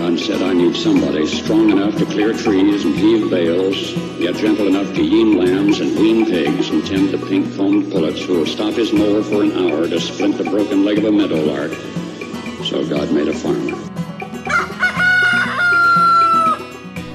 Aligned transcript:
God 0.00 0.18
said, 0.18 0.40
I 0.40 0.54
need 0.54 0.74
somebody 0.74 1.26
strong 1.26 1.68
enough 1.68 1.94
to 1.98 2.06
clear 2.06 2.32
trees 2.32 2.86
and 2.86 2.96
heave 2.96 3.28
bales, 3.28 3.92
yet 4.18 4.34
gentle 4.34 4.66
enough 4.66 4.94
to 4.94 5.04
yean 5.04 5.36
lambs 5.36 5.78
and 5.80 5.94
wean 5.94 6.24
pigs 6.24 6.70
and 6.70 6.86
tend 6.86 7.10
the 7.10 7.18
pink-combed 7.18 7.92
pullets 7.92 8.22
who 8.22 8.38
will 8.38 8.46
stop 8.46 8.72
his 8.72 8.94
mower 8.94 9.22
for 9.22 9.42
an 9.42 9.52
hour 9.52 9.86
to 9.86 10.00
splint 10.00 10.38
the 10.38 10.44
broken 10.44 10.86
leg 10.86 10.96
of 10.96 11.04
a 11.04 11.12
meadowlark. 11.12 11.72
So 12.64 12.82
God 12.88 13.12
made 13.12 13.28
a 13.28 13.34
farmer. 13.34 13.76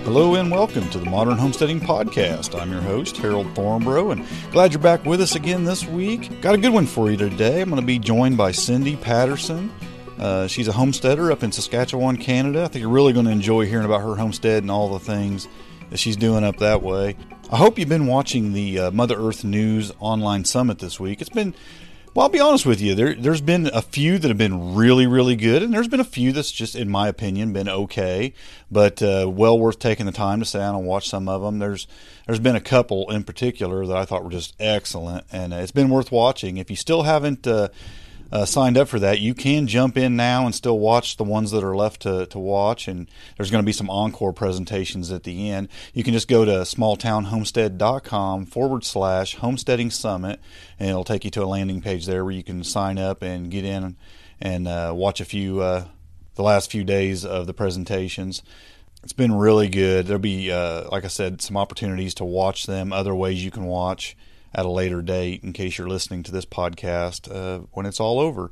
Hello 0.04 0.36
and 0.36 0.52
welcome 0.52 0.88
to 0.92 1.00
the 1.00 1.10
Modern 1.10 1.40
Homesteading 1.40 1.80
Podcast. 1.80 2.54
I'm 2.58 2.72
your 2.72 2.82
host, 2.82 3.18
Harold 3.18 3.48
Thornbro, 3.56 4.12
and 4.12 4.24
glad 4.52 4.74
you're 4.74 4.80
back 4.80 5.04
with 5.06 5.22
us 5.22 5.34
again 5.34 5.64
this 5.64 5.88
week. 5.88 6.40
Got 6.40 6.54
a 6.54 6.60
good 6.60 6.72
one 6.72 6.86
for 6.86 7.10
you 7.10 7.18
today. 7.18 7.62
I'm 7.62 7.70
going 7.70 7.82
to 7.82 7.88
be 7.88 7.98
joined 7.98 8.38
by 8.38 8.52
Cindy 8.52 8.96
Patterson. 8.96 9.72
Uh, 10.20 10.48
she's 10.48 10.68
a 10.68 10.72
homesteader 10.72 11.32
up 11.32 11.44
in 11.44 11.52
Saskatchewan, 11.52 12.18
Canada. 12.18 12.64
I 12.64 12.68
think 12.68 12.82
you're 12.82 12.90
really 12.90 13.14
going 13.14 13.26
to 13.26 13.32
enjoy 13.32 13.66
hearing 13.66 13.86
about 13.86 14.02
her 14.02 14.16
homestead 14.16 14.64
and 14.64 14.72
all 14.72 14.90
the 14.90 15.00
things 15.00 15.48
that 15.90 15.98
she's 15.98 16.16
doing 16.16 16.44
up 16.44 16.58
that 16.58 16.82
way. 16.82 17.16
I 17.52 17.58
hope 17.58 17.78
you've 17.78 17.90
been 17.90 18.08
watching 18.08 18.54
the 18.54 18.80
uh, 18.80 18.92
Mother 18.92 19.16
Earth 19.18 19.44
News 19.44 19.92
online 20.00 20.46
summit 20.46 20.80
this 20.80 21.00
week. 21.00 21.22
It's 21.22 21.30
been, 21.30 21.54
well, 22.14 22.24
I'll 22.24 22.30
be 22.30 22.40
honest 22.40 22.66
with 22.66 22.82
you, 22.82 22.96
there, 22.96 23.14
there's 23.14 23.42
been 23.42 23.70
a 23.74 23.82
few 23.82 24.18
that 24.18 24.28
have 24.30 24.38
been 24.38 24.74
really, 24.74 25.06
really 25.06 25.36
good, 25.36 25.62
and 25.62 25.74
there's 25.74 25.90
been 25.90 26.00
a 26.00 26.06
few 26.06 26.32
that's 26.32 26.52
just, 26.52 26.76
in 26.76 26.90
my 26.90 27.08
opinion, 27.08 27.54
been 27.54 27.70
okay, 27.70 28.34
but 28.72 29.04
uh, 29.04 29.30
well 29.30 29.60
worth 29.60 29.80
taking 29.80 30.06
the 30.06 30.12
time 30.12 30.40
to 30.40 30.46
sit 30.46 30.60
down 30.60 30.76
and 30.76 30.86
watch 30.86 31.10
some 31.10 31.28
of 31.28 31.42
them. 31.42 31.60
There's 31.60 31.88
there's 32.26 32.40
been 32.40 32.56
a 32.56 32.62
couple 32.62 33.12
in 33.12 33.24
particular 33.24 33.86
that 33.86 33.96
I 33.96 34.06
thought 34.06 34.24
were 34.24 34.32
just 34.32 34.56
excellent, 34.60 35.26
and 35.32 35.54
uh, 35.54 35.58
it's 35.58 35.72
been 35.72 35.90
worth 35.90 36.12
watching. 36.12 36.58
If 36.58 36.72
you 36.72 36.76
still 36.76 37.04
haven't 37.04 37.46
uh, 38.32 38.46
signed 38.46 38.78
up 38.78 38.88
for 38.88 39.00
that, 39.00 39.20
you 39.20 39.34
can 39.34 39.68
jump 39.68 39.98
in 39.98 40.16
now 40.16 40.46
and 40.46 40.54
still 40.54 40.80
watch 40.80 41.18
the 41.18 41.24
ones 41.24 41.52
that 41.52 41.64
are 41.64 41.76
left 41.76 42.02
to, 42.02 42.26
to 42.28 42.40
watch. 42.40 42.88
And 42.88 43.08
there's 43.38 43.52
going 43.52 43.64
to 43.64 43.66
be 43.66 43.72
some 43.72 43.90
encore 43.90 44.34
presentations 44.34 45.12
at 45.12 45.24
the 45.24 45.52
end. 45.52 45.70
You 45.94 46.04
can 46.04 46.14
just 46.14 46.28
go 46.28 46.46
to 46.46 46.52
smalltownhomestead.com 46.52 48.46
forward 48.48 48.84
slash 48.84 49.36
homesteading 49.36 49.92
summit, 49.92 50.40
and 50.80 50.90
it'll 50.90 51.04
take 51.04 51.26
you 51.26 51.32
to 51.32 51.44
a 51.44 51.46
landing 51.46 51.82
page 51.82 52.06
there 52.06 52.24
where 52.24 52.34
you 52.34 52.44
can 52.44 52.64
sign 52.64 52.98
up 52.98 53.22
and 53.22 53.52
get 53.52 53.66
in 53.66 53.96
and 54.42 54.68
uh, 54.68 54.92
watch 54.96 55.22
a 55.22 55.26
few, 55.26 55.62
uh, 55.62 55.86
the 56.36 56.44
last 56.44 56.72
few 56.72 56.84
days 56.84 57.26
of 57.26 57.48
the 57.48 57.54
presentations. 57.54 58.42
It's 59.04 59.14
been 59.14 59.34
really 59.34 59.70
good. 59.70 60.08
There'll 60.08 60.20
be, 60.20 60.52
uh, 60.52 60.90
like 60.90 61.06
I 61.06 61.10
said, 61.10 61.42
some 61.42 61.56
opportunities 61.56 62.16
to 62.16 62.26
watch 62.26 62.66
them, 62.66 62.92
other 62.92 63.14
ways 63.14 63.46
you 63.46 63.52
can 63.52 63.66
watch 63.66 64.18
at 64.56 64.66
a 64.66 64.72
later 64.72 65.02
date 65.02 65.44
in 65.44 65.54
case 65.54 65.78
you're 65.78 65.90
listening 65.90 66.24
to 66.24 66.32
this 66.32 66.46
podcast 66.46 67.30
uh, 67.30 67.66
when 67.74 67.86
it's 67.86 68.00
all 68.00 68.20
over. 68.20 68.50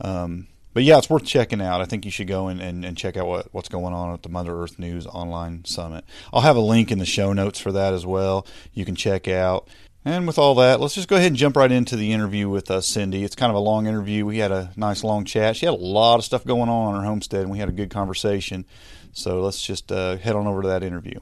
Um, 0.00 0.46
but 0.74 0.84
yeah, 0.84 0.98
it's 0.98 1.10
worth 1.10 1.24
checking 1.24 1.62
out. 1.62 1.80
I 1.80 1.86
think 1.86 2.04
you 2.04 2.10
should 2.10 2.28
go 2.28 2.48
and, 2.48 2.60
and, 2.60 2.84
and, 2.84 2.96
check 2.96 3.16
out 3.16 3.26
what, 3.26 3.52
what's 3.52 3.68
going 3.68 3.94
on 3.94 4.12
at 4.12 4.22
the 4.22 4.28
Mother 4.28 4.54
Earth 4.54 4.78
News 4.78 5.06
Online 5.06 5.64
Summit. 5.64 6.04
I'll 6.32 6.42
have 6.42 6.56
a 6.56 6.60
link 6.60 6.92
in 6.92 6.98
the 6.98 7.06
show 7.06 7.32
notes 7.32 7.58
for 7.58 7.72
that 7.72 7.94
as 7.94 8.06
well. 8.06 8.46
You 8.74 8.84
can 8.84 8.94
check 8.94 9.26
out. 9.26 9.66
And 10.04 10.26
with 10.26 10.38
all 10.38 10.54
that, 10.56 10.78
let's 10.78 10.94
just 10.94 11.08
go 11.08 11.16
ahead 11.16 11.28
and 11.28 11.36
jump 11.36 11.56
right 11.56 11.72
into 11.72 11.96
the 11.96 12.12
interview 12.12 12.48
with 12.48 12.70
uh, 12.70 12.80
Cindy. 12.80 13.24
It's 13.24 13.34
kind 13.34 13.50
of 13.50 13.56
a 13.56 13.60
long 13.60 13.86
interview. 13.86 14.24
We 14.24 14.38
had 14.38 14.52
a 14.52 14.70
nice 14.76 15.02
long 15.02 15.24
chat. 15.24 15.56
She 15.56 15.66
had 15.66 15.74
a 15.74 15.76
lot 15.76 16.16
of 16.16 16.24
stuff 16.24 16.44
going 16.44 16.68
on 16.68 16.94
on 16.94 17.00
her 17.00 17.06
homestead, 17.06 17.42
and 17.42 17.50
we 17.50 17.58
had 17.58 17.68
a 17.68 17.72
good 17.72 17.90
conversation. 17.90 18.64
So 19.12 19.40
let's 19.40 19.60
just 19.60 19.90
uh, 19.90 20.16
head 20.18 20.36
on 20.36 20.46
over 20.46 20.62
to 20.62 20.68
that 20.68 20.84
interview. 20.84 21.18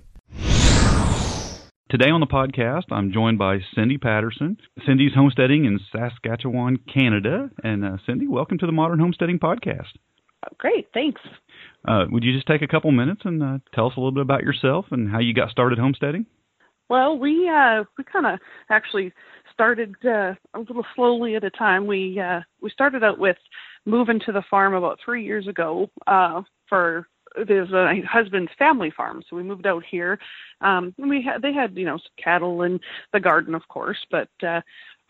Today 1.88 2.10
on 2.10 2.19
the 2.19 2.26
podcast, 2.26 2.91
I'm 2.91 3.12
joined 3.12 3.38
by 3.38 3.58
Cindy 3.76 3.97
Patterson. 3.97 4.56
Cindy's 4.84 5.14
homesteading 5.14 5.66
in 5.66 5.78
Saskatchewan, 5.92 6.78
Canada. 6.92 7.48
And 7.62 7.84
uh, 7.84 7.98
Cindy, 8.04 8.26
welcome 8.26 8.58
to 8.58 8.66
the 8.66 8.72
Modern 8.72 8.98
Homesteading 8.98 9.38
Podcast. 9.38 9.86
Great, 10.58 10.88
thanks. 10.92 11.20
Uh, 11.86 12.06
would 12.10 12.25
you 12.25 12.32
just 12.34 12.48
take 12.48 12.62
a 12.62 12.66
couple 12.66 12.91
minutes 12.91 13.20
and 13.25 13.41
uh, 13.41 13.58
tell 13.72 13.86
us 13.86 13.92
a 13.96 14.00
little 14.00 14.10
bit 14.10 14.22
about 14.22 14.42
yourself 14.42 14.86
and 14.91 15.08
how 15.08 15.20
you 15.20 15.32
got 15.32 15.50
started 15.50 15.78
homesteading? 15.78 16.26
Well, 16.88 17.20
we 17.20 17.48
uh, 17.48 17.84
we 17.96 18.02
kind 18.02 18.26
of 18.26 18.41
actually 18.69 19.12
started 19.52 19.94
uh, 20.04 20.34
a 20.54 20.58
little 20.58 20.84
slowly 20.96 21.36
at 21.36 21.44
a 21.44 21.50
time. 21.50 21.86
We 21.86 22.19
uh, 22.19 22.41
we 22.60 22.70
started 22.70 23.04
out 23.04 23.20
with 23.20 23.36
moving 23.84 24.19
to 24.26 24.32
the 24.32 24.42
farm 24.50 24.75
about 24.75 24.98
three 25.04 25.25
years 25.25 25.46
ago 25.46 25.88
uh, 26.08 26.42
for 26.69 27.06
there's 27.47 27.72
a 27.72 28.00
husband's 28.08 28.52
family 28.58 28.92
farm, 28.97 29.22
so 29.28 29.36
we 29.36 29.42
moved 29.42 29.66
out 29.66 29.84
here. 29.88 30.19
Um, 30.60 30.94
and 30.98 31.10
we 31.10 31.22
had 31.22 31.42
they 31.42 31.52
had 31.52 31.76
you 31.76 31.84
know 31.84 31.98
cattle 32.22 32.62
and 32.62 32.80
the 33.12 33.20
garden, 33.20 33.54
of 33.54 33.66
course, 33.69 33.98
but 34.10 34.28
uh, 34.47 34.60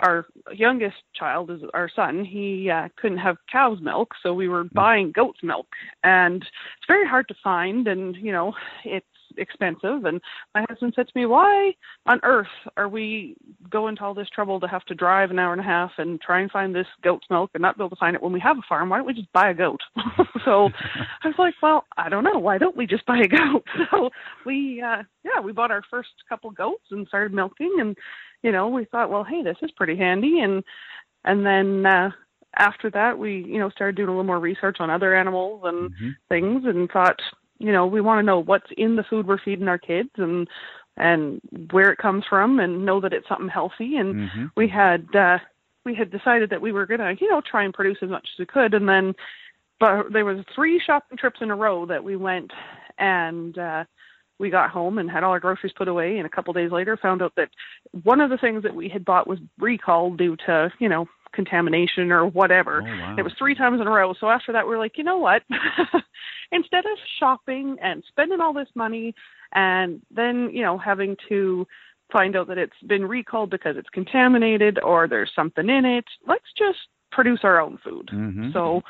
our 0.00 0.26
youngest 0.52 0.96
child 1.14 1.50
is 1.50 1.60
our 1.72 1.90
son. 1.94 2.24
He 2.24 2.70
uh, 2.70 2.88
couldn't 2.96 3.18
have 3.18 3.36
cow's 3.50 3.80
milk, 3.80 4.12
so 4.22 4.34
we 4.34 4.48
were 4.48 4.64
buying 4.64 5.12
goat's 5.12 5.42
milk, 5.42 5.68
and 6.04 6.42
it's 6.42 6.86
very 6.86 7.06
hard 7.06 7.28
to 7.28 7.34
find, 7.42 7.88
and 7.88 8.16
you 8.16 8.32
know 8.32 8.54
it's 8.84 9.06
expensive. 9.38 10.04
And 10.04 10.20
my 10.54 10.64
husband 10.68 10.92
said 10.96 11.08
to 11.08 11.12
me, 11.18 11.26
"Why 11.26 11.72
on 12.06 12.20
earth 12.22 12.46
are 12.76 12.88
we 12.88 13.36
going 13.70 13.96
to 13.96 14.04
all 14.04 14.14
this 14.14 14.28
trouble 14.30 14.60
to 14.60 14.68
have 14.68 14.84
to 14.84 14.94
drive 14.94 15.30
an 15.30 15.38
hour 15.38 15.52
and 15.52 15.60
a 15.60 15.64
half 15.64 15.92
and 15.98 16.20
try 16.20 16.40
and 16.40 16.50
find 16.50 16.74
this 16.74 16.86
goat's 17.02 17.26
milk 17.30 17.50
and 17.54 17.62
not 17.62 17.76
be 17.76 17.82
able 17.82 17.90
to 17.90 17.96
find 17.96 18.14
it 18.14 18.22
when 18.22 18.32
we 18.32 18.40
have 18.40 18.58
a 18.58 18.66
farm? 18.68 18.88
Why 18.88 18.98
don't 18.98 19.06
we 19.06 19.14
just 19.14 19.32
buy 19.32 19.50
a 19.50 19.54
goat?" 19.54 19.80
so 20.44 20.70
I 21.22 21.28
was 21.28 21.34
like, 21.38 21.54
"Well, 21.62 21.84
I 21.96 22.08
don't 22.08 22.24
know. 22.24 22.38
Why 22.38 22.58
don't 22.58 22.76
we 22.76 22.86
just 22.86 23.06
buy 23.06 23.18
a 23.18 23.28
goat?" 23.28 23.64
So 23.90 24.10
we, 24.44 24.82
uh, 24.82 25.02
yeah, 25.24 25.40
we 25.40 25.52
bought 25.52 25.70
our 25.70 25.82
first 25.88 26.08
couple 26.28 26.50
goats 26.50 26.84
and 26.90 27.06
started 27.06 27.32
milking, 27.32 27.76
and 27.78 27.96
you 28.42 28.52
know, 28.52 28.68
we 28.68 28.84
thought, 28.86 29.10
well, 29.10 29.24
hey, 29.24 29.42
this 29.42 29.56
is 29.62 29.70
pretty 29.76 29.96
handy, 29.96 30.40
and 30.40 30.62
and 31.24 31.44
then 31.46 31.86
uh, 31.86 32.10
after 32.58 32.90
that 32.90 33.18
we 33.18 33.44
you 33.46 33.58
know 33.58 33.70
started 33.70 33.96
doing 33.96 34.08
a 34.08 34.12
little 34.12 34.24
more 34.24 34.40
research 34.40 34.78
on 34.80 34.90
other 34.90 35.14
animals 35.14 35.62
and 35.64 35.90
mm-hmm. 35.90 36.10
things 36.28 36.62
and 36.64 36.90
thought 36.90 37.20
you 37.58 37.72
know 37.72 37.86
we 37.86 38.00
want 38.00 38.18
to 38.18 38.26
know 38.26 38.40
what's 38.40 38.70
in 38.76 38.96
the 38.96 39.04
food 39.04 39.26
we're 39.26 39.38
feeding 39.44 39.68
our 39.68 39.78
kids 39.78 40.10
and 40.16 40.48
and 40.96 41.40
where 41.70 41.90
it 41.92 41.98
comes 41.98 42.24
from 42.28 42.58
and 42.58 42.84
know 42.84 43.00
that 43.00 43.12
it's 43.12 43.28
something 43.28 43.48
healthy. 43.48 43.96
And 43.96 44.14
mm-hmm. 44.14 44.46
we 44.56 44.68
had 44.68 45.06
uh 45.14 45.38
we 45.84 45.94
had 45.94 46.10
decided 46.10 46.50
that 46.50 46.60
we 46.60 46.72
were 46.72 46.86
going 46.86 47.00
to 47.00 47.14
you 47.20 47.30
know 47.30 47.42
try 47.48 47.64
and 47.64 47.74
produce 47.74 47.98
as 48.02 48.10
much 48.10 48.26
as 48.34 48.38
we 48.38 48.46
could. 48.46 48.74
And 48.74 48.88
then 48.88 49.14
but 49.78 50.12
there 50.12 50.24
was 50.24 50.44
three 50.54 50.80
shopping 50.84 51.18
trips 51.18 51.40
in 51.42 51.50
a 51.50 51.56
row 51.56 51.86
that 51.86 52.02
we 52.02 52.16
went 52.16 52.50
and 52.98 53.56
uh 53.58 53.84
we 54.38 54.50
got 54.50 54.70
home 54.70 54.98
and 54.98 55.10
had 55.10 55.24
all 55.24 55.30
our 55.30 55.40
groceries 55.40 55.72
put 55.76 55.88
away. 55.88 56.18
And 56.18 56.26
a 56.26 56.30
couple 56.30 56.52
days 56.52 56.70
later 56.70 56.96
found 56.96 57.22
out 57.22 57.32
that 57.36 57.48
one 58.02 58.20
of 58.20 58.28
the 58.28 58.36
things 58.36 58.62
that 58.64 58.74
we 58.74 58.88
had 58.88 59.04
bought 59.04 59.26
was 59.26 59.38
recalled 59.58 60.18
due 60.18 60.36
to 60.46 60.70
you 60.78 60.88
know 60.88 61.06
contamination 61.36 62.10
or 62.10 62.26
whatever. 62.26 62.82
Oh, 62.82 62.84
wow. 62.84 63.14
It 63.16 63.22
was 63.22 63.32
three 63.38 63.54
times 63.54 63.80
in 63.80 63.86
a 63.86 63.90
row. 63.90 64.14
So 64.18 64.28
after 64.28 64.52
that, 64.52 64.64
we 64.64 64.70
we're 64.70 64.78
like, 64.78 64.98
you 64.98 65.04
know 65.04 65.18
what? 65.18 65.42
Instead 66.52 66.84
of 66.86 66.98
shopping 67.20 67.76
and 67.80 68.02
spending 68.08 68.40
all 68.40 68.52
this 68.52 68.68
money 68.74 69.14
and 69.54 70.02
then, 70.10 70.50
you 70.52 70.62
know, 70.62 70.76
having 70.78 71.16
to 71.28 71.66
find 72.12 72.36
out 72.36 72.48
that 72.48 72.58
it's 72.58 72.72
been 72.86 73.04
recalled 73.04 73.50
because 73.50 73.76
it's 73.76 73.88
contaminated 73.90 74.78
or 74.82 75.06
there's 75.06 75.30
something 75.36 75.68
in 75.68 75.84
it, 75.84 76.04
let's 76.26 76.44
just 76.58 76.78
produce 77.12 77.40
our 77.42 77.60
own 77.60 77.78
food. 77.84 78.08
Mm-hmm. 78.12 78.50
So 78.52 78.82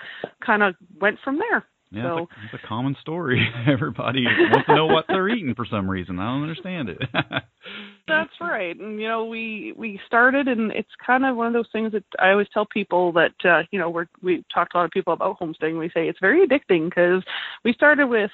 kind 0.44 0.62
of 0.62 0.74
went 1.00 1.18
from 1.22 1.38
there. 1.38 1.66
Yeah, 1.90 2.02
so, 2.02 2.18
it's, 2.18 2.32
a, 2.32 2.56
it's 2.56 2.64
a 2.64 2.66
common 2.66 2.96
story. 3.00 3.48
Everybody 3.68 4.24
wants 4.24 4.66
to 4.66 4.74
know 4.74 4.86
what 4.86 5.04
they're 5.08 5.28
eating 5.28 5.54
for 5.54 5.64
some 5.64 5.88
reason. 5.88 6.18
I 6.18 6.26
don't 6.26 6.42
understand 6.42 6.88
it. 6.88 6.98
That's 8.08 8.32
right. 8.40 8.76
And 8.78 9.00
you 9.00 9.06
know, 9.06 9.24
we 9.24 9.72
we 9.76 10.00
started, 10.06 10.48
and 10.48 10.72
it's 10.72 10.90
kind 11.04 11.24
of 11.24 11.36
one 11.36 11.46
of 11.46 11.52
those 11.52 11.68
things 11.72 11.92
that 11.92 12.04
I 12.18 12.30
always 12.30 12.48
tell 12.52 12.66
people 12.66 13.12
that 13.12 13.34
uh, 13.44 13.62
you 13.70 13.78
know 13.78 13.90
we're 13.90 14.06
we 14.22 14.44
talk 14.52 14.70
to 14.70 14.76
a 14.76 14.78
lot 14.78 14.84
of 14.84 14.90
people 14.90 15.12
about 15.12 15.36
homesteading. 15.36 15.78
We 15.78 15.88
say 15.88 16.08
it's 16.08 16.20
very 16.20 16.46
addicting 16.46 16.88
because 16.88 17.22
we 17.64 17.72
started 17.72 18.06
with 18.06 18.30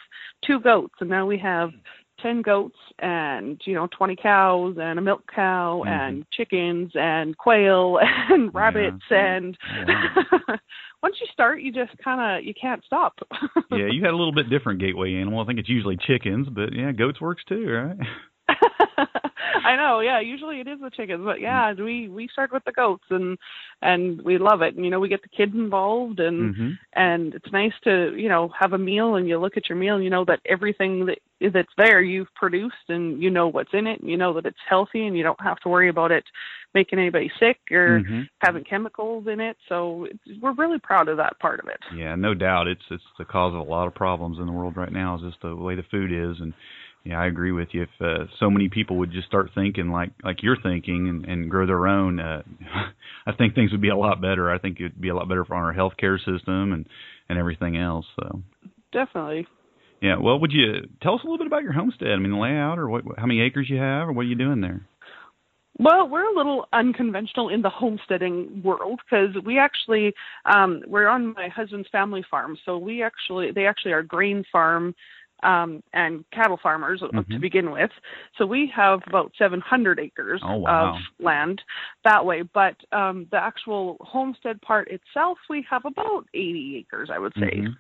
two 0.47 0.61
goats, 0.61 0.95
and 1.01 1.11
now 1.11 1.27
we 1.27 1.39
have 1.39 1.71
10 2.23 2.43
goats 2.43 2.77
and 3.01 3.61
you 3.65 3.75
know 3.75 3.89
20 3.97 4.17
cows 4.17 4.77
and 4.81 4.99
a 4.99 5.03
milk 5.03 5.23
cow 5.35 5.83
Mhm. 5.85 5.91
and 5.91 6.25
chickens 6.33 6.93
and 6.95 7.37
quail 7.37 7.99
and 8.31 8.55
rabbits 8.55 9.05
and 9.11 9.57
Yeah. 9.89 10.57
once 11.03 11.17
you 11.21 11.27
start 11.33 11.61
you 11.63 11.73
just 11.73 11.93
kind 12.03 12.21
of 12.39 12.45
you 12.45 12.55
can't 12.61 12.85
stop 12.85 13.19
yeah, 13.71 13.87
you 13.91 14.03
had 14.05 14.15
a 14.15 14.17
little 14.17 14.33
bit 14.35 14.51
different 14.51 14.81
gateway 14.81 15.15
animal. 15.15 15.41
I 15.41 15.47
think 15.47 15.59
it's 15.59 15.69
usually 15.69 15.97
chickens, 15.97 16.47
but 16.51 16.73
yeah, 16.73 16.93
goats 16.93 17.21
works 17.21 17.43
too, 17.49 17.67
right? 17.69 17.97
I 19.65 19.77
know, 19.77 20.01
yeah. 20.01 20.21
Usually 20.21 20.61
it 20.61 20.69
is 20.69 20.81
the 20.81 20.91
chickens, 20.91 21.23
but 21.25 21.41
yeah, 21.41 21.73
we 21.73 22.09
we 22.09 22.29
start 22.29 22.53
with 22.53 22.65
the 22.65 22.73
goats 22.73 23.05
and 23.11 23.39
and 23.81 24.21
we 24.23 24.39
love 24.39 24.63
it. 24.63 24.75
And 24.77 24.85
you 24.85 24.91
know, 24.91 25.01
we 25.01 25.09
get 25.09 25.23
the 25.23 25.29
kids 25.29 25.53
involved 25.55 26.21
and 26.21 26.55
hmm 26.55 26.71
and 26.95 27.35
it's 27.35 27.51
nice 27.53 27.73
to 27.85 28.15
you 28.17 28.29
know 28.29 28.51
have 28.59 28.75
a 28.75 28.79
meal 28.79 29.15
and 29.15 29.27
you 29.27 29.39
look 29.39 29.57
at 29.57 29.69
your 29.69 29.79
meal 29.79 29.95
and 29.95 30.05
you 30.05 30.11
know 30.11 30.27
that 30.27 30.41
everything 30.47 31.07
that 31.07 31.19
that's 31.53 31.73
there 31.79 32.03
you've 32.03 32.33
produced 32.35 32.75
and 32.89 33.23
you 33.23 33.31
know 33.31 33.49
what's 33.49 33.73
in 33.73 33.87
it 33.87 34.01
and 34.01 34.11
you 34.11 34.17
know 34.17 34.35
that 34.35 34.45
it's 34.45 34.59
healthy 34.69 35.07
and 35.07 35.17
you 35.17 35.23
don't 35.23 35.41
have 35.41 35.59
to 35.61 35.71
worry 35.71 35.89
about 35.89 36.13
it 36.13 36.25
making 36.75 36.99
anybody 36.99 37.31
sick 37.39 37.59
or 37.71 38.01
Mhm. 38.01 38.29
having 38.41 38.65
chemicals 38.65 39.27
in 39.27 39.41
it. 39.41 39.57
So 39.69 40.05
it's, 40.05 40.41
we're 40.41 40.53
really 40.53 40.79
proud 40.79 41.09
of 41.09 41.17
that 41.19 41.39
part 41.39 41.61
of 41.61 41.69
it. 41.69 41.81
Yeah, 41.95 42.15
no 42.15 42.35
doubt. 42.35 42.67
It's 42.67 42.83
it's 42.91 43.05
the 43.19 43.25
cause 43.25 43.55
of 43.55 43.61
a 43.61 43.71
lot 43.71 43.87
of 43.87 43.95
problems 43.95 44.39
in 44.39 44.47
the 44.47 44.53
world 44.53 44.77
right 44.77 44.93
now. 44.93 45.17
Is 45.17 45.23
just 45.23 45.41
the 45.43 45.55
way 45.55 45.75
the 45.75 45.83
food 45.85 46.13
is, 46.13 46.41
and 46.41 46.55
yeah, 47.05 47.21
I 47.21 47.27
agree 47.27 47.53
with 47.53 47.69
you. 47.73 47.83
If 47.83 47.89
uh, 48.01 48.25
so 48.39 48.49
many 48.49 48.69
people 48.69 48.99
would 48.99 49.11
just 49.11 49.27
start 49.27 49.51
thinking 49.55 49.91
like 49.91 50.11
like 50.23 50.43
you're 50.43 50.61
thinking 50.61 51.09
and, 51.09 51.25
and 51.25 51.51
grow 51.51 51.67
their 51.67 51.89
own, 51.89 52.21
uh, 52.21 52.43
I 53.27 53.33
think 53.33 53.55
things 53.55 53.73
would 53.73 53.81
be 53.81 53.89
a 53.89 53.97
lot 53.97 54.21
better. 54.21 54.51
I 54.51 54.59
think 54.59 54.79
it'd 54.79 55.01
be 55.01 55.09
a 55.09 55.15
lot 55.15 55.29
better 55.29 55.45
for 55.45 55.57
our 55.57 55.75
healthcare 55.75 56.19
system 56.19 56.73
and 56.73 56.87
and 57.29 57.39
everything 57.39 57.77
else. 57.77 58.07
So 58.21 58.43
Definitely. 58.93 59.47
yeah, 60.01 60.17
well, 60.21 60.39
would 60.39 60.53
you 60.53 60.89
tell 61.01 61.15
us 61.15 61.21
a 61.23 61.27
little 61.27 61.39
bit 61.39 61.47
about 61.47 61.63
your 61.63 61.73
homestead? 61.73 62.09
I 62.09 62.17
mean, 62.17 62.31
the 62.31 62.39
layout, 62.39 62.79
or 62.79 62.89
what, 62.89 63.05
how 63.17 63.27
many 63.27 63.41
acres 63.41 63.69
you 63.69 63.79
have, 63.79 64.09
or 64.09 64.13
what 64.13 64.23
are 64.23 64.29
you 64.29 64.37
doing 64.37 64.61
there? 64.61 64.87
Well, 65.79 66.07
we're 66.09 66.31
a 66.31 66.37
little 66.37 66.67
unconventional 66.73 67.49
in 67.49 67.63
the 67.63 67.71
homesteading 67.71 68.63
world 68.63 69.01
because 69.05 69.35
we 69.45 69.59
actually 69.59 70.13
um, 70.45 70.83
we're 70.87 71.09
on 71.09 71.33
my 71.33 71.49
husband's 71.49 71.89
family 71.91 72.25
farm, 72.31 72.59
so 72.65 72.77
we 72.77 73.03
actually 73.03 73.51
they 73.53 73.67
actually 73.67 73.93
are 73.93 74.03
grain 74.03 74.45
farm 74.53 74.95
um, 75.43 75.83
and 75.93 76.25
cattle 76.33 76.59
farmers 76.63 77.03
uh, 77.03 77.23
to 77.31 77.39
begin 77.39 77.71
with. 77.71 77.91
So 78.39 78.47
we 78.47 78.73
have 78.75 79.01
about 79.07 79.33
700 79.39 79.99
acres 79.99 80.41
Oh, 80.45 80.57
wow. 80.57 80.95
of 80.95 81.01
land 81.25 81.63
that 82.05 82.25
way. 82.25 82.43
But 82.43 82.77
um, 82.93 83.27
the 83.31 83.39
actual 83.39 83.97
homestead 84.01 84.61
part 84.63 84.89
itself, 84.89 85.39
we 85.51 85.65
have 85.69 85.85
about 85.85 86.27
80 86.35 86.77
acres, 86.79 87.11
I 87.13 87.19
would 87.19 87.35
say. 87.35 87.51
Mhm. 87.51 87.77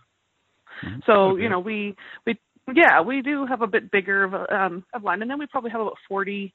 Mhm. 0.85 1.05
So 1.07 1.31
Okay. 1.31 1.43
you 1.43 1.49
know 1.49 1.61
we 1.61 1.95
we 2.27 2.39
yeah 2.75 3.01
we 3.01 3.23
do 3.23 3.47
have 3.47 3.63
a 3.63 3.67
bit 3.67 3.91
bigger 3.91 4.25
of 4.25 4.35
um, 4.51 4.85
of 4.95 5.05
land, 5.05 5.23
and 5.23 5.31
then 5.31 5.39
we 5.39 5.47
probably 5.47 5.71
have 5.71 5.81
about 5.81 5.99
40, 6.09 6.53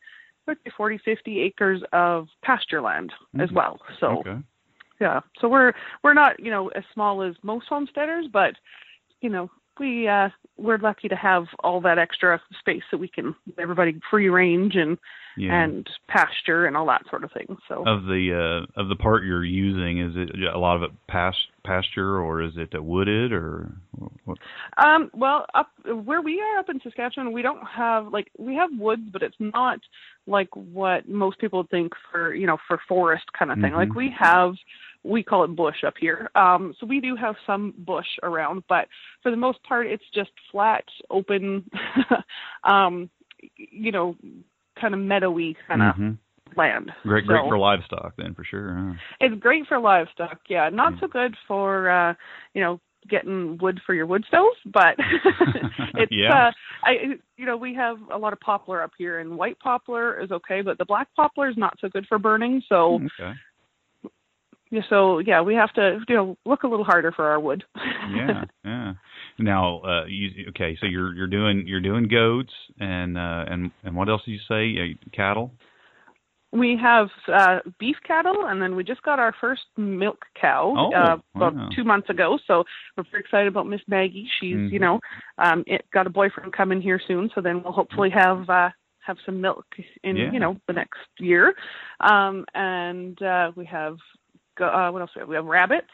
maybe 0.47 0.59
40, 0.75 0.97
50 0.99 1.41
acres 1.41 1.81
of 1.93 2.27
pasture 2.43 2.81
land 2.81 3.13
as 3.39 3.49
Mhm. 3.49 3.53
well. 3.53 3.79
So 3.99 4.19
okay. 4.19 4.37
yeah, 4.99 5.21
so 5.39 5.47
we're 5.47 5.73
we're 6.03 6.13
not 6.13 6.39
you 6.39 6.51
know 6.51 6.69
as 6.69 6.83
small 6.93 7.21
as 7.21 7.35
most 7.43 7.67
homesteaders, 7.67 8.27
but 8.31 8.55
you 9.21 9.29
know 9.29 9.49
we 9.79 10.07
uh 10.07 10.29
we're 10.57 10.79
lucky 10.79 11.07
to 11.07 11.15
have 11.15 11.45
all 11.63 11.79
that 11.81 11.99
extra 11.99 12.41
space 12.59 12.81
so 12.89 12.97
we 12.97 13.07
can 13.07 13.35
everybody 13.59 13.99
free 14.09 14.29
range 14.29 14.75
and 14.75 14.97
Yeah. 15.37 15.53
and 15.63 15.87
pasture 16.07 16.65
and 16.65 16.75
all 16.75 16.87
that 16.87 17.03
sort 17.09 17.23
of 17.23 17.31
thing. 17.31 17.57
So 17.67 17.83
of 17.85 18.05
the 18.05 18.33
uh 18.33 18.79
of 18.81 18.89
the 18.89 18.95
part 18.95 19.23
you're 19.23 19.45
using 19.45 19.99
is 19.99 20.13
it 20.15 20.29
a 20.53 20.57
lot 20.57 20.75
of 20.77 20.83
it 20.83 20.91
past 21.07 21.37
pasture 21.63 22.19
or 22.19 22.41
is 22.41 22.53
it 22.55 22.73
uh, 22.75 22.81
wooded 22.81 23.31
or 23.31 23.69
what 24.25 24.37
Um, 24.83 25.11
well, 25.13 25.45
up 25.53 25.69
where 25.85 26.21
we 26.21 26.41
are 26.41 26.59
up 26.59 26.69
in 26.69 26.79
Saskatchewan, 26.81 27.33
we 27.33 27.41
don't 27.43 27.65
have 27.65 28.07
like 28.11 28.31
we 28.37 28.55
have 28.55 28.69
woods, 28.77 29.03
but 29.11 29.21
it's 29.21 29.35
not 29.39 29.79
like 30.25 30.49
what 30.55 31.07
most 31.07 31.37
people 31.39 31.65
think 31.69 31.93
for 32.11 32.33
you 32.33 32.47
know 32.47 32.57
for 32.67 32.79
forest 32.87 33.25
kind 33.37 33.51
of 33.51 33.59
thing. 33.59 33.73
Mhm. 33.73 33.77
Like 33.77 33.93
we 33.95 34.09
have, 34.17 34.55
we 35.07 35.23
call 35.23 35.43
it 35.43 35.55
bush 35.55 35.83
up 35.85 35.93
here. 35.99 36.29
Um, 36.35 36.75
so 36.79 36.85
we 36.85 36.99
do 36.99 37.15
have 37.15 37.35
some 37.45 37.73
bush 37.79 38.07
around, 38.23 38.63
but 38.67 38.87
for 39.23 39.31
the 39.31 39.37
most 39.37 39.63
part, 39.63 39.87
it's 39.87 40.03
just 40.13 40.31
flat, 40.51 40.83
open, 41.09 41.69
um, 42.63 43.09
you 43.55 43.91
know, 43.91 44.15
kind 44.79 44.93
of 44.93 44.99
meadowy 44.99 45.55
kind 45.67 45.81
of 45.81 45.95
Mhm. 45.95 46.17
land. 46.55 46.91
great 47.03 47.25
great 47.25 47.41
for 47.47 47.57
livestock 47.57 48.15
then 48.17 48.33
for 48.33 48.43
sure 48.43 48.73
huh? 48.73 48.93
it's 49.19 49.35
great 49.41 49.65
for 49.67 49.79
livestock, 49.79 50.39
yeah. 50.49 50.69
Not 50.69 50.93
Mm. 50.93 50.99
so 50.99 51.07
good 51.07 51.35
for 51.47 51.89
uh, 51.89 52.13
you 52.53 52.61
know, 52.61 52.79
getting 53.09 53.57
wood 53.59 53.79
for 53.85 53.93
your 53.93 54.05
wood 54.05 54.23
stove, 54.27 54.53
but 54.65 54.95
it's 55.95 56.11
Yeah. 56.11 56.47
uh 56.47 56.51
I 56.83 57.19
you 57.37 57.45
know, 57.45 57.57
we 57.57 57.73
have 57.75 57.97
a 58.11 58.17
lot 58.17 58.33
of 58.33 58.39
poplar 58.39 58.81
up 58.81 58.91
here 58.97 59.19
and 59.19 59.37
white 59.37 59.59
poplar 59.59 60.19
is 60.19 60.31
okay, 60.31 60.61
but 60.61 60.77
the 60.77 60.85
black 60.85 61.07
poplar 61.15 61.49
is 61.49 61.57
not 61.57 61.77
so 61.79 61.89
good 61.89 62.05
for 62.07 62.19
burning, 62.19 62.61
so 62.67 63.01
okay 63.19 63.33
so 64.89 65.19
yeah, 65.19 65.41
we 65.41 65.55
have 65.55 65.73
to 65.73 65.99
you 66.07 66.15
know, 66.15 66.37
look 66.45 66.63
a 66.63 66.67
little 66.67 66.85
harder 66.85 67.11
for 67.11 67.25
our 67.27 67.39
wood. 67.39 67.63
yeah 68.15 68.43
yeah 68.65 68.93
now 69.39 69.79
uh 69.81 70.05
you 70.05 70.45
okay 70.49 70.77
so 70.79 70.85
you're 70.85 71.13
you're 71.13 71.27
doing 71.27 71.63
you're 71.67 71.81
doing 71.81 72.07
goats 72.07 72.53
and 72.79 73.17
uh 73.17 73.43
and 73.47 73.71
and 73.83 73.95
what 73.95 74.09
else 74.09 74.21
did 74.25 74.31
you 74.31 74.39
say 74.47 74.75
uh, 74.81 75.15
cattle 75.15 75.51
We 76.53 76.77
have 76.81 77.09
uh 77.27 77.59
beef 77.79 77.97
cattle 78.05 78.45
and 78.47 78.61
then 78.61 78.75
we 78.75 78.83
just 78.83 79.01
got 79.03 79.19
our 79.19 79.33
first 79.41 79.63
milk 79.77 80.25
cow 80.39 80.73
Oh, 80.77 80.91
uh 80.93 81.17
about 81.35 81.53
wow. 81.55 81.69
two 81.75 81.83
months 81.83 82.09
ago. 82.09 82.39
So 82.47 82.63
we're 82.95 83.03
pretty 83.03 83.25
excited 83.25 83.47
about 83.47 83.67
Miss 83.67 83.81
Maggie. 83.87 84.27
She's, 84.39 84.55
Mhm. 84.55 84.71
you 84.71 84.79
know, 84.79 84.99
um 85.37 85.63
it 85.67 85.85
got 85.93 86.07
a 86.07 86.09
boyfriend 86.09 86.53
coming 86.53 86.81
here 86.81 87.01
soon, 87.07 87.29
so 87.35 87.41
then 87.41 87.61
we'll 87.61 87.73
hopefully 87.73 88.09
have 88.11 88.49
uh 88.49 88.69
have 89.01 89.17
some 89.25 89.39
milk 89.41 89.65
in, 90.03 90.15
Yeah. 90.17 90.31
you 90.31 90.39
know, 90.39 90.55
the 90.67 90.73
next 90.73 90.99
year. 91.19 91.53
Um 91.99 92.45
and 92.53 93.21
uh 93.21 93.51
we 93.55 93.65
have 93.65 93.97
uh 94.61 94.89
what 94.91 95.01
else 95.01 95.11
we 95.15 95.19
have? 95.21 95.29
We 95.29 95.35
have 95.35 95.45
rabbits 95.45 95.87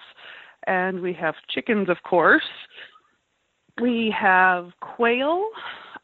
and 0.67 1.01
we 1.01 1.13
have 1.13 1.35
chickens 1.49 1.89
of 1.89 1.97
course. 2.03 2.43
We 3.81 4.13
have 4.17 4.69
quail. 4.81 5.43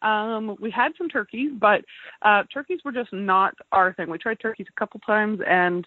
Um, 0.01 0.55
we 0.59 0.71
had 0.71 0.93
some 0.97 1.09
turkeys, 1.09 1.51
but 1.59 1.83
uh, 2.21 2.43
turkeys 2.53 2.79
were 2.85 2.91
just 2.91 3.11
not 3.11 3.53
our 3.71 3.93
thing. 3.93 4.09
We 4.09 4.17
tried 4.17 4.39
turkeys 4.39 4.67
a 4.69 4.79
couple 4.79 4.99
times, 5.01 5.39
and 5.45 5.85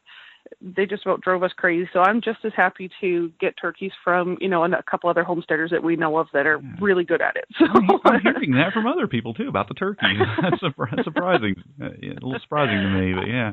they 0.60 0.86
just 0.86 1.06
about 1.06 1.22
drove 1.22 1.42
us 1.42 1.52
crazy. 1.56 1.88
So 1.92 2.00
I'm 2.00 2.20
just 2.20 2.38
as 2.44 2.52
happy 2.54 2.90
to 3.00 3.32
get 3.40 3.54
turkeys 3.60 3.92
from 4.04 4.36
you 4.40 4.48
know 4.48 4.64
and 4.64 4.74
a 4.74 4.82
couple 4.82 5.08
other 5.08 5.24
homesteaders 5.24 5.70
that 5.70 5.82
we 5.82 5.96
know 5.96 6.18
of 6.18 6.26
that 6.32 6.46
are 6.46 6.60
Yeah. 6.62 6.76
really 6.80 7.04
good 7.04 7.22
at 7.22 7.36
it. 7.36 7.44
So 7.58 7.64
I'm, 8.04 8.20
hearing 8.20 8.52
that 8.52 8.72
from 8.72 8.86
other 8.86 9.06
people 9.06 9.34
too 9.34 9.48
about 9.48 9.68
the 9.68 9.74
turkeys 9.74 10.18
that's 10.42 10.62
surpri- 10.62 11.02
surprising 11.04 11.54
uh, 11.80 11.86
a 11.86 12.14
little 12.14 12.38
surprising 12.42 12.76
to 12.76 12.88
me 12.90 13.14
but 13.14 13.26
yeah 13.26 13.52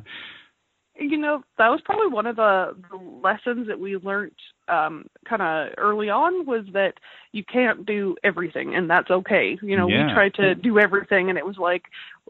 you 0.99 1.17
know 1.17 1.41
that 1.57 1.69
was 1.69 1.81
probably 1.85 2.07
one 2.07 2.25
of 2.25 2.35
the, 2.35 2.75
the 2.91 2.97
lessons 2.97 3.67
that 3.67 3.79
we 3.79 3.97
learned 3.97 4.31
um 4.67 5.05
kind 5.27 5.41
of 5.41 5.69
early 5.77 6.09
on 6.09 6.45
was 6.45 6.65
that 6.73 6.93
you 7.31 7.43
can't 7.43 7.85
do 7.85 8.15
everything 8.23 8.75
and 8.75 8.89
that's 8.89 9.09
okay 9.09 9.57
you 9.61 9.77
know 9.77 9.87
Yeah. 9.87 10.07
we 10.07 10.13
tried 10.13 10.33
to 10.35 10.55
do 10.55 10.79
everything 10.79 11.29
and 11.29 11.37
it 11.37 11.45
was 11.45 11.57
like 11.57 11.83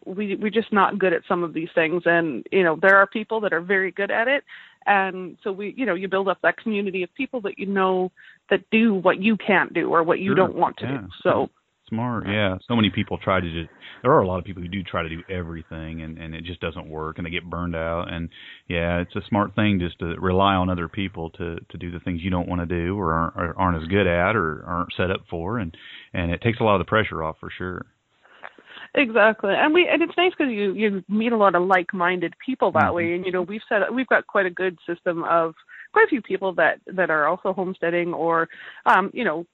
we 0.06 0.36
we're 0.36 0.50
just 0.50 0.72
not 0.72 1.00
good 1.00 1.14
at 1.14 1.24
some 1.28 1.44
of 1.44 1.54
these 1.54 1.70
things 1.76 2.04
and 2.06 2.46
you 2.52 2.64
know 2.64 2.78
there 2.82 2.98
are 2.98 3.08
people 3.08 3.40
that 3.42 3.54
are 3.54 3.62
very 3.62 3.92
good 3.92 4.12
at 4.12 4.28
it 4.28 4.44
and 4.86 5.38
so 5.44 5.52
we 5.52 5.74
you 5.76 5.86
know 5.86 5.96
you 5.96 6.08
build 6.08 6.28
up 6.28 6.40
that 6.42 6.58
community 6.58 7.04
of 7.04 7.14
people 7.16 7.42
that 7.42 7.58
you 7.60 7.66
know 7.66 8.12
that 8.50 8.62
do 8.72 8.94
what 8.94 9.22
you 9.22 9.36
can't 9.38 9.74
do 9.74 9.90
or 9.94 10.04
what 10.04 10.20
you 10.20 10.30
Sure. 10.30 10.36
don't 10.36 10.56
want 10.56 10.78
to 10.78 10.86
Yeah. 10.86 10.98
do 11.02 11.08
so 11.24 11.50
Smart, 11.90 12.28
yeah. 12.28 12.58
So 12.68 12.76
many 12.76 12.90
people 12.90 13.18
try 13.18 13.40
to 13.40 13.52
just. 13.52 13.70
There 14.02 14.12
are 14.12 14.22
a 14.22 14.28
lot 14.28 14.40
of 14.40 14.46
people 14.46 14.62
who 14.62 14.70
do 14.70 14.84
try 14.84 15.04
to 15.04 15.10
do 15.10 15.22
everything, 15.30 16.02
and 16.02 16.18
and 16.18 16.34
it 16.34 16.44
just 16.44 16.62
doesn't 16.62 16.88
work, 16.88 17.18
and 17.18 17.26
they 17.26 17.32
get 17.32 17.50
burned 17.50 17.76
out. 17.76 18.14
And 18.14 18.30
yeah, 18.68 19.00
it's 19.00 19.16
a 19.16 19.28
smart 19.28 19.56
thing 19.56 19.80
just 19.80 20.00
to 20.00 20.16
rely 20.20 20.54
on 20.54 20.70
other 20.70 20.88
people 20.88 21.32
to 21.32 21.58
to 21.70 21.78
do 21.78 21.92
the 21.92 22.00
things 22.00 22.22
you 22.24 22.30
don't 22.30 22.48
want 22.48 22.62
to 22.62 22.66
do, 22.66 22.98
or 22.98 23.14
aren't, 23.14 23.36
or 23.36 23.60
aren't 23.60 23.82
as 23.82 23.88
good 23.90 24.08
at, 24.08 24.36
or 24.36 24.64
aren't 24.66 24.94
set 24.96 25.12
up 25.12 25.22
for, 25.30 25.58
and 25.58 25.76
and 26.14 26.32
it 26.32 26.42
takes 26.42 26.60
a 26.60 26.64
lot 26.64 26.76
of 26.76 26.86
the 26.86 26.90
pressure 26.90 27.24
off 27.24 27.38
for 27.40 27.50
sure. 27.50 27.86
Exactly, 28.96 29.54
and 29.56 29.74
we 29.74 29.88
and 29.88 30.02
it's 30.02 30.18
nice 30.18 30.32
because 30.38 30.52
you 30.52 30.74
you 30.74 31.04
meet 31.10 31.32
a 31.32 31.38
lot 31.38 31.56
of 31.56 31.68
like-minded 31.68 32.34
people 32.44 32.72
that 32.72 32.92
Mhm. 32.92 32.94
way, 32.94 33.14
and 33.14 33.26
you 33.26 33.32
know 33.32 33.42
we've 33.44 33.62
set 33.70 33.94
we've 33.94 34.08
got 34.08 34.26
quite 34.28 34.46
a 34.46 34.50
good 34.52 34.78
system 34.88 35.24
of 35.26 35.54
quite 35.92 36.06
a 36.06 36.10
few 36.10 36.22
people 36.22 36.54
that 36.54 36.80
that 36.88 37.10
are 37.10 37.28
also 37.28 37.54
homesteading 37.54 38.14
or 38.14 38.48
um 38.86 39.10
you 39.14 39.24
know 39.24 39.46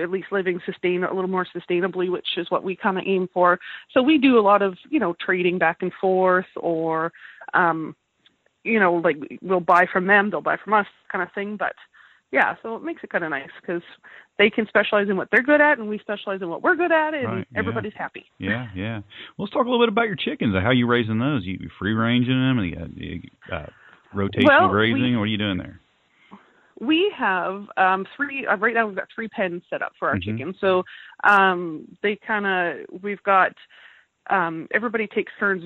at 0.00 0.10
least 0.10 0.28
living 0.32 0.60
sustain 0.64 1.04
a 1.04 1.12
little 1.12 1.30
more 1.30 1.46
sustainably, 1.54 2.10
which 2.10 2.36
is 2.36 2.50
what 2.50 2.64
we 2.64 2.76
kind 2.76 2.98
of 2.98 3.04
aim 3.06 3.28
for. 3.32 3.58
So 3.92 4.02
we 4.02 4.18
do 4.18 4.38
a 4.38 4.40
lot 4.42 4.62
of 4.62 4.76
you 4.90 5.00
know 5.00 5.14
trading 5.20 5.58
back 5.58 5.78
and 5.80 5.92
forth, 6.00 6.46
or 6.56 7.12
um 7.54 7.94
you 8.64 8.78
know 8.80 8.94
like 8.94 9.16
we'll 9.42 9.60
buy 9.60 9.86
from 9.92 10.06
them, 10.06 10.30
they'll 10.30 10.40
buy 10.40 10.56
from 10.56 10.72
us, 10.74 10.86
kind 11.10 11.22
of 11.22 11.32
thing. 11.34 11.56
But 11.56 11.74
yeah, 12.32 12.56
so 12.62 12.74
it 12.76 12.82
makes 12.82 13.04
it 13.04 13.10
kind 13.10 13.22
of 13.24 13.30
nice 13.30 13.50
because 13.60 13.82
they 14.38 14.50
can 14.50 14.66
specialize 14.66 15.08
in 15.08 15.16
what 15.16 15.28
they're 15.30 15.42
good 15.42 15.60
at, 15.60 15.78
and 15.78 15.88
we 15.88 15.98
specialize 16.00 16.42
in 16.42 16.48
what 16.48 16.62
we're 16.62 16.74
good 16.74 16.90
at, 16.90 17.14
and 17.14 17.24
Right, 17.26 17.46
yeah. 17.52 17.58
everybody's 17.58 17.92
happy. 17.96 18.24
Yeah, 18.38 18.66
yeah. 18.74 18.94
Well, 19.36 19.46
let's 19.46 19.52
talk 19.52 19.66
a 19.66 19.70
little 19.70 19.84
bit 19.86 19.92
about 19.92 20.06
your 20.06 20.16
chickens. 20.16 20.52
How 20.60 20.72
you 20.72 20.88
raising 20.88 21.20
those? 21.20 21.44
You 21.44 21.70
free 21.78 21.92
ranging 21.94 22.34
them, 22.34 22.58
and 22.58 22.68
you 22.68 22.76
got 22.76 22.96
you, 22.96 23.20
uh, 23.52 23.66
rotational 24.12 24.44
Well, 24.62 24.68
grazing. 24.70 25.02
we- 25.12 25.16
what 25.16 25.22
are 25.22 25.26
you 25.26 25.38
doing 25.38 25.58
there? 25.58 25.80
We 26.80 27.12
have 27.16 27.66
um, 27.76 28.06
three. 28.16 28.46
Uh, 28.46 28.56
right 28.56 28.74
now, 28.74 28.86
we've 28.86 28.96
got 28.96 29.08
three 29.14 29.28
pens 29.28 29.62
set 29.70 29.82
up 29.82 29.92
for 29.98 30.08
our 30.08 30.16
Mhm. 30.16 30.24
chickens. 30.24 30.56
So 30.60 30.84
um, 31.22 31.86
they 32.02 32.16
kind 32.16 32.46
of 32.46 33.02
we've 33.02 33.22
got 33.22 33.52
um, 34.30 34.66
everybody 34.72 35.06
takes 35.06 35.32
turns 35.38 35.62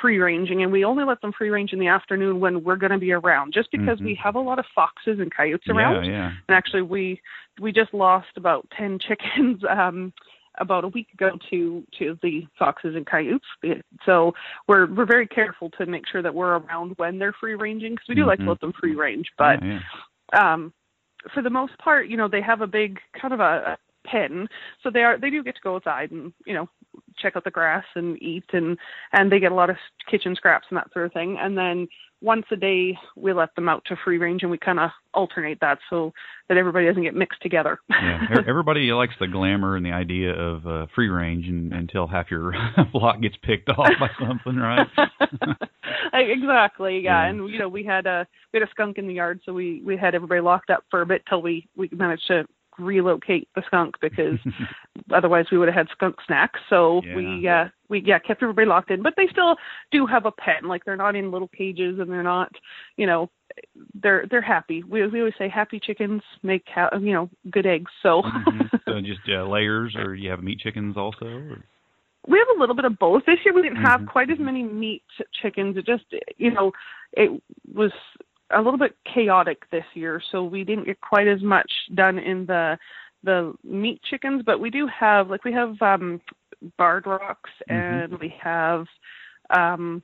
free 0.00 0.18
ranging, 0.18 0.62
and 0.62 0.72
we 0.72 0.84
only 0.84 1.04
let 1.04 1.20
them 1.20 1.32
free 1.32 1.50
range 1.50 1.72
in 1.72 1.78
the 1.78 1.86
afternoon 1.86 2.40
when 2.40 2.64
we're 2.64 2.76
going 2.76 2.90
to 2.92 2.98
be 2.98 3.12
around, 3.12 3.52
just 3.54 3.70
because 3.70 4.00
Mhm. 4.00 4.04
we 4.06 4.14
have 4.16 4.34
a 4.34 4.40
lot 4.40 4.58
of 4.58 4.66
foxes 4.74 5.20
and 5.20 5.32
coyotes 5.32 5.68
around. 5.68 6.04
Yeah, 6.06 6.10
yeah. 6.10 6.32
And 6.48 6.56
actually, 6.56 6.82
we 6.82 7.20
we 7.60 7.70
just 7.72 7.94
lost 7.94 8.36
about 8.36 8.68
ten 8.76 8.98
chickens 8.98 9.62
um, 9.68 10.12
about 10.58 10.84
a 10.84 10.88
week 10.88 11.12
ago 11.14 11.38
to 11.48 11.86
to 11.98 12.18
the 12.22 12.46
foxes 12.58 12.94
and 12.96 13.06
coyotes. 13.06 13.46
So 14.04 14.34
we're 14.66 14.86
we're 14.86 15.06
very 15.06 15.26
careful 15.26 15.70
to 15.70 15.86
make 15.86 16.06
sure 16.08 16.22
that 16.22 16.34
we're 16.34 16.56
around 16.58 16.94
when 16.98 17.18
they're 17.18 17.32
free 17.32 17.54
ranging 17.54 17.92
because 17.92 18.08
we 18.08 18.16
do 18.16 18.26
like 18.26 18.38
to 18.40 18.44
Mhm. 18.44 18.48
let 18.48 18.60
them 18.60 18.72
free 18.72 18.94
range, 18.96 19.32
but 19.38 19.62
yeah. 19.62 19.80
Um 20.32 20.72
for 21.32 21.42
the 21.42 21.50
most 21.50 21.76
part 21.78 22.08
you 22.08 22.16
know 22.16 22.28
they 22.28 22.42
have 22.42 22.60
a 22.60 22.66
big 22.66 22.98
kind 23.20 23.32
of 23.34 23.40
a, 23.40 23.78
pen 24.04 24.48
so 24.82 24.90
they 24.90 25.02
are 25.02 25.18
they 25.18 25.30
do 25.30 25.42
get 25.42 25.54
to 25.54 25.60
go 25.62 25.76
outside 25.76 26.10
and 26.10 26.32
you 26.46 26.54
know 26.54 26.68
check 27.18 27.36
out 27.36 27.44
the 27.44 27.50
grass 27.50 27.84
and 27.94 28.20
eat 28.22 28.44
and 28.52 28.76
and 29.12 29.30
they 29.30 29.38
get 29.38 29.52
a 29.52 29.54
lot 29.54 29.70
of 29.70 29.76
kitchen 30.10 30.34
scraps 30.34 30.66
and 30.70 30.76
that 30.76 30.92
sort 30.92 31.06
of 31.06 31.12
thing 31.12 31.36
and 31.40 31.56
then 31.56 31.86
once 32.20 32.44
a 32.52 32.56
day 32.56 32.96
we 33.16 33.32
let 33.32 33.54
them 33.56 33.68
out 33.68 33.82
to 33.84 33.96
free 34.04 34.16
range 34.16 34.42
and 34.42 34.50
we 34.50 34.56
kind 34.56 34.78
of 34.78 34.90
alternate 35.12 35.58
that 35.60 35.78
so 35.90 36.12
that 36.48 36.56
everybody 36.56 36.86
doesn't 36.86 37.02
get 37.02 37.14
mixed 37.14 37.40
together 37.42 37.78
yeah, 37.90 38.20
everybody 38.46 38.92
likes 38.92 39.14
the 39.20 39.26
glamour 39.26 39.76
and 39.76 39.84
the 39.84 39.90
idea 39.90 40.32
of 40.32 40.66
uh, 40.66 40.86
free 40.94 41.08
range 41.08 41.46
and, 41.46 41.72
until 41.72 42.06
half 42.06 42.30
your 42.30 42.52
flock 42.92 43.20
gets 43.20 43.36
picked 43.42 43.68
off 43.70 43.88
by 43.98 44.08
something, 44.20 44.56
right? 44.56 44.86
exactly 46.12 47.00
yeah. 47.00 47.22
Yeah. 47.22 47.30
and 47.30 47.50
you 47.50 47.58
know 47.58 47.68
we 47.68 47.84
had 47.84 48.06
a 48.06 48.26
we 48.52 48.60
had 48.60 48.68
a 48.68 48.70
skunk 48.70 48.98
in 48.98 49.06
the 49.06 49.14
yard 49.14 49.40
so 49.44 49.52
we 49.52 49.82
we 49.84 49.96
had 49.96 50.14
everybody 50.14 50.40
locked 50.40 50.70
up 50.70 50.84
for 50.90 51.02
a 51.02 51.06
bit 51.06 51.22
till 51.28 51.42
we 51.42 51.68
we 51.76 51.88
managed 51.92 52.26
to 52.28 52.44
relocate 52.78 53.48
the 53.54 53.62
skunk 53.66 53.94
because 54.00 54.38
otherwise 55.14 55.46
we 55.50 55.58
would 55.58 55.68
have 55.68 55.74
had 55.74 55.88
skunk 55.92 56.16
snacks 56.26 56.60
so 56.70 57.02
Yeah. 57.04 57.16
we 57.16 57.48
uh 57.48 57.64
we 57.88 58.02
yeah 58.04 58.18
kept 58.18 58.42
everybody 58.42 58.66
locked 58.66 58.90
in 58.90 59.02
but 59.02 59.14
they 59.16 59.26
still 59.30 59.56
do 59.90 60.06
have 60.06 60.26
a 60.26 60.32
pen. 60.32 60.64
like 60.68 60.84
they're 60.84 60.96
not 60.96 61.14
in 61.16 61.30
little 61.30 61.48
cages 61.48 61.98
and 61.98 62.10
they're 62.10 62.22
not 62.22 62.50
you 62.96 63.06
know 63.06 63.30
they're 64.02 64.26
they're 64.30 64.40
happy 64.40 64.82
we 64.82 65.06
we 65.08 65.18
always 65.20 65.34
say 65.38 65.48
happy 65.48 65.78
chickens 65.78 66.22
make 66.42 66.64
ha- 66.74 66.90
you 66.98 67.12
know 67.12 67.28
good 67.50 67.66
eggs 67.66 67.90
so 68.02 68.22
Mhm. 68.22 68.70
So 68.86 69.00
just 69.00 69.20
uh, 69.28 69.44
layers, 69.46 69.94
or 69.96 70.14
you 70.14 70.28
have 70.30 70.42
meat 70.42 70.58
chickens 70.58 70.96
also? 70.96 71.26
Or? 71.26 71.64
we 72.26 72.38
have 72.38 72.56
a 72.56 72.60
little 72.60 72.74
bit 72.74 72.84
of 72.84 72.98
both 72.98 73.22
this 73.26 73.38
year 73.44 73.52
we 73.54 73.62
didn't 73.62 73.82
have 73.82 74.00
Mhm. 74.02 74.06
quite 74.06 74.30
as 74.30 74.38
many 74.38 74.62
meat 74.62 75.02
chickens 75.40 75.76
it 75.76 75.84
just 75.86 76.04
you 76.38 76.50
know 76.50 76.72
it 77.12 77.30
was 77.74 77.92
a 78.52 78.60
little 78.60 78.78
bit 78.78 78.96
chaotic 79.12 79.68
this 79.70 79.84
year 79.94 80.20
so 80.30 80.44
we 80.44 80.64
didn't 80.64 80.84
get 80.84 81.00
quite 81.00 81.28
as 81.28 81.42
much 81.42 81.70
done 81.94 82.18
in 82.18 82.46
the 82.46 82.78
the 83.24 83.52
meat 83.64 84.00
chickens 84.08 84.42
but 84.44 84.60
we 84.60 84.70
do 84.70 84.86
have 84.86 85.30
like 85.30 85.44
we 85.44 85.52
have 85.52 85.80
um 85.80 86.20
barred 86.78 87.06
rocks 87.06 87.50
Mhm. 87.68 88.04
and 88.04 88.18
we 88.20 88.28
have 88.40 88.86
um 89.50 90.02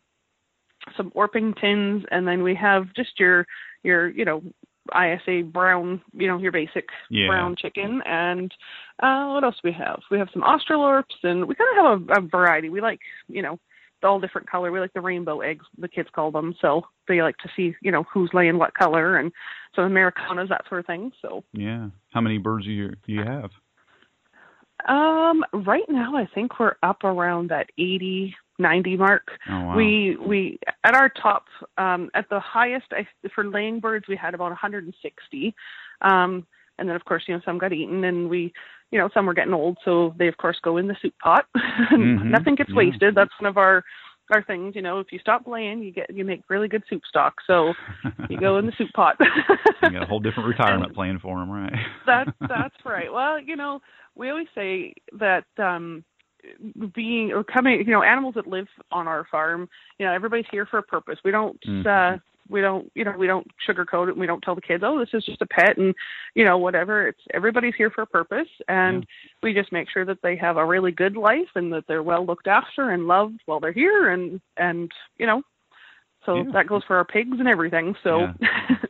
some 0.96 1.10
orpingtons 1.10 2.04
and 2.10 2.26
then 2.26 2.42
we 2.42 2.54
have 2.54 2.92
just 2.94 3.18
your 3.18 3.46
your 3.82 4.08
you 4.08 4.24
know 4.24 4.42
ISA 4.94 5.42
brown, 5.42 6.00
you 6.12 6.26
know, 6.26 6.38
your 6.38 6.52
basic 6.52 6.88
Yeah. 7.10 7.28
brown 7.28 7.56
chicken. 7.56 8.02
And 8.06 8.52
uh, 9.02 9.26
what 9.32 9.44
else 9.44 9.56
we 9.62 9.72
have? 9.72 10.00
We 10.10 10.18
have 10.18 10.28
some 10.32 10.42
Australorps, 10.42 11.04
and 11.22 11.46
we 11.46 11.54
kind 11.54 11.78
of 11.78 12.08
have 12.08 12.18
a, 12.18 12.24
a 12.24 12.28
variety. 12.28 12.70
We 12.70 12.80
like, 12.80 13.00
you 13.28 13.42
know, 13.42 13.58
all 14.04 14.20
different 14.20 14.48
color. 14.48 14.70
We 14.70 14.80
like 14.80 14.92
the 14.92 15.00
rainbow 15.00 15.40
eggs, 15.40 15.64
the 15.78 15.88
kids 15.88 16.08
call 16.14 16.30
them. 16.30 16.54
So 16.60 16.82
they 17.06 17.22
like 17.22 17.36
to 17.38 17.48
see, 17.56 17.74
you 17.82 17.90
know, 17.90 18.04
who's 18.12 18.30
laying 18.32 18.58
what 18.58 18.74
color, 18.74 19.16
and 19.16 19.32
so 19.74 19.82
Americanas, 19.82 20.48
that 20.48 20.64
sort 20.68 20.80
of 20.80 20.86
thing. 20.86 21.12
So 21.22 21.44
Yeah. 21.52 21.88
How 22.12 22.20
many 22.20 22.38
birds 22.38 22.64
do 22.64 22.72
you 22.72 22.90
do 23.06 23.12
you 23.12 23.24
have? 23.24 23.50
um, 24.86 25.44
right 25.52 25.88
now, 25.88 26.16
I 26.16 26.26
think 26.34 26.60
we're 26.60 26.76
up 26.82 27.02
around 27.02 27.50
that 27.50 27.66
80, 27.78 28.34
90 28.58 28.96
mark. 28.96 29.26
Oh 29.50 29.64
wow. 29.64 29.76
We 29.76 30.16
we 30.16 30.58
at 30.84 30.94
our 30.94 31.08
top 31.08 31.46
um, 31.76 32.10
at 32.14 32.28
the 32.30 32.40
highest 32.40 32.86
I, 32.92 33.06
for 33.34 33.44
laying 33.44 33.80
birds 33.80 34.06
we 34.08 34.16
had 34.16 34.34
about 34.34 34.50
160, 34.50 35.54
um, 36.02 36.46
and 36.78 36.88
then 36.88 36.96
of 36.96 37.04
course 37.04 37.24
you 37.26 37.34
know 37.34 37.40
some 37.44 37.58
got 37.58 37.72
eaten 37.72 38.04
and 38.04 38.30
we 38.30 38.52
you 38.90 38.98
know 38.98 39.08
some 39.12 39.26
were 39.26 39.34
getting 39.34 39.54
old 39.54 39.78
so 39.84 40.14
they 40.18 40.28
of 40.28 40.36
course 40.36 40.58
go 40.62 40.76
in 40.76 40.88
the 40.88 40.96
soup 41.00 41.14
pot. 41.22 41.46
Mhm. 41.92 42.30
Nothing 42.30 42.54
gets 42.54 42.70
Yeah. 42.70 42.76
wasted. 42.76 43.14
That's 43.14 43.32
one 43.40 43.48
of 43.48 43.56
our 43.56 43.84
our 44.32 44.42
things. 44.42 44.74
You 44.74 44.82
know 44.82 44.98
if 44.98 45.12
you 45.12 45.18
stop 45.18 45.46
laying 45.46 45.82
you 45.82 45.92
get 45.92 46.14
you 46.14 46.24
make 46.24 46.42
really 46.48 46.68
good 46.68 46.82
soup 46.88 47.02
stock. 47.08 47.34
So 47.46 47.72
you 48.28 48.38
go 48.38 48.58
in 48.58 48.66
the 48.66 48.72
soup 48.78 48.90
pot. 48.94 49.16
you 49.82 49.90
got 49.92 50.02
a 50.02 50.06
whole 50.06 50.20
different 50.20 50.48
retirement 50.58 50.94
plan 50.94 51.18
for 51.18 51.38
them, 51.38 51.50
right? 51.50 51.72
That's 52.06 52.30
that's 52.48 52.74
right. 52.84 53.12
Well, 53.12 53.38
you 53.40 53.56
know, 53.56 53.80
we 54.14 54.30
always 54.30 54.48
say 54.54 54.94
that 55.18 55.44
um 55.58 56.04
being 56.94 57.32
or 57.32 57.42
coming, 57.44 57.80
you 57.86 57.92
know, 57.92 58.02
animals 58.02 58.34
that 58.36 58.46
live 58.46 58.68
on 58.92 59.08
our 59.08 59.26
farm, 59.30 59.68
you 59.98 60.06
know, 60.06 60.12
everybody's 60.12 60.46
here 60.50 60.66
for 60.66 60.78
a 60.78 60.82
purpose. 60.82 61.18
We 61.24 61.30
don't 61.30 61.58
uh 61.66 61.68
Mhm. 61.68 62.20
We 62.48 62.60
don't 62.60 62.90
you 62.94 63.04
know, 63.04 63.14
we 63.18 63.26
don't 63.26 63.46
sugarcoat 63.68 64.08
it 64.08 64.12
and 64.12 64.20
we 64.20 64.26
don't 64.26 64.40
tell 64.42 64.54
the 64.54 64.60
kids, 64.60 64.82
"Oh, 64.86 64.98
this 64.98 65.08
is 65.12 65.24
just 65.24 65.42
a 65.42 65.46
pet 65.46 65.78
and 65.78 65.94
you 66.34 66.44
know, 66.44 66.58
whatever. 66.58 67.08
It's 67.08 67.20
everybody's 67.34 67.74
here 67.76 67.90
for 67.90 68.02
a 68.02 68.06
purpose 68.06 68.48
and 68.68 69.06
we 69.42 69.54
just 69.54 69.72
make 69.72 69.88
sure 69.90 70.04
that 70.04 70.18
they 70.22 70.36
have 70.36 70.56
a 70.56 70.64
really 70.64 70.92
good 70.92 71.16
life 71.16 71.48
and 71.54 71.72
that 71.72 71.84
they're 71.86 72.02
well 72.02 72.24
looked 72.24 72.46
after 72.46 72.90
and 72.90 73.06
loved 73.06 73.40
while 73.46 73.60
they're 73.60 73.72
here 73.72 74.10
and 74.10 74.40
and 74.56 74.90
you 75.18 75.26
know, 75.26 75.42
so 76.26 76.36
Yeah. 76.36 76.50
that 76.52 76.66
goes 76.66 76.82
for 76.84 76.96
our 76.96 77.04
pigs 77.04 77.38
and 77.38 77.48
everything. 77.48 77.94
So 78.02 78.28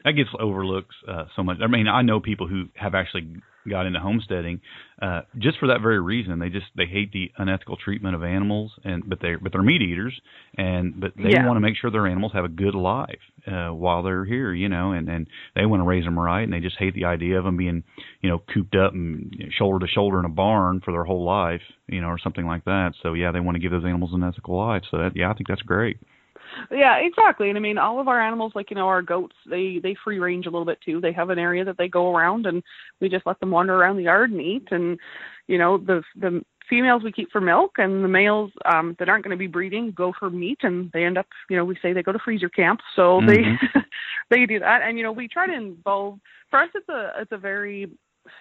that 0.05 0.13
gets 0.13 0.31
overlooked 0.39 0.95
uh, 1.07 1.25
so 1.37 1.43
much. 1.43 1.59
I 1.63 1.67
mean, 1.67 1.89
I 1.89 2.03
know 2.03 2.21
people 2.21 2.47
who 2.47 2.69
have 2.75 2.95
actually 2.95 3.43
got 3.69 3.87
into 3.87 4.01
homesteading 4.01 4.61
uh, 5.01 5.23
just 5.39 5.59
for 5.59 5.69
that 5.69 5.81
very 5.81 6.01
reason. 6.01 6.39
They 6.39 6.49
just 6.49 6.67
they 6.77 6.87
hate 6.87 7.13
the 7.13 7.31
unethical 7.39 7.77
treatment 7.77 8.15
of 8.15 8.23
animals, 8.23 8.73
and 8.85 9.09
but 9.09 9.21
they 9.21 9.37
but 9.37 9.53
they're 9.53 9.63
meat 9.63 9.83
eaters, 9.83 10.19
and 10.57 11.01
but 11.01 11.13
they 11.17 11.31
Yeah. 11.31 11.47
want 11.47 11.57
to 11.57 11.61
make 11.61 11.77
sure 11.77 11.91
their 11.91 12.07
animals 12.07 12.33
have 12.33 12.45
a 12.45 12.49
good 12.49 12.75
life 12.75 13.21
uh, 13.47 13.69
while 13.69 14.03
they're 14.03 14.25
here, 14.25 14.53
you 14.53 14.69
know, 14.69 14.93
and 14.93 15.09
and 15.09 15.29
they 15.55 15.67
want 15.67 15.81
to 15.81 15.87
raise 15.87 16.05
them 16.05 16.19
right, 16.19 16.43
and 16.43 16.53
they 16.53 16.61
just 16.61 16.79
hate 16.79 16.95
the 16.95 17.05
idea 17.05 17.39
of 17.39 17.45
them 17.45 17.57
being, 17.57 17.83
you 18.21 18.29
know, 18.31 18.43
cooped 18.53 18.75
up 18.75 18.93
and 18.93 19.35
shoulder 19.57 19.85
to 19.87 19.91
shoulder 19.93 20.19
in 20.19 20.25
a 20.25 20.31
barn 20.31 20.81
for 20.85 20.93
their 20.93 21.05
whole 21.05 21.25
life, 21.25 21.63
you 21.87 22.01
know, 22.01 22.09
or 22.09 22.19
something 22.19 22.47
like 22.47 22.65
that. 22.65 22.93
So 23.03 23.15
yeah, 23.15 23.33
they 23.33 23.41
want 23.41 23.57
to 23.57 23.61
give 23.61 23.71
those 23.71 23.85
animals 23.85 24.13
an 24.15 24.25
ethical 24.25 24.57
life. 24.57 24.83
So 24.91 24.99
that, 24.99 25.13
yeah, 25.15 25.31
I 25.31 25.35
think 25.35 25.49
that's 25.49 25.63
great. 25.63 25.99
Yeah, 26.71 26.97
exactly. 26.97 27.49
And 27.49 27.59
I 27.59 27.61
mean, 27.61 27.79
all 27.79 28.01
of 28.01 28.09
our 28.09 28.21
animals, 28.21 28.53
like 28.55 28.71
you 28.71 28.77
know, 28.77 28.87
our 28.89 29.03
goats, 29.03 29.37
they 29.49 29.79
they 29.83 29.95
free 30.05 30.19
range 30.19 30.47
a 30.47 30.51
little 30.51 30.65
bit 30.67 30.79
too. 30.85 31.01
They 31.01 31.13
have 31.13 31.31
an 31.31 31.39
area 31.39 31.65
that 31.65 31.79
they 31.79 31.89
go 31.89 32.15
around, 32.15 32.47
and 32.47 32.63
we 33.01 33.09
just 33.09 33.27
let 33.27 33.39
them 33.41 33.51
wander 33.51 33.75
around 33.75 33.97
the 33.97 34.05
yard 34.05 34.31
and 34.31 34.41
eat. 34.41 34.69
And 34.71 34.99
you 35.47 35.59
know, 35.59 35.79
the 35.79 36.03
the 36.17 36.43
females 36.69 37.03
we 37.03 37.13
keep 37.13 37.31
for 37.31 37.41
milk, 37.41 37.73
and 37.79 38.05
the 38.05 38.09
males 38.09 38.51
um 38.67 38.95
that 38.99 39.09
aren't 39.09 39.25
going 39.25 39.37
to 39.37 39.39
be 39.39 39.47
breeding 39.47 39.93
go 39.93 40.13
for 40.19 40.31
meat, 40.31 40.59
and 40.63 40.91
they 40.93 41.05
end 41.05 41.19
up, 41.19 41.27
you 41.49 41.57
know, 41.57 41.65
we 41.65 41.77
say 41.83 41.93
they 41.93 42.03
go 42.03 42.13
to 42.13 42.19
freezer 42.19 42.49
camp, 42.49 42.81
so 42.97 43.21
Mhm. 43.21 43.27
they 43.27 43.81
they 44.31 44.47
do 44.47 44.59
that. 44.61 44.83
And 44.83 44.97
you 44.99 45.05
know, 45.05 45.13
we 45.13 45.29
try 45.29 45.47
to 45.47 45.55
involve. 45.55 46.19
For 46.51 46.61
us, 46.61 46.71
it's 46.75 46.89
a 46.89 47.13
it's 47.21 47.33
a 47.33 47.39
very 47.39 47.91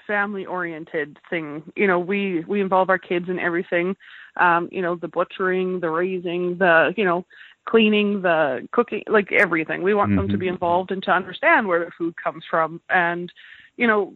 family 0.05 0.45
oriented 0.45 1.17
thing 1.29 1.63
you 1.75 1.87
know 1.87 1.99
we 1.99 2.43
we 2.47 2.59
involve 2.61 2.89
our 2.89 2.97
kids 2.97 3.29
in 3.29 3.39
everything 3.39 3.95
um 4.39 4.67
you 4.71 4.81
know 4.81 4.95
the 4.95 5.07
butchering 5.07 5.79
the 5.79 5.89
raising 5.89 6.57
the 6.57 6.93
you 6.97 7.05
know 7.05 7.25
cleaning 7.67 8.21
the 8.21 8.67
cooking 8.71 9.03
like 9.07 9.31
everything. 9.31 9.83
We 9.83 9.93
want 9.93 10.15
them 10.15 10.29
to 10.29 10.37
be 10.37 10.47
involved 10.47 10.91
and 10.91 11.03
to 11.03 11.11
understand 11.11 11.67
where 11.67 11.79
their 11.79 11.93
food 11.97 12.15
comes 12.21 12.43
from. 12.49 12.81
And 12.89 13.31
you 13.75 13.85
know 13.85 14.15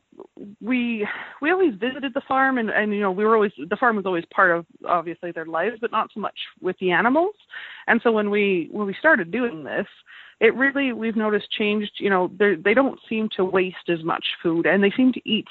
we 0.61 1.07
we 1.41 1.51
always 1.51 1.75
visited 1.75 2.13
the 2.13 2.21
farm 2.27 2.57
and 2.57 2.69
and 2.69 2.93
you 2.93 3.01
know 3.01 3.11
we 3.11 3.25
were 3.25 3.35
always 3.35 3.51
the 3.69 3.75
farm 3.75 3.95
was 3.97 4.05
always 4.05 4.25
part 4.33 4.51
of 4.51 4.65
obviously 4.87 5.31
their 5.31 5.45
lives 5.45 5.77
but 5.81 5.91
not 5.91 6.09
so 6.13 6.19
much 6.19 6.37
with 6.61 6.77
the 6.79 6.91
animals. 6.91 7.35
And 7.87 7.99
so 8.03 8.11
when 8.11 8.29
we 8.29 8.69
when 8.71 8.87
we 8.87 8.95
started 8.99 9.31
doing 9.31 9.63
this 9.63 9.87
it 10.39 10.55
really 10.55 10.93
we've 10.93 11.15
noticed 11.15 11.51
changed 11.51 11.91
you 11.99 12.09
know 12.09 12.31
they 12.39 12.55
they 12.55 12.73
don't 12.73 12.99
seem 13.07 13.29
to 13.35 13.45
waste 13.45 13.89
as 13.89 14.03
much 14.03 14.25
food 14.41 14.65
and 14.65 14.83
they 14.83 14.91
seem 14.97 15.11
to 15.13 15.21
eat 15.29 15.47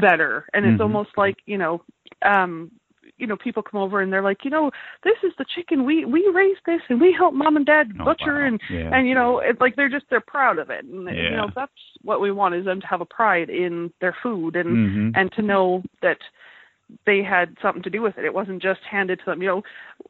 better. 0.00 0.46
And 0.54 0.64
it's 0.66 0.78
Mhm. 0.78 0.86
almost 0.86 1.10
like 1.16 1.36
you 1.46 1.58
know 1.58 1.82
um 2.22 2.70
you 3.18 3.26
know 3.26 3.36
people 3.36 3.62
come 3.62 3.80
over 3.80 4.00
and 4.00 4.12
they're 4.12 4.22
like 4.22 4.44
you 4.44 4.50
know 4.50 4.70
this 5.04 5.16
is 5.22 5.32
the 5.38 5.44
chicken 5.54 5.84
we 5.84 6.04
we 6.04 6.30
raised 6.34 6.60
this 6.66 6.80
and 6.88 7.00
we 7.00 7.12
helped 7.16 7.36
mom 7.36 7.56
and 7.56 7.66
dad 7.66 7.92
Oh, 8.00 8.04
butcher 8.04 8.34
wow. 8.40 8.46
and 8.46 8.60
Yeah. 8.70 8.90
and 8.92 9.08
you 9.08 9.14
know 9.14 9.38
it's 9.38 9.60
like 9.60 9.76
they're 9.76 9.88
just 9.88 10.06
they're 10.10 10.20
proud 10.20 10.58
of 10.58 10.70
it 10.70 10.84
and 10.84 11.08
you 11.08 11.36
know 11.36 11.50
that's 11.54 11.72
what 12.02 12.20
we 12.20 12.30
want 12.30 12.54
is 12.54 12.64
them 12.64 12.80
to 12.80 12.86
have 12.86 13.00
a 13.00 13.06
pride 13.06 13.50
in 13.50 13.92
their 14.00 14.14
food 14.22 14.56
and 14.56 14.76
Mhm. 14.76 15.12
and 15.18 15.32
to 15.32 15.42
know 15.42 15.82
that 16.02 16.18
they 17.04 17.22
had 17.22 17.56
something 17.60 17.82
to 17.82 17.90
do 17.90 18.02
with 18.02 18.16
it 18.18 18.24
it 18.24 18.34
wasn't 18.34 18.62
just 18.62 18.80
handed 18.82 19.18
to 19.18 19.24
them 19.26 19.42
you 19.42 19.48
know 19.48 19.62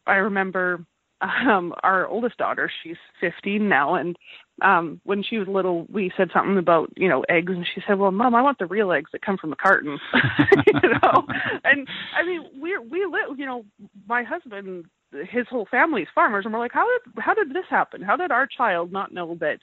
i 0.07 0.17
remember 0.17 0.85
um 1.21 1.73
our 1.83 2.07
oldest 2.07 2.37
daughter 2.37 2.71
she's 2.83 2.97
15 3.21 3.69
now 3.69 3.95
and 3.95 4.17
um 4.63 5.01
when 5.05 5.23
she 5.23 5.39
was 5.39 5.49
little 5.49 5.87
we 5.91 6.13
said 6.17 6.31
something 6.33 6.59
about 6.59 6.91
you 6.97 7.09
know 7.09 7.25
eggs 7.29 7.53
and 7.53 7.67
she 7.75 7.81
said 7.87 7.99
well 7.99 8.11
mom 8.11 8.35
i 8.35 8.43
want 8.43 8.59
the 8.59 8.67
real 8.67 8.93
eggs 8.93 9.11
that 9.13 9.23
come 9.23 9.37
from 9.37 9.51
the 9.51 9.57
carton. 9.57 9.99
You 10.67 10.91
know? 11.03 11.27
And 11.65 11.87
i 12.17 12.25
mean 12.25 12.45
we 12.61 12.77
we 12.79 13.07
live 13.07 13.39
you 13.39 13.47
know 13.47 13.65
my 14.09 14.23
husband 14.23 14.87
his 15.31 15.47
whole 15.49 15.67
family's 15.71 16.09
farmers 16.15 16.45
and 16.45 16.53
we're 16.53 16.61
like 16.61 16.73
how 16.73 16.87
did 16.87 17.23
how 17.23 17.35
did 17.35 17.51
this 17.51 17.65
happen? 17.71 18.03
How 18.03 18.17
did 18.17 18.31
our 18.31 18.47
child 18.47 18.93
not 18.93 19.13
know 19.13 19.37
that 19.41 19.61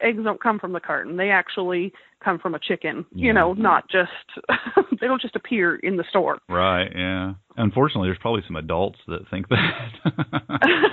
eggs 0.00 0.22
don't 0.22 0.42
come 0.42 0.58
from 0.58 0.72
the 0.72 0.80
carton. 0.80 1.16
They 1.16 1.30
actually 1.30 1.92
come 2.22 2.38
from 2.38 2.54
a 2.54 2.58
chicken. 2.58 3.04
Yeah. 3.14 3.26
You 3.26 3.32
know, 3.32 3.52
not 3.54 3.84
just 3.90 4.10
they 5.00 5.06
don't 5.06 5.22
just 5.22 5.36
appear 5.36 5.76
in 5.76 5.96
the 5.96 6.04
store. 6.08 6.38
Right. 6.48 6.90
Yeah. 6.94 7.34
Unfortunately, 7.56 8.08
there's 8.08 8.18
probably 8.20 8.42
some 8.46 8.56
adults 8.56 8.98
that 9.08 9.28
think 9.30 9.48
that. 9.48 9.92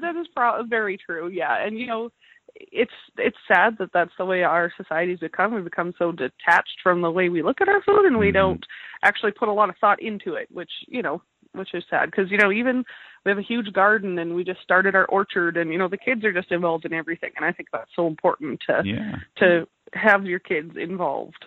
that 0.00 0.16
is 0.20 0.26
pro- 0.34 0.64
very 0.64 0.96
true. 0.98 1.28
Yeah, 1.28 1.64
and 1.64 1.78
you 1.78 1.86
know, 1.86 2.10
it's 2.54 2.92
it's 3.18 3.36
sad 3.48 3.76
that 3.78 3.90
that's 3.92 4.12
the 4.18 4.24
way 4.24 4.42
our 4.42 4.72
society's 4.76 5.18
become. 5.18 5.54
We've 5.54 5.64
become 5.64 5.92
so 5.98 6.12
detached 6.12 6.78
from 6.82 7.00
the 7.02 7.10
way 7.10 7.28
we 7.28 7.42
look 7.42 7.60
at 7.60 7.68
our 7.68 7.82
food, 7.82 8.04
and 8.06 8.18
we 8.18 8.30
Mhm. 8.30 8.34
don't 8.34 8.66
actually 9.02 9.32
put 9.32 9.48
a 9.48 9.52
lot 9.52 9.68
of 9.68 9.76
thought 9.78 10.00
into 10.00 10.34
it, 10.34 10.48
which 10.50 10.70
you 10.86 11.02
know, 11.02 11.22
which 11.52 11.74
is 11.74 11.84
sad 11.90 12.10
because 12.10 12.30
you 12.30 12.38
know 12.38 12.52
even 12.52 12.84
we 13.24 13.30
have 13.30 13.38
a 13.38 13.42
huge 13.42 13.72
garden 13.72 14.18
and 14.18 14.34
we 14.34 14.44
just 14.44 14.60
started 14.62 14.94
our 14.94 15.06
orchard, 15.06 15.56
and 15.56 15.72
you 15.72 15.78
know 15.78 15.88
the 15.88 15.96
kids 15.98 16.24
are 16.24 16.32
just 16.32 16.52
involved 16.52 16.84
in 16.84 16.92
everything, 16.92 17.30
and 17.36 17.44
I 17.44 17.52
think 17.52 17.68
that's 17.72 17.90
so 17.96 18.06
important 18.06 18.60
to 18.68 18.82
yeah. 18.84 19.16
to 19.38 19.66
have 19.94 20.24
your 20.24 20.38
kids 20.38 20.72
involved. 20.76 21.44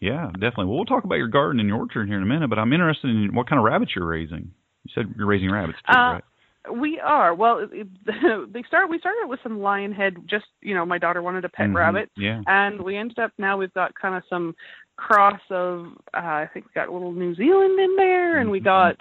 Yeah, 0.00 0.26
definitely. 0.32 0.66
Well, 0.66 0.76
we'll 0.76 0.84
talk 0.84 1.04
about 1.04 1.16
your 1.16 1.28
garden 1.28 1.60
and 1.60 1.68
your 1.68 1.78
orchard 1.78 2.08
here 2.08 2.16
in 2.18 2.22
a 2.22 2.26
minute, 2.26 2.50
but 2.50 2.58
I'm 2.58 2.72
interested 2.72 3.08
in 3.08 3.34
what 3.34 3.48
kind 3.48 3.58
of 3.58 3.64
rabbits 3.64 3.92
you're 3.96 4.06
raising. 4.06 4.50
You 4.84 4.92
said 4.94 5.14
you're 5.16 5.26
raising 5.26 5.50
rabbits 5.50 5.78
too, 5.86 5.96
Uh, 5.96 6.12
right? 6.14 6.24
We 6.72 6.98
are 7.00 7.34
well. 7.34 7.58
It, 7.58 7.70
it- 7.72 8.52
they 8.52 8.62
start. 8.66 8.88
We 8.88 8.98
started 8.98 9.26
with 9.28 9.40
some 9.42 9.60
lion 9.60 9.92
head. 9.92 10.16
Just 10.28 10.46
you 10.62 10.74
know, 10.74 10.84
my 10.86 10.98
daughter 10.98 11.22
wanted 11.22 11.44
a 11.44 11.48
pet 11.48 11.68
Mhm. 11.68 11.74
rabbit, 11.74 12.10
Yeah. 12.16 12.40
and 12.46 12.80
we 12.82 12.96
ended 12.96 13.18
up 13.18 13.32
now 13.38 13.56
we've 13.56 13.74
got 13.74 13.94
kind 13.94 14.14
of 14.14 14.22
some 14.30 14.54
cross 14.96 15.40
of 15.50 15.86
uh, 16.14 16.18
I 16.44 16.48
think 16.52 16.66
we 16.66 16.72
got 16.74 16.88
a 16.88 16.92
little 16.92 17.12
New 17.12 17.34
Zealand 17.34 17.78
in 17.80 17.96
there, 17.96 18.38
and 18.38 18.50
we 18.50 18.60
Mhm. 18.60 18.64
got 18.64 18.96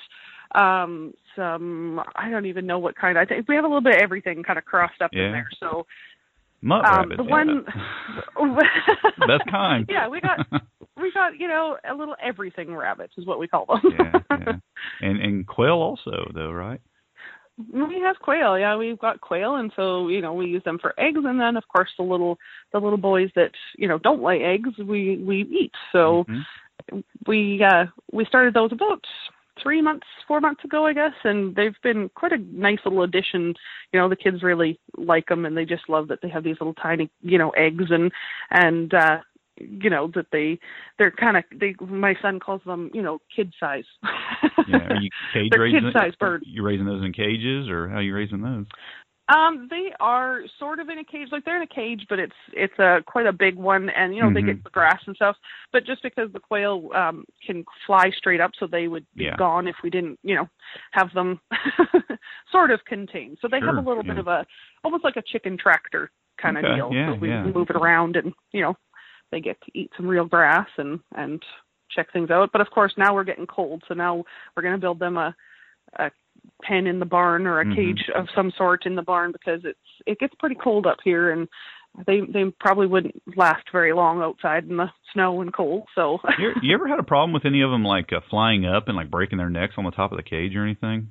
um 0.55 1.13
some 1.35 2.01
I 2.15 2.29
don't 2.29 2.45
even 2.45 2.65
know 2.65 2.79
what 2.79 2.95
kind. 2.95 3.17
I 3.17 3.25
think 3.25 3.47
we 3.47 3.55
have 3.55 3.63
a 3.65 3.67
little 3.67 3.81
bit 3.81 3.95
of 3.95 4.01
everything 4.01 4.43
kind 4.43 4.59
of 4.59 4.65
crossed 4.65 5.01
up 5.01 5.11
Yeah. 5.13 5.25
in 5.25 5.31
there. 5.31 5.49
So 5.59 5.85
Mutt 6.61 6.85
um, 6.85 7.09
the 7.09 7.23
yeah. 7.23 7.29
one 7.29 7.65
Best 9.27 9.43
kind. 9.49 9.85
Yeah, 9.89 10.07
we 10.07 10.21
got 10.21 10.45
we 11.01 11.11
got 11.13 11.39
you 11.39 11.47
know 11.47 11.77
a 11.89 11.93
little 11.93 12.15
everything 12.23 12.75
rabbits 12.75 13.13
is 13.17 13.25
what 13.25 13.39
we 13.39 13.47
call 13.47 13.65
them. 13.65 13.93
yeah, 13.97 14.19
yeah. 14.29 14.53
And 15.01 15.19
and 15.21 15.47
quail 15.47 15.73
also 15.73 16.31
though, 16.33 16.51
right? 16.51 16.79
We 17.71 17.99
have 18.01 18.15
quail, 18.19 18.57
yeah. 18.57 18.75
We've 18.75 18.97
got 18.97 19.21
quail, 19.21 19.57
and 19.57 19.71
so 19.75 20.07
you 20.07 20.21
know 20.21 20.33
we 20.33 20.47
use 20.47 20.63
them 20.63 20.79
for 20.79 20.93
eggs, 20.99 21.19
and 21.23 21.39
then 21.39 21.55
of 21.55 21.63
course 21.67 21.89
the 21.97 22.03
little 22.03 22.37
the 22.71 22.79
little 22.79 22.97
boys 22.97 23.29
that 23.35 23.51
you 23.77 23.87
know 23.87 23.99
don't 23.99 24.23
lay 24.23 24.41
eggs, 24.41 24.71
we 24.79 25.17
we 25.17 25.41
eat. 25.43 25.71
So 25.91 26.25
Mhm. 26.27 27.03
we 27.27 27.63
uh 27.63 27.85
we 28.11 28.25
started 28.25 28.53
those 28.55 28.71
about 28.71 29.05
three 29.61 29.81
months, 29.81 30.07
four 30.27 30.41
months 30.41 30.63
ago, 30.63 30.85
I 30.85 30.93
guess, 30.93 31.13
and 31.23 31.55
they've 31.55 31.75
been 31.83 32.09
quite 32.15 32.31
a 32.31 32.37
nice 32.37 32.79
little 32.85 33.03
addition. 33.03 33.53
You 33.91 33.99
know, 33.99 34.09
the 34.09 34.15
kids 34.15 34.43
really 34.43 34.79
like 34.97 35.27
them, 35.27 35.45
and 35.45 35.55
they 35.55 35.65
just 35.65 35.89
love 35.89 36.07
that 36.07 36.19
they 36.21 36.29
have 36.29 36.43
these 36.43 36.57
little 36.59 36.73
tiny 36.73 37.09
you 37.21 37.37
know 37.37 37.51
eggs 37.51 37.85
and 37.89 38.11
and 38.51 38.93
uh 38.93 39.17
you 39.57 39.89
know 39.89 40.09
that 40.15 40.25
they 40.31 40.59
they're 40.97 41.11
kind 41.11 41.37
of 41.37 41.43
they 41.55 41.75
my 41.85 42.15
son 42.21 42.39
calls 42.39 42.61
them 42.65 42.89
you 42.93 43.01
know 43.03 43.19
kid 43.35 43.53
size 43.59 43.83
Yeah. 44.67 44.77
Are 44.77 44.95
you 44.95 45.09
cage 45.33 45.49
They're 45.51 45.61
raising? 45.61 45.81
kid-sized 45.83 46.17
birds. 46.17 46.43
You 46.47 46.63
raising 46.63 46.85
those 46.85 47.03
in 47.03 47.13
cages, 47.13 47.69
or 47.69 47.87
how 47.89 47.97
are 47.97 48.01
you 48.01 48.15
raising 48.15 48.41
those? 48.41 48.65
Um, 49.29 49.67
they 49.69 49.93
are 50.01 50.41
sort 50.59 50.79
of 50.79 50.89
in 50.89 50.99
a 50.99 51.03
cage. 51.03 51.29
Like 51.31 51.45
they're 51.45 51.55
in 51.55 51.63
a 51.63 51.67
cage, 51.73 52.05
but 52.09 52.19
it's 52.19 52.35
it's 52.51 52.77
a 52.77 52.99
quite 53.05 53.25
a 53.25 53.31
big 53.31 53.55
one, 53.55 53.89
and 53.89 54.13
you 54.13 54.21
know 54.21 54.33
they 54.33 54.41
Mhm. 54.41 54.47
get 54.47 54.63
the 54.65 54.69
grass 54.69 55.01
and 55.07 55.15
stuff. 55.15 55.37
But 55.71 55.85
just 55.85 56.03
because 56.03 56.29
the 56.33 56.41
quail 56.41 56.89
um 56.93 57.23
can 57.45 57.63
fly 57.85 58.11
straight 58.11 58.41
up, 58.41 58.51
so 58.59 58.67
they 58.67 58.89
would 58.89 59.05
be 59.15 59.23
Yeah. 59.25 59.37
gone 59.37 59.67
if 59.67 59.77
we 59.81 59.89
didn't, 59.89 60.19
you 60.23 60.35
know, 60.35 60.49
have 60.91 61.13
them 61.13 61.39
sort 62.51 62.71
of 62.71 62.83
contained. 62.83 63.37
So 63.41 63.47
they 63.47 63.61
have 63.61 63.77
a 63.77 63.81
little 63.81 64.03
yeah. 64.05 64.11
bit 64.13 64.19
of 64.19 64.27
a 64.27 64.45
almost 64.83 65.05
like 65.05 65.15
a 65.15 65.21
chicken 65.21 65.57
tractor 65.57 66.11
kind 66.37 66.57
of 66.57 66.63
deal. 66.63 66.89
yeah, 66.93 67.13
so 67.13 67.19
we 67.19 67.29
yeah. 67.29 67.43
move 67.45 67.69
it 67.69 67.77
around, 67.77 68.17
and 68.17 68.33
you 68.51 68.61
know 68.61 68.75
they 69.31 69.39
get 69.39 69.59
to 69.61 69.71
eat 69.73 69.89
some 69.95 70.07
real 70.07 70.25
grass 70.25 70.67
and 70.77 70.99
and 71.15 71.41
check 71.89 72.11
things 72.11 72.29
out. 72.29 72.51
But 72.51 72.59
of 72.61 72.69
course 72.71 72.93
now 72.97 73.13
we're 73.13 73.23
getting 73.23 73.47
cold, 73.47 73.83
so 73.87 73.93
now 73.93 74.25
we're 74.55 74.63
going 74.63 74.75
to 74.75 74.81
build 74.81 74.99
them 74.99 75.15
a 75.15 75.33
a 75.99 76.11
pen 76.61 76.87
in 76.87 76.99
the 76.99 77.05
barn 77.05 77.45
or 77.47 77.59
a 77.59 77.65
Mhm. 77.65 77.75
cage 77.75 78.09
of 78.15 78.27
some 78.35 78.51
sort 78.51 78.85
in 78.85 78.95
the 78.95 79.01
barn 79.01 79.31
because 79.31 79.63
it's 79.65 79.79
it 80.05 80.19
gets 80.19 80.33
pretty 80.35 80.55
cold 80.55 80.85
up 80.85 80.97
here 81.03 81.31
and 81.31 81.47
they 82.07 82.21
they 82.21 82.45
probably 82.59 82.87
wouldn't 82.87 83.21
last 83.35 83.69
very 83.71 83.93
long 83.93 84.21
outside 84.21 84.67
in 84.67 84.77
the 84.77 84.89
snow 85.13 85.41
and 85.41 85.53
cold. 85.53 85.83
So 85.95 86.19
You, 86.39 86.53
you 86.61 86.73
ever 86.73 86.87
had 86.87 86.99
a 86.99 87.03
problem 87.03 87.33
with 87.33 87.45
any 87.45 87.61
of 87.61 87.69
them 87.69 87.83
like 87.83 88.11
uh, 88.11 88.21
flying 88.29 88.65
up 88.65 88.87
and 88.87 88.97
like 88.97 89.11
breaking 89.11 89.37
their 89.37 89.49
necks 89.49 89.75
on 89.77 89.85
the 89.85 89.91
top 89.91 90.11
of 90.11 90.17
the 90.17 90.23
cage 90.23 90.55
or 90.55 90.63
anything? 90.63 91.09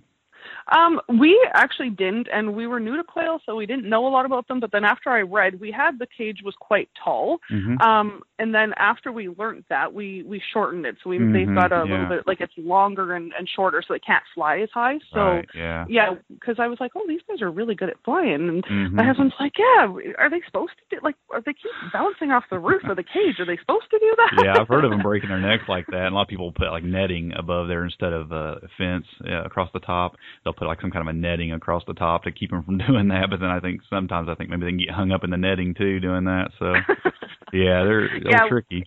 Um, 0.71 1.01
we 1.19 1.39
actually 1.55 1.91
didn't, 1.91 2.29
and 2.33 2.55
we 2.55 2.67
were 2.67 2.79
new 2.81 2.97
to 2.97 3.05
quail, 3.05 3.41
so 3.45 3.57
we 3.57 3.67
didn't 3.67 3.89
know 3.89 4.07
a 4.07 4.11
lot 4.11 4.27
about 4.27 4.47
them. 4.49 4.61
But 4.61 4.71
then 4.73 4.85
after 4.85 5.11
I 5.11 5.23
read, 5.23 5.61
we 5.61 5.71
had 5.73 5.99
the 5.99 6.07
cage 6.17 6.41
was 6.45 6.55
quite 6.61 6.89
tall. 7.03 7.39
Mm-hmm. 7.51 7.79
Um, 7.81 8.23
and 8.39 8.55
then 8.55 8.73
after 8.77 9.13
we 9.13 9.29
learned 9.29 9.65
that, 9.69 9.93
we 9.93 10.23
we 10.25 10.41
shortened 10.53 10.87
it, 10.87 10.97
so 11.03 11.11
we 11.11 11.19
Mhm, 11.19 11.33
they've 11.33 11.55
got 11.55 11.73
a 11.73 11.85
yeah. 11.87 11.93
little 11.93 12.07
bit 12.07 12.27
like 12.27 12.41
it's 12.41 12.53
longer 12.57 13.15
and 13.15 13.33
and 13.39 13.49
shorter, 13.49 13.83
so 13.87 13.95
they 13.95 13.99
can't 14.01 14.25
fly 14.35 14.59
as 14.61 14.69
high. 14.73 14.99
So 15.13 15.21
right. 15.21 15.49
Yeah. 15.55 15.85
yeah, 15.89 16.15
because 16.29 16.57
I 16.59 16.67
was 16.69 16.79
like, 16.81 16.93
oh, 16.97 17.05
these 17.07 17.21
guys 17.29 17.41
are 17.43 17.51
really 17.51 17.75
good 17.75 17.89
at 17.91 17.97
flying, 18.05 18.49
and 18.49 18.65
Mhm. 18.65 18.93
my 18.93 19.05
husband's 19.05 19.35
like, 19.41 19.53
yeah, 19.59 19.87
are 20.19 20.31
they 20.31 20.41
supposed 20.47 20.73
to 20.79 20.97
do 20.97 21.01
like 21.03 21.17
are 21.31 21.41
they 21.41 21.53
keep 21.53 21.73
bouncing 21.93 22.31
off 22.31 22.45
the 22.51 22.59
roof 22.59 22.83
of 22.85 22.97
the 22.97 23.03
cage? 23.03 23.39
Are 23.39 23.45
they 23.47 23.57
supposed 23.59 23.91
to 23.91 23.99
do 23.99 24.15
that? 24.17 24.45
yeah, 24.45 24.61
I've 24.61 24.69
heard 24.69 24.85
of 24.85 24.91
them 24.91 25.03
breaking 25.03 25.29
their 25.29 25.39
necks 25.41 25.69
like 25.69 25.87
that. 25.89 26.07
And 26.07 26.13
a 26.13 26.15
lot 26.15 26.23
of 26.23 26.29
people 26.29 26.53
put 26.53 26.71
like 26.71 26.85
netting 26.85 27.33
above 27.37 27.69
there 27.69 27.85
instead 27.85 28.13
of 28.13 28.33
uh, 28.33 28.57
a 28.63 28.69
fence 28.79 29.07
uh, 29.29 29.43
across 29.45 29.71
the 29.73 29.81
top. 29.81 30.17
They'll 30.53 30.59
put 30.59 30.69
like 30.69 30.81
some 30.81 30.91
kind 30.91 31.09
of 31.09 31.15
a 31.15 31.19
netting 31.19 31.53
across 31.53 31.83
the 31.87 31.95
top 31.95 32.25
to 32.25 32.33
keep 32.33 32.51
them 32.51 32.63
from 32.63 32.79
doing 32.87 33.09
that. 33.09 33.31
But 33.31 33.41
then 33.41 33.51
I 33.51 33.61
think 33.61 33.81
sometimes 33.89 34.29
I 34.29 34.35
think 34.35 34.51
maybe 34.51 34.65
they 34.65 34.71
can 34.71 34.79
get 34.79 34.91
hung 34.91 35.11
up 35.13 35.25
in 35.25 35.31
the 35.31 35.37
netting 35.37 35.75
too 35.75 36.01
doing 36.01 36.25
that. 36.25 36.51
So 36.59 36.73
yeah, 37.53 37.85
they're, 37.85 38.09
they're 38.23 38.31
Yeah. 38.33 38.49
tricky. 38.49 38.85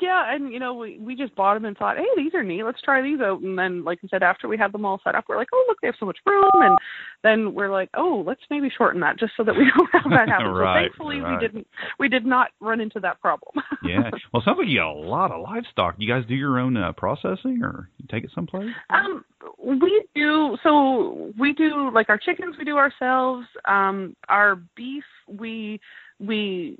Yeah, 0.00 0.34
and 0.34 0.52
you 0.52 0.58
know, 0.58 0.74
we 0.74 0.98
we 0.98 1.14
just 1.14 1.34
bought 1.34 1.54
them 1.54 1.64
and 1.64 1.76
thought, 1.76 1.96
hey, 1.96 2.06
these 2.16 2.34
are 2.34 2.42
neat. 2.42 2.62
Let's 2.62 2.80
try 2.82 3.02
these 3.02 3.20
out. 3.20 3.40
And 3.40 3.58
then, 3.58 3.84
like 3.84 3.98
I 4.04 4.08
said, 4.08 4.22
after 4.22 4.48
we 4.48 4.56
had 4.56 4.72
them 4.72 4.84
all 4.84 5.00
set 5.04 5.14
up, 5.14 5.24
we're 5.28 5.36
like, 5.36 5.48
oh, 5.52 5.64
look, 5.68 5.78
they 5.80 5.88
have 5.88 5.96
so 5.98 6.06
much 6.06 6.18
room. 6.26 6.50
And 6.54 6.78
then 7.22 7.54
we're 7.54 7.70
like, 7.70 7.90
oh, 7.94 8.22
let's 8.26 8.40
maybe 8.50 8.70
shorten 8.76 9.00
that 9.00 9.18
just 9.18 9.32
so 9.36 9.44
that 9.44 9.54
we 9.54 9.70
don't 9.76 9.90
have 9.92 10.10
that 10.10 10.28
happen. 10.28 10.48
Right, 10.48 10.84
so 10.84 10.88
thankfully, 10.88 11.20
right. 11.20 11.40
we 11.40 11.46
didn't 11.46 11.66
we 11.98 12.08
did 12.08 12.24
not 12.24 12.48
run 12.60 12.80
into 12.80 13.00
that 13.00 13.20
problem. 13.20 13.54
Yeah. 13.84 14.10
Well, 14.32 14.42
sounds 14.42 14.56
like 14.58 14.68
you 14.68 14.78
got 14.78 14.92
a 14.92 14.94
lot 14.94 15.30
of 15.30 15.42
livestock. 15.42 15.96
You 15.98 16.08
guys 16.08 16.24
do 16.26 16.34
your 16.34 16.58
own 16.58 16.74
uh, 16.74 16.92
processing, 16.92 17.60
or 17.62 17.90
you 17.98 18.06
take 18.10 18.24
it 18.24 18.30
someplace? 18.34 18.70
Um, 18.88 19.22
we 19.62 20.06
do 20.14 20.56
so 20.62 21.32
we 21.38 21.52
do 21.52 21.90
like 21.92 22.08
our 22.08 22.16
chickens 22.16 22.56
we 22.58 22.64
do 22.64 22.78
ourselves. 22.78 23.46
Um, 23.66 24.16
our 24.30 24.56
beef 24.74 25.04
we 25.28 25.80
we 26.18 26.78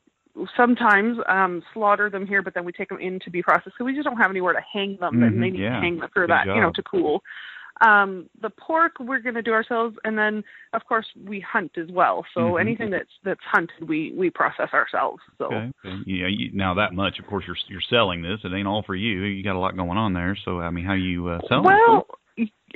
sometimes 0.57 1.19
um 1.29 1.63
slaughter 1.73 2.11
them 2.11 2.27
here, 2.27 2.43
but 2.43 2.55
then 2.55 2.65
we 2.65 2.73
take 2.73 2.89
them 2.89 2.99
in 3.01 3.19
to 3.21 3.31
be 3.31 3.43
processed 3.43 3.77
because 3.77 3.85
we 3.85 3.95
just 3.95 4.05
don't 4.05 4.17
have 4.17 4.31
anywhere 4.31 4.53
to 4.53 4.61
hang 4.73 4.97
them, 5.01 5.23
and 5.23 5.37
Mhm, 5.37 5.41
they 5.41 5.51
need 5.51 5.61
yeah. 5.61 5.75
to 5.77 5.81
hang 5.81 5.99
them 5.99 6.11
for 6.13 6.23
Good 6.27 6.31
that, 6.31 6.47
you 6.47 6.61
know, 6.61 6.73
to 6.73 6.83
cool. 6.83 7.23
Um, 7.81 8.31
the 8.41 8.51
pork 8.51 8.93
we're 9.01 9.19
going 9.19 9.35
to 9.35 9.43
do 9.43 9.53
ourselves, 9.53 9.97
and 10.05 10.17
then 10.17 10.45
of 10.75 10.85
course 10.87 11.07
we 11.27 11.41
hunt 11.41 11.73
as 11.77 11.89
well. 11.91 12.25
So 12.33 12.41
Mhm. 12.41 12.61
anything 12.61 12.91
that's 12.91 13.11
that's 13.25 13.41
hunted, 13.45 13.89
we 13.89 14.13
we 14.17 14.31
process 14.31 14.73
ourselves. 14.73 15.21
So 15.39 15.47
Okay. 15.47 15.73
Yeah. 16.07 16.29
You, 16.29 16.51
now 16.53 16.75
that 16.75 16.95
much, 16.95 17.19
of 17.19 17.27
course, 17.27 17.45
you're 17.47 17.57
you're 17.69 17.81
selling 17.81 18.23
this. 18.23 18.39
It 18.45 18.53
ain't 18.55 18.69
all 18.69 18.83
for 18.83 18.95
you. 18.95 19.23
You 19.23 19.43
got 19.43 19.57
a 19.57 19.59
lot 19.59 19.77
going 19.77 19.99
on 19.99 20.13
there. 20.13 20.37
So 20.45 20.61
I 20.61 20.71
mean, 20.71 20.85
how 20.85 20.95
you 20.95 21.27
uh, 21.29 21.41
selling? 21.49 21.65
Well, 21.65 22.07
y- 22.09 22.17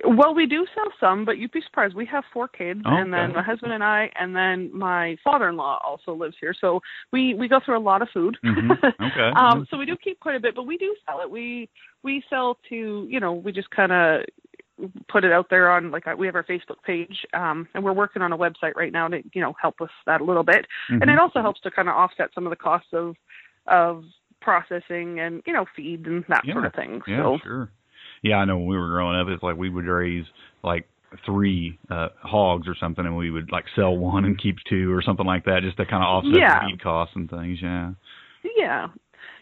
well, 0.04 0.34
we 0.34 0.46
do 0.46 0.64
sell 0.74 0.92
some, 1.00 1.24
but 1.24 1.38
you'd 1.38 1.50
be 1.50 1.60
surprised. 1.60 1.94
We 1.94 2.06
have 2.06 2.24
four 2.32 2.46
kids, 2.46 2.80
Oh, 2.84 2.96
and 2.96 3.12
then 3.12 3.30
okay. 3.30 3.34
my 3.36 3.42
husband 3.42 3.72
and 3.72 3.82
I, 3.82 4.10
and 4.18 4.34
then 4.34 4.70
my 4.72 5.16
father-in-law 5.24 5.80
also 5.84 6.14
lives 6.14 6.36
here. 6.40 6.54
So 6.58 6.80
we 7.12 7.34
we 7.34 7.48
go 7.48 7.58
through 7.64 7.78
a 7.78 7.80
lot 7.80 8.02
of 8.02 8.08
food. 8.10 8.38
Mhm. 8.44 8.70
Okay. 9.00 9.30
um, 9.36 9.66
so 9.70 9.76
we 9.76 9.86
do 9.86 9.96
keep 9.96 10.20
quite 10.20 10.36
a 10.36 10.40
bit, 10.40 10.54
but 10.54 10.64
we 10.66 10.76
do 10.78 10.94
sell 11.06 11.20
it. 11.20 11.30
We 11.30 11.68
we 12.04 12.22
sell 12.30 12.58
to 12.68 13.06
you 13.10 13.18
know 13.20 13.32
we 13.32 13.50
just 13.52 13.70
kind 13.70 13.90
of 13.92 14.22
put 15.08 15.24
it 15.24 15.32
out 15.32 15.50
there 15.50 15.68
on 15.72 15.90
like 15.90 16.06
we 16.16 16.26
have 16.26 16.36
our 16.36 16.44
Facebook 16.44 16.80
page, 16.84 17.26
um, 17.34 17.66
and 17.74 17.82
we're 17.82 17.92
working 17.92 18.22
on 18.22 18.32
a 18.32 18.38
website 18.38 18.76
right 18.76 18.92
now 18.92 19.08
to 19.08 19.20
you 19.32 19.42
know 19.42 19.54
help 19.60 19.80
with 19.80 19.90
that 20.06 20.20
a 20.20 20.24
little 20.24 20.44
bit, 20.44 20.64
and 20.88 21.02
Mhm. 21.02 21.14
it 21.14 21.18
also 21.18 21.40
helps 21.42 21.60
to 21.62 21.70
kind 21.72 21.88
of 21.88 21.96
offset 21.96 22.32
some 22.34 22.46
of 22.46 22.50
the 22.50 22.56
costs 22.56 22.92
of 22.92 23.16
of 23.66 24.04
processing 24.40 25.18
and 25.18 25.42
you 25.46 25.52
know 25.52 25.64
feed 25.74 26.06
and 26.06 26.24
that 26.28 26.44
Yeah. 26.44 26.54
sort 26.54 26.66
of 26.66 26.74
thing. 26.74 27.02
Yeah, 27.08 27.22
so 27.22 27.38
sure. 27.42 27.72
Yeah, 28.22 28.36
I 28.36 28.44
know 28.44 28.58
when 28.58 28.66
we 28.66 28.76
were 28.76 28.88
growing 28.88 29.18
up, 29.18 29.28
it's 29.28 29.42
like 29.42 29.56
we 29.56 29.70
would 29.70 29.86
raise 29.86 30.24
like 30.62 30.88
three 31.24 31.78
uh 31.90 32.08
hogs 32.22 32.68
or 32.68 32.74
something, 32.78 33.06
and 33.06 33.16
we 33.16 33.30
would 33.30 33.50
like 33.50 33.64
sell 33.74 33.96
one 33.96 34.24
and 34.24 34.38
keep 34.40 34.56
two 34.68 34.92
or 34.92 35.02
something 35.02 35.26
like 35.26 35.44
that, 35.44 35.60
just 35.62 35.76
to 35.78 35.86
kind 35.86 36.02
of 36.02 36.08
offset 36.08 36.34
Yeah. 36.34 36.60
the 36.64 36.70
feed 36.72 36.82
costs 36.82 37.16
and 37.16 37.30
things. 37.30 37.58
Yeah. 37.62 37.92
Yeah, 38.56 38.88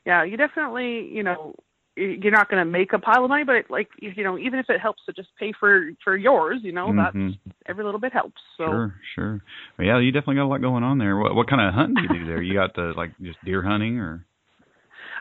yeah. 0.05 0.25
You 0.25 0.37
definitely, 0.37 1.09
you 1.13 1.23
know, 1.23 1.55
you're 1.97 2.31
not 2.31 2.51
going 2.51 2.63
to 2.65 2.71
make 2.71 2.93
a 2.93 2.99
pile 2.99 3.25
of 3.25 3.31
money, 3.31 3.45
but 3.45 3.55
it, 3.57 3.71
like, 3.71 3.89
you 4.01 4.23
know, 4.23 4.37
even 4.39 4.59
if 4.59 4.67
it 4.69 4.81
helps 4.81 5.03
to 5.07 5.13
just 5.15 5.29
pay 5.39 5.53
for 5.59 5.91
for 6.05 6.17
yours, 6.17 6.61
you 6.63 6.73
know, 6.73 6.89
Mhm. 6.89 6.97
that's 6.97 7.57
every 7.67 7.85
little 7.85 8.01
bit 8.01 8.13
helps. 8.13 8.41
So, 8.59 8.65
Sure, 8.65 8.95
sure. 9.15 9.41
Well, 9.79 9.87
yeah, 9.87 9.99
you 9.99 10.13
definitely 10.13 10.37
got 10.37 10.45
a 10.45 10.53
lot 10.53 10.61
going 10.61 10.85
on 10.85 10.99
there. 10.99 11.17
What 11.17 11.35
what 11.35 11.49
kind 11.49 11.63
of 11.63 11.73
hunting 11.75 11.95
do 11.97 12.03
you 12.15 12.21
do 12.21 12.27
there? 12.27 12.43
You 12.43 12.53
got 12.55 12.75
the 12.75 12.93
like 12.97 13.13
just 13.23 13.43
deer 13.45 13.63
hunting 13.63 13.99
or? 13.99 14.25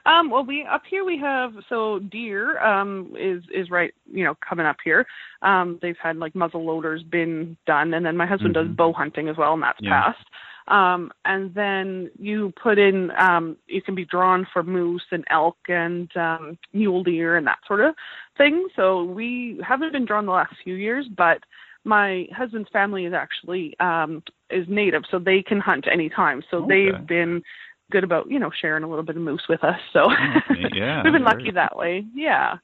Um, 0.06 0.30
well, 0.30 0.44
we 0.46 0.66
up 0.66 0.84
here 0.90 1.04
we 1.04 1.18
have 1.18 1.54
so 1.70 2.00
deer 2.00 2.60
um 2.60 3.14
is 3.18 3.44
is 3.54 3.70
right, 3.70 3.94
you 4.12 4.24
know, 4.24 4.36
coming 4.48 4.66
up 4.66 4.78
here. 4.84 5.06
Um, 5.42 5.80
they've 5.82 5.98
had 6.02 6.18
like 6.18 6.36
muzzle 6.36 6.64
loaders 6.64 7.04
been 7.04 7.58
done, 7.66 7.94
and 7.94 8.06
then 8.06 8.16
my 8.16 8.26
husband 8.26 8.54
does 8.54 8.68
Mhm. 8.68 8.76
bow 8.76 8.94
hunting 8.94 9.30
as 9.30 9.38
well, 9.38 9.54
and 9.54 9.64
that's 9.64 9.80
Yeah. 9.82 10.04
passed. 10.04 10.30
Um, 10.68 11.12
and 11.26 11.54
then 11.54 12.10
you 12.18 12.52
put 12.62 12.80
in, 12.80 13.12
um, 13.18 13.56
you 13.68 13.82
can 13.84 13.94
be 13.94 14.06
drawn 14.06 14.46
for 14.52 14.64
moose 14.64 15.06
and 15.12 15.24
elk 15.30 15.58
and 15.68 16.16
um, 16.18 16.58
mule 16.74 17.04
deer 17.04 17.38
and 17.38 17.46
that 17.46 17.60
sort 17.68 17.82
of 17.82 17.94
thing. 18.36 18.68
So 18.76 19.04
we 19.04 19.60
haven't 19.64 19.92
been 19.92 20.06
drawn 20.06 20.26
the 20.26 20.32
last 20.32 20.56
few 20.64 20.74
years, 20.74 21.08
but 21.08 21.44
my 21.84 22.28
husband's 22.36 22.70
family 22.70 23.06
is 23.06 23.14
actually 23.14 23.80
um, 23.80 24.24
is 24.50 24.68
native, 24.68 25.04
so 25.10 25.20
they 25.20 25.44
can 25.44 25.60
hunt 25.60 25.88
anytime. 25.88 26.44
So 26.50 26.58
Okay. 26.58 26.68
they've 26.68 27.08
been 27.08 27.44
good 27.92 28.04
about 28.04 28.30
you 28.30 28.40
know 28.40 28.52
sharing 28.62 28.84
a 28.84 28.90
little 28.90 29.04
bit 29.04 29.16
of 29.16 29.22
moose 29.22 29.44
with 29.48 29.64
us. 29.64 29.80
So 29.94 30.08
yeah, 30.74 31.04
we've 31.04 31.14
been 31.14 31.24
lucky 31.24 31.52
that 31.52 31.76
way. 31.76 32.06
Yeah. 32.14 32.58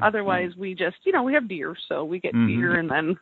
Otherwise, 0.00 0.52
we 0.56 0.74
just 0.74 0.96
you 1.04 1.12
know 1.12 1.22
we 1.22 1.34
have 1.34 1.48
deer, 1.48 1.76
so 1.88 2.04
we 2.04 2.18
get 2.18 2.34
Mhm. 2.34 2.46
deer, 2.46 2.74
and 2.74 2.90
then 2.90 3.18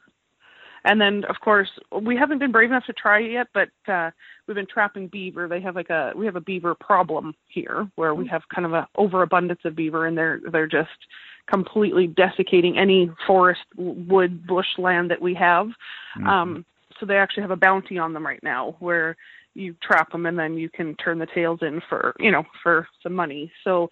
and 0.84 1.00
then 1.00 1.24
of 1.24 1.36
course 1.40 1.68
we 2.02 2.16
haven't 2.16 2.38
been 2.38 2.52
brave 2.52 2.70
enough 2.70 2.86
to 2.86 2.92
try 2.92 3.20
it 3.20 3.32
yet, 3.32 3.48
but 3.52 3.70
uh, 3.92 4.10
we've 4.46 4.54
been 4.54 4.66
trapping 4.66 5.08
beaver. 5.08 5.48
They 5.48 5.60
have 5.60 5.74
like 5.74 5.90
a 5.90 6.12
we 6.14 6.26
have 6.26 6.36
a 6.36 6.40
beaver 6.40 6.74
problem 6.74 7.34
here 7.48 7.90
where 7.96 8.14
we 8.14 8.26
have 8.28 8.42
kind 8.54 8.66
of 8.66 8.72
a 8.72 8.86
overabundance 8.96 9.60
of 9.64 9.74
beaver, 9.74 10.06
and 10.06 10.16
they're 10.16 10.40
they're 10.52 10.66
just 10.66 10.90
completely 11.48 12.06
desiccating 12.06 12.78
any 12.78 13.10
forest, 13.26 13.62
wood, 13.76 14.46
bush 14.46 14.78
land 14.78 15.10
that 15.10 15.20
we 15.20 15.34
have. 15.34 15.68
Mhm. 16.16 16.26
Um, 16.26 16.64
so 16.98 17.06
they 17.06 17.16
actually 17.16 17.42
have 17.42 17.50
a 17.50 17.56
bounty 17.56 17.98
on 17.98 18.12
them 18.12 18.24
right 18.24 18.42
now 18.42 18.76
where 18.78 19.16
you 19.54 19.74
trap 19.82 20.12
them 20.12 20.26
and 20.26 20.38
then 20.38 20.54
you 20.54 20.68
can 20.68 20.94
turn 20.96 21.18
the 21.18 21.26
tails 21.34 21.58
in 21.62 21.80
for 21.88 22.14
you 22.18 22.30
know 22.30 22.44
for 22.62 22.86
some 23.02 23.14
money. 23.14 23.50
So 23.64 23.90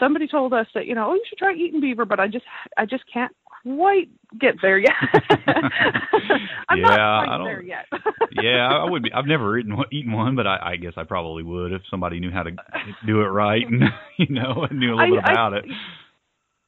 somebody 0.00 0.26
told 0.26 0.52
us 0.52 0.66
that 0.74 0.86
you 0.86 0.94
know 0.94 1.10
oh 1.10 1.14
you 1.14 1.22
should 1.28 1.38
try 1.38 1.54
eating 1.54 1.80
beaver, 1.80 2.04
but 2.04 2.20
I 2.20 2.26
just 2.28 2.44
I 2.76 2.86
just 2.86 3.04
can't 3.12 3.32
quite 3.62 4.08
get 4.40 4.54
there 4.62 4.78
yet. 4.78 4.92
I'm 6.68 6.78
Yeah, 6.78 6.82
not 6.82 7.00
I 7.00 7.24
quite 7.26 7.36
don't- 7.38 7.44
there 7.46 7.62
yet. 7.62 7.86
yeah, 8.32 8.68
I 8.68 8.88
would 8.90 9.02
be. 9.02 9.12
I've 9.12 9.26
never 9.26 9.58
eaten 9.58 9.76
one, 9.76 9.86
eaten 9.92 10.12
one, 10.12 10.36
but 10.36 10.46
I, 10.46 10.72
I 10.72 10.76
guess 10.76 10.92
I 10.96 11.04
probably 11.04 11.42
would 11.42 11.72
if 11.72 11.82
somebody 11.90 12.20
knew 12.20 12.30
how 12.30 12.42
to 12.42 12.50
do 13.06 13.20
it 13.22 13.26
right 13.26 13.64
and 13.66 13.84
you 14.18 14.26
know 14.34 14.66
and 14.68 14.78
knew 14.78 14.94
a 14.94 14.96
little 14.96 15.18
I- 15.18 15.22
bit 15.22 15.30
about 15.32 15.54
I- 15.54 15.58
it. 15.58 15.64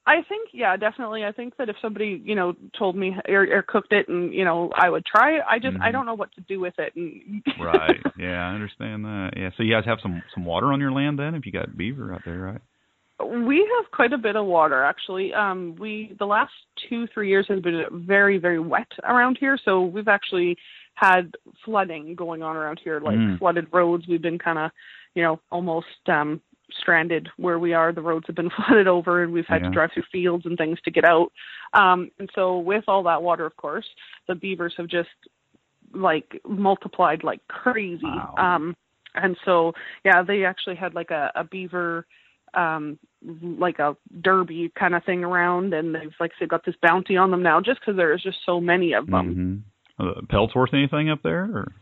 I 0.08 0.22
think, 0.28 0.48
yeah, 0.54 0.74
definitely. 0.76 1.24
I 1.24 1.32
think 1.32 1.56
that 1.58 1.68
if 1.68 1.76
somebody, 1.82 2.22
you 2.24 2.34
know, 2.34 2.54
told 2.78 2.96
me 2.96 3.14
or, 3.28 3.42
or 3.58 3.62
cooked 3.62 3.92
it, 3.92 4.08
and 4.08 4.32
you 4.32 4.44
know, 4.44 4.70
I 4.74 4.88
would 4.88 5.04
try 5.04 5.32
it. 5.36 5.42
I 5.48 5.58
just, 5.58 5.76
I 5.82 5.88
Mhm. 5.88 5.92
don't 5.92 6.06
know 6.06 6.14
what 6.14 6.32
to 6.36 6.40
do 6.42 6.58
with 6.60 6.74
it. 6.78 6.96
And 6.96 7.42
right. 7.60 8.00
Yeah, 8.16 8.48
I 8.48 8.54
understand 8.54 9.04
that. 9.04 9.30
Yeah. 9.36 9.50
So 9.56 9.62
you 9.62 9.72
guys 9.74 9.84
have 9.84 10.00
some 10.02 10.22
some 10.34 10.44
water 10.46 10.72
on 10.72 10.80
your 10.80 10.92
land 10.92 11.18
then, 11.18 11.34
if 11.34 11.44
you 11.46 11.52
got 11.52 11.76
beaver 11.76 12.12
out 12.14 12.24
there, 12.24 12.38
right? 12.38 12.60
we 13.20 13.58
have 13.76 13.90
quite 13.90 14.12
a 14.12 14.18
bit 14.18 14.36
of 14.36 14.46
water 14.46 14.84
actually. 14.84 15.34
Um, 15.34 15.74
we 15.78 16.14
the 16.18 16.24
last 16.26 16.52
two, 16.88 17.06
three 17.12 17.28
years 17.28 17.46
has 17.48 17.60
been 17.60 17.84
very, 17.92 18.38
very 18.38 18.60
wet 18.60 18.86
around 19.04 19.36
here. 19.40 19.58
So 19.64 19.82
we've 19.82 20.08
actually 20.08 20.56
had 20.94 21.34
flooding 21.64 22.14
going 22.14 22.42
on 22.42 22.56
around 22.56 22.80
here, 22.82 23.00
like 23.00 23.18
Mm. 23.18 23.38
flooded 23.38 23.66
roads. 23.72 24.06
We've 24.08 24.22
been 24.22 24.38
kind 24.38 24.58
of, 24.58 24.70
you 25.14 25.22
know, 25.22 25.40
almost 25.50 25.86
um 26.08 26.40
stranded 26.80 27.28
where 27.36 27.58
we 27.58 27.72
are. 27.72 27.92
The 27.92 28.02
roads 28.02 28.26
have 28.26 28.36
been 28.36 28.50
flooded 28.56 28.88
over, 28.88 29.22
and 29.22 29.32
we've 29.32 29.46
had 29.46 29.62
Yeah. 29.62 29.68
to 29.68 29.74
drive 29.74 29.90
through 29.94 30.04
fields 30.10 30.46
and 30.46 30.56
things 30.56 30.78
to 30.84 30.90
get 30.90 31.04
out. 31.04 31.32
Um, 31.74 32.10
and 32.18 32.28
so, 32.34 32.58
with 32.58 32.84
all 32.88 33.02
that 33.04 33.22
water, 33.22 33.46
of 33.46 33.56
course, 33.56 33.86
the 34.26 34.34
beavers 34.34 34.74
have 34.76 34.88
just 34.88 35.08
like 35.94 36.40
multiplied 36.46 37.24
like 37.24 37.40
crazy. 37.48 38.04
Wow. 38.04 38.34
Um, 38.36 38.76
and 39.14 39.36
so, 39.44 39.72
yeah, 40.04 40.22
they 40.22 40.44
actually 40.44 40.76
had 40.76 40.94
like 40.94 41.10
a, 41.10 41.32
a 41.34 41.44
beaver, 41.44 42.06
um, 42.54 42.98
like 43.24 43.78
a 43.78 43.96
derby 44.20 44.70
kind 44.78 44.94
of 44.94 45.04
thing 45.04 45.24
around, 45.24 45.72
and 45.74 45.94
they've 45.94 46.12
like 46.20 46.32
they've 46.38 46.48
got 46.48 46.64
this 46.64 46.76
bounty 46.82 47.16
on 47.16 47.30
them 47.30 47.42
now 47.42 47.60
just 47.60 47.80
because 47.80 47.96
there's 47.96 48.22
just 48.22 48.38
so 48.44 48.60
many 48.60 48.92
of 48.92 49.06
them. 49.06 49.64
hmm 49.98 50.04
Uh, 50.06 50.20
pelts 50.28 50.54
worth 50.54 50.72
anything 50.74 51.10
up 51.10 51.22
there? 51.22 51.44
Or? 51.44 51.72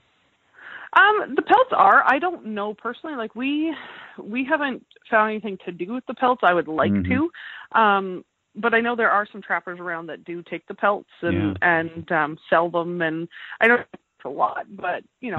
Um, 0.96 1.34
the 1.36 1.42
pelts 1.42 1.72
are. 1.72 2.02
I 2.06 2.18
don't 2.18 2.46
know 2.46 2.72
personally. 2.74 3.16
Like 3.16 3.34
we, 3.34 3.74
we 4.20 4.44
haven't 4.44 4.84
found 5.10 5.30
anything 5.30 5.58
to 5.66 5.72
do 5.72 5.92
with 5.92 6.06
the 6.06 6.14
pelts. 6.14 6.42
I 6.42 6.54
would 6.54 6.68
like 6.68 6.92
Mhm. 6.92 7.08
to, 7.08 7.78
um, 7.78 8.24
but 8.54 8.72
I 8.72 8.80
know 8.80 8.96
there 8.96 9.10
are 9.10 9.26
some 9.26 9.42
trappers 9.42 9.78
around 9.78 10.06
that 10.06 10.24
do 10.24 10.42
take 10.42 10.66
the 10.66 10.74
pelts 10.74 11.10
and 11.20 11.58
and 11.60 12.10
um, 12.10 12.38
sell 12.48 12.70
them. 12.70 13.02
And 13.02 13.28
I 13.60 13.68
don't 13.68 13.76
know 13.78 13.82
if 13.82 14.00
it's 14.00 14.02
a 14.26 14.30
lot, 14.30 14.66
but 14.68 15.02
you 15.20 15.30
know 15.30 15.38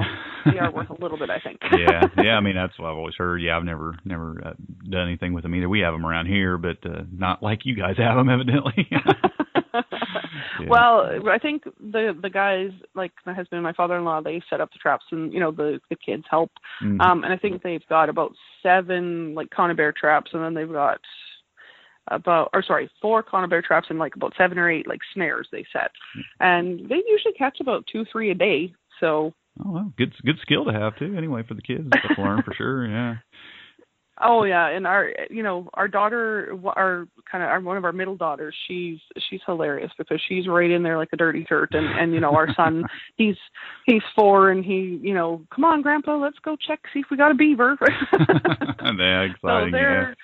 they 0.50 0.58
are 0.58 0.72
worth 0.72 0.90
a 0.90 0.94
little 1.02 1.18
bit. 1.18 1.30
I 1.30 1.38
think. 1.40 1.60
yeah, 1.72 2.02
yeah. 2.16 2.34
I 2.34 2.40
mean, 2.40 2.54
that's 2.56 2.78
what 2.78 2.88
I've 2.90 2.96
always 2.96 3.14
heard. 3.16 3.38
Yeah, 3.42 3.56
I've 3.56 3.64
never, 3.64 3.94
never 4.04 4.40
uh, 4.44 4.52
done 4.90 5.06
anything 5.06 5.32
with 5.32 5.42
them 5.44 5.54
either. 5.54 5.68
We 5.68 5.80
have 5.80 5.94
them 5.94 6.04
around 6.06 6.26
here, 6.26 6.58
but 6.58 6.78
uh, 6.84 7.02
not 7.12 7.42
like 7.42 7.60
you 7.64 7.76
guys 7.76 7.96
have 7.98 8.16
them, 8.16 8.28
evidently. 8.28 8.88
Well, 10.68 11.08
I 11.30 11.38
think 11.38 11.64
the 11.64 12.16
the 12.20 12.30
guys 12.30 12.70
like 12.94 13.12
my 13.24 13.32
husband 13.32 13.58
and 13.58 13.62
my 13.62 13.72
father-in-law 13.72 14.22
they 14.22 14.42
set 14.50 14.60
up 14.60 14.72
the 14.72 14.78
traps 14.78 15.04
and 15.10 15.32
you 15.32 15.40
know 15.40 15.52
the 15.52 15.80
the 15.88 15.96
kids 15.96 16.24
help. 16.30 16.50
Mhm. 16.82 17.00
Um, 17.00 17.24
and 17.24 17.32
I 17.32 17.36
think 17.36 17.62
they've 17.62 17.86
got 17.88 18.08
about 18.08 18.32
seven 18.62 19.34
like 19.34 19.50
conibear 19.50 19.94
traps, 19.94 20.30
and 20.32 20.42
then 20.42 20.54
they've 20.54 20.70
got 20.70 21.00
about 22.10 22.50
or 22.52 22.62
sorry 22.62 22.90
four 23.00 23.22
conibear 23.22 23.62
traps 23.62 23.88
and 23.90 23.98
like 23.98 24.16
about 24.16 24.34
seven 24.36 24.58
or 24.58 24.70
eight 24.70 24.88
like 24.88 25.00
snares 25.14 25.48
they 25.52 25.64
set, 25.72 25.90
and 26.40 26.80
they 26.88 27.02
usually 27.08 27.34
catch 27.36 27.58
about 27.60 27.84
two 27.90 28.04
three 28.10 28.30
a 28.30 28.34
day. 28.34 28.72
So 29.00 29.32
oh, 29.64 29.70
well, 29.70 29.92
good, 29.96 30.12
good 30.24 30.38
skill 30.42 30.64
to 30.64 30.72
have 30.72 30.96
too. 30.98 31.14
Anyway, 31.16 31.42
for 31.46 31.54
the 31.54 31.62
kids 31.62 31.88
to 31.90 32.22
learn 32.22 32.42
for 32.42 32.54
sure. 32.54 32.86
Yeah. 32.86 33.16
Oh 34.20 34.42
yeah, 34.44 34.68
and 34.68 34.86
our 34.86 35.12
you 35.30 35.42
know 35.44 35.68
our 35.74 35.86
daughter, 35.86 36.52
our 36.64 37.06
kind 37.30 37.44
of 37.44 37.50
our 37.50 37.60
one 37.60 37.76
of 37.76 37.84
our 37.84 37.92
middle 37.92 38.16
daughters, 38.16 38.54
she's 38.66 38.98
she's 39.30 39.40
hilarious 39.46 39.92
because 39.96 40.20
she's 40.28 40.48
right 40.48 40.70
in 40.70 40.82
there 40.82 40.98
like 40.98 41.10
a 41.12 41.16
dirty 41.16 41.46
shirt, 41.48 41.70
and 41.72 41.86
and 41.86 42.12
you 42.12 42.18
know 42.18 42.34
our 42.34 42.48
son, 42.54 42.84
he's 43.16 43.36
he's 43.86 44.02
four 44.16 44.50
and 44.50 44.64
he 44.64 44.98
you 45.02 45.14
know 45.14 45.40
come 45.54 45.64
on 45.64 45.82
grandpa 45.82 46.16
let's 46.16 46.38
go 46.44 46.56
check 46.56 46.80
see 46.92 47.00
if 47.00 47.06
we 47.10 47.16
got 47.16 47.30
a 47.30 47.34
beaver. 47.34 47.76
yeah, 47.80 49.22
exciting. 49.22 49.72
so 49.72 49.76
yeah. 49.76 50.14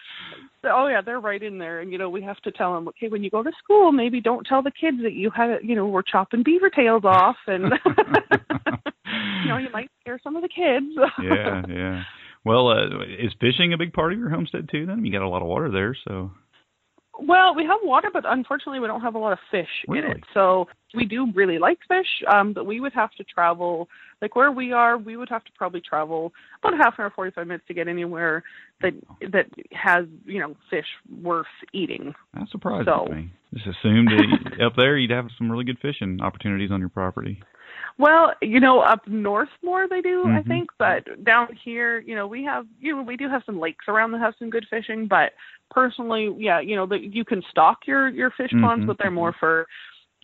Oh 0.72 0.88
yeah 0.88 1.00
they're 1.00 1.20
right 1.20 1.42
in 1.42 1.58
there 1.58 1.80
and 1.80 1.92
you 1.92 1.98
know 1.98 2.08
we 2.08 2.22
have 2.22 2.40
to 2.40 2.50
tell 2.52 2.74
them 2.74 2.88
okay 2.88 3.08
when 3.08 3.22
you 3.22 3.30
go 3.30 3.42
to 3.42 3.52
school 3.62 3.92
maybe 3.92 4.20
don't 4.20 4.46
tell 4.46 4.62
the 4.62 4.70
kids 4.70 4.98
that 5.02 5.12
you 5.12 5.30
had 5.30 5.58
you 5.62 5.74
know 5.74 5.86
we're 5.86 6.02
chopping 6.02 6.42
beaver 6.42 6.70
tails 6.70 7.04
off 7.04 7.36
and 7.46 7.72
you 9.42 9.48
know 9.48 9.58
you 9.58 9.68
might 9.72 9.90
scare 10.00 10.20
some 10.22 10.36
of 10.36 10.42
the 10.42 10.48
kids. 10.48 10.86
yeah, 11.22 11.62
yeah. 11.68 12.02
Well, 12.44 12.68
uh, 12.68 13.04
is 13.18 13.32
fishing 13.40 13.72
a 13.72 13.78
big 13.78 13.92
part 13.92 14.12
of 14.12 14.18
your 14.18 14.28
homestead 14.28 14.68
too? 14.70 14.86
Then 14.86 15.04
you 15.04 15.12
got 15.12 15.22
a 15.22 15.28
lot 15.28 15.42
of 15.42 15.48
water 15.48 15.70
there, 15.70 15.96
so 16.06 16.30
Well, 17.18 17.54
we 17.54 17.64
have 17.64 17.78
water, 17.82 18.08
but 18.12 18.24
unfortunately, 18.26 18.80
we 18.80 18.88
don't 18.88 19.00
have 19.00 19.14
a 19.14 19.18
lot 19.18 19.32
of 19.32 19.38
fish 19.50 19.68
in 19.86 19.94
Really? 19.94 20.10
it. 20.10 20.24
So 20.34 20.66
we 20.94 21.04
do 21.04 21.30
really 21.32 21.58
like 21.58 21.78
fish, 21.86 22.22
um, 22.32 22.52
but 22.52 22.66
we 22.66 22.80
would 22.80 22.92
have 22.92 23.12
to 23.12 23.24
travel, 23.24 23.88
like 24.20 24.34
where 24.34 24.50
we 24.50 24.72
are, 24.72 24.98
we 24.98 25.16
would 25.16 25.28
have 25.28 25.44
to 25.44 25.52
probably 25.52 25.80
travel 25.80 26.32
about 26.62 26.74
a 26.74 26.76
half 26.76 26.98
an 26.98 27.04
hour, 27.04 27.10
forty-five 27.14 27.46
minutes 27.46 27.66
to 27.68 27.74
get 27.74 27.86
anywhere 27.88 28.42
that 28.82 28.94
that 29.32 29.46
has 29.72 30.06
you 30.24 30.40
know 30.40 30.56
fish 30.70 30.86
worth 31.22 31.46
eating. 31.72 32.14
that 32.34 32.48
surprises 32.50 32.86
So- 32.86 33.06
me. 33.12 33.30
Just 33.54 33.68
assumed 33.68 34.08
that 34.08 34.64
up 34.64 34.74
there 34.76 34.98
you'd 34.98 35.12
have 35.12 35.28
some 35.38 35.48
really 35.48 35.64
good 35.64 35.78
fishing 35.78 36.18
opportunities 36.20 36.72
on 36.72 36.80
your 36.80 36.88
property. 36.88 37.40
Well, 37.96 38.32
you 38.42 38.58
know, 38.58 38.80
up 38.80 39.06
north 39.06 39.50
more 39.62 39.86
they 39.86 40.00
do, 40.00 40.24
I 40.26 40.40
Mhm. 40.42 40.46
think, 40.48 40.70
but 40.78 41.22
down 41.22 41.54
here, 41.54 42.00
you 42.00 42.16
know, 42.16 42.26
we 42.26 42.42
have 42.42 42.66
you 42.80 42.96
know 42.96 43.02
we 43.02 43.16
do 43.16 43.28
have 43.28 43.44
some 43.44 43.60
lakes 43.60 43.86
around 43.86 44.10
that 44.12 44.18
have 44.18 44.34
some 44.36 44.50
good 44.50 44.66
fishing, 44.68 45.06
but 45.06 45.32
personally, 45.74 46.34
yeah, 46.38 46.60
you 46.60 46.76
know, 46.76 46.86
the, 46.86 46.98
you 46.98 47.24
can 47.24 47.42
stock 47.50 47.78
your 47.86 48.08
your 48.08 48.30
fish 48.30 48.52
ponds, 48.60 48.84
Mhm, 48.84 48.86
but 48.86 48.96
they're 48.98 49.10
more 49.10 49.34
for, 49.38 49.66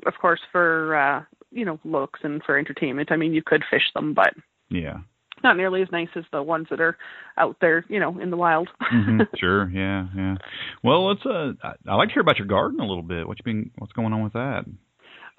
of 0.07 0.15
course, 0.21 0.41
for 0.53 0.97
uh, 0.97 1.23
you 1.51 1.65
know 1.65 1.79
looks 1.85 2.21
and 2.23 2.43
for 2.45 2.59
entertainment. 2.59 3.11
I 3.13 3.17
mean, 3.17 3.35
you 3.35 3.43
could 3.45 3.63
fish 3.71 3.83
them, 3.95 4.15
but 4.15 4.33
Yeah. 4.71 4.99
not 5.43 5.57
nearly 5.57 5.83
as 5.83 5.89
nice 5.91 6.09
as 6.17 6.25
the 6.33 6.43
ones 6.43 6.67
that 6.71 6.81
are 6.81 6.97
out 7.39 7.57
there, 7.61 7.85
you 7.89 7.99
know, 7.99 8.19
in 8.21 8.31
the 8.31 8.37
wild. 8.37 8.69
hmm 8.81 9.21
Sure. 9.39 9.69
Yeah. 9.71 10.07
Yeah. 10.17 10.37
Well, 10.85 11.09
let's. 11.09 11.25
Uh, 11.27 11.53
I, 11.63 11.73
I 11.89 11.95
like 11.97 12.09
to 12.09 12.15
hear 12.15 12.23
about 12.23 12.39
your 12.39 12.47
garden 12.47 12.81
a 12.81 12.87
little 12.87 13.03
bit. 13.03 13.27
What 13.27 13.39
you 13.39 13.45
been? 13.45 13.71
What's 13.79 13.93
going 13.93 14.13
on 14.13 14.23
with 14.23 14.35
that? 14.35 14.65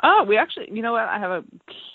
Oh, 0.04 0.26
we 0.28 0.38
actually, 0.38 0.68
you 0.72 0.82
know 0.82 0.94
what? 0.94 1.04
I 1.04 1.20
have 1.20 1.32
a 1.32 1.44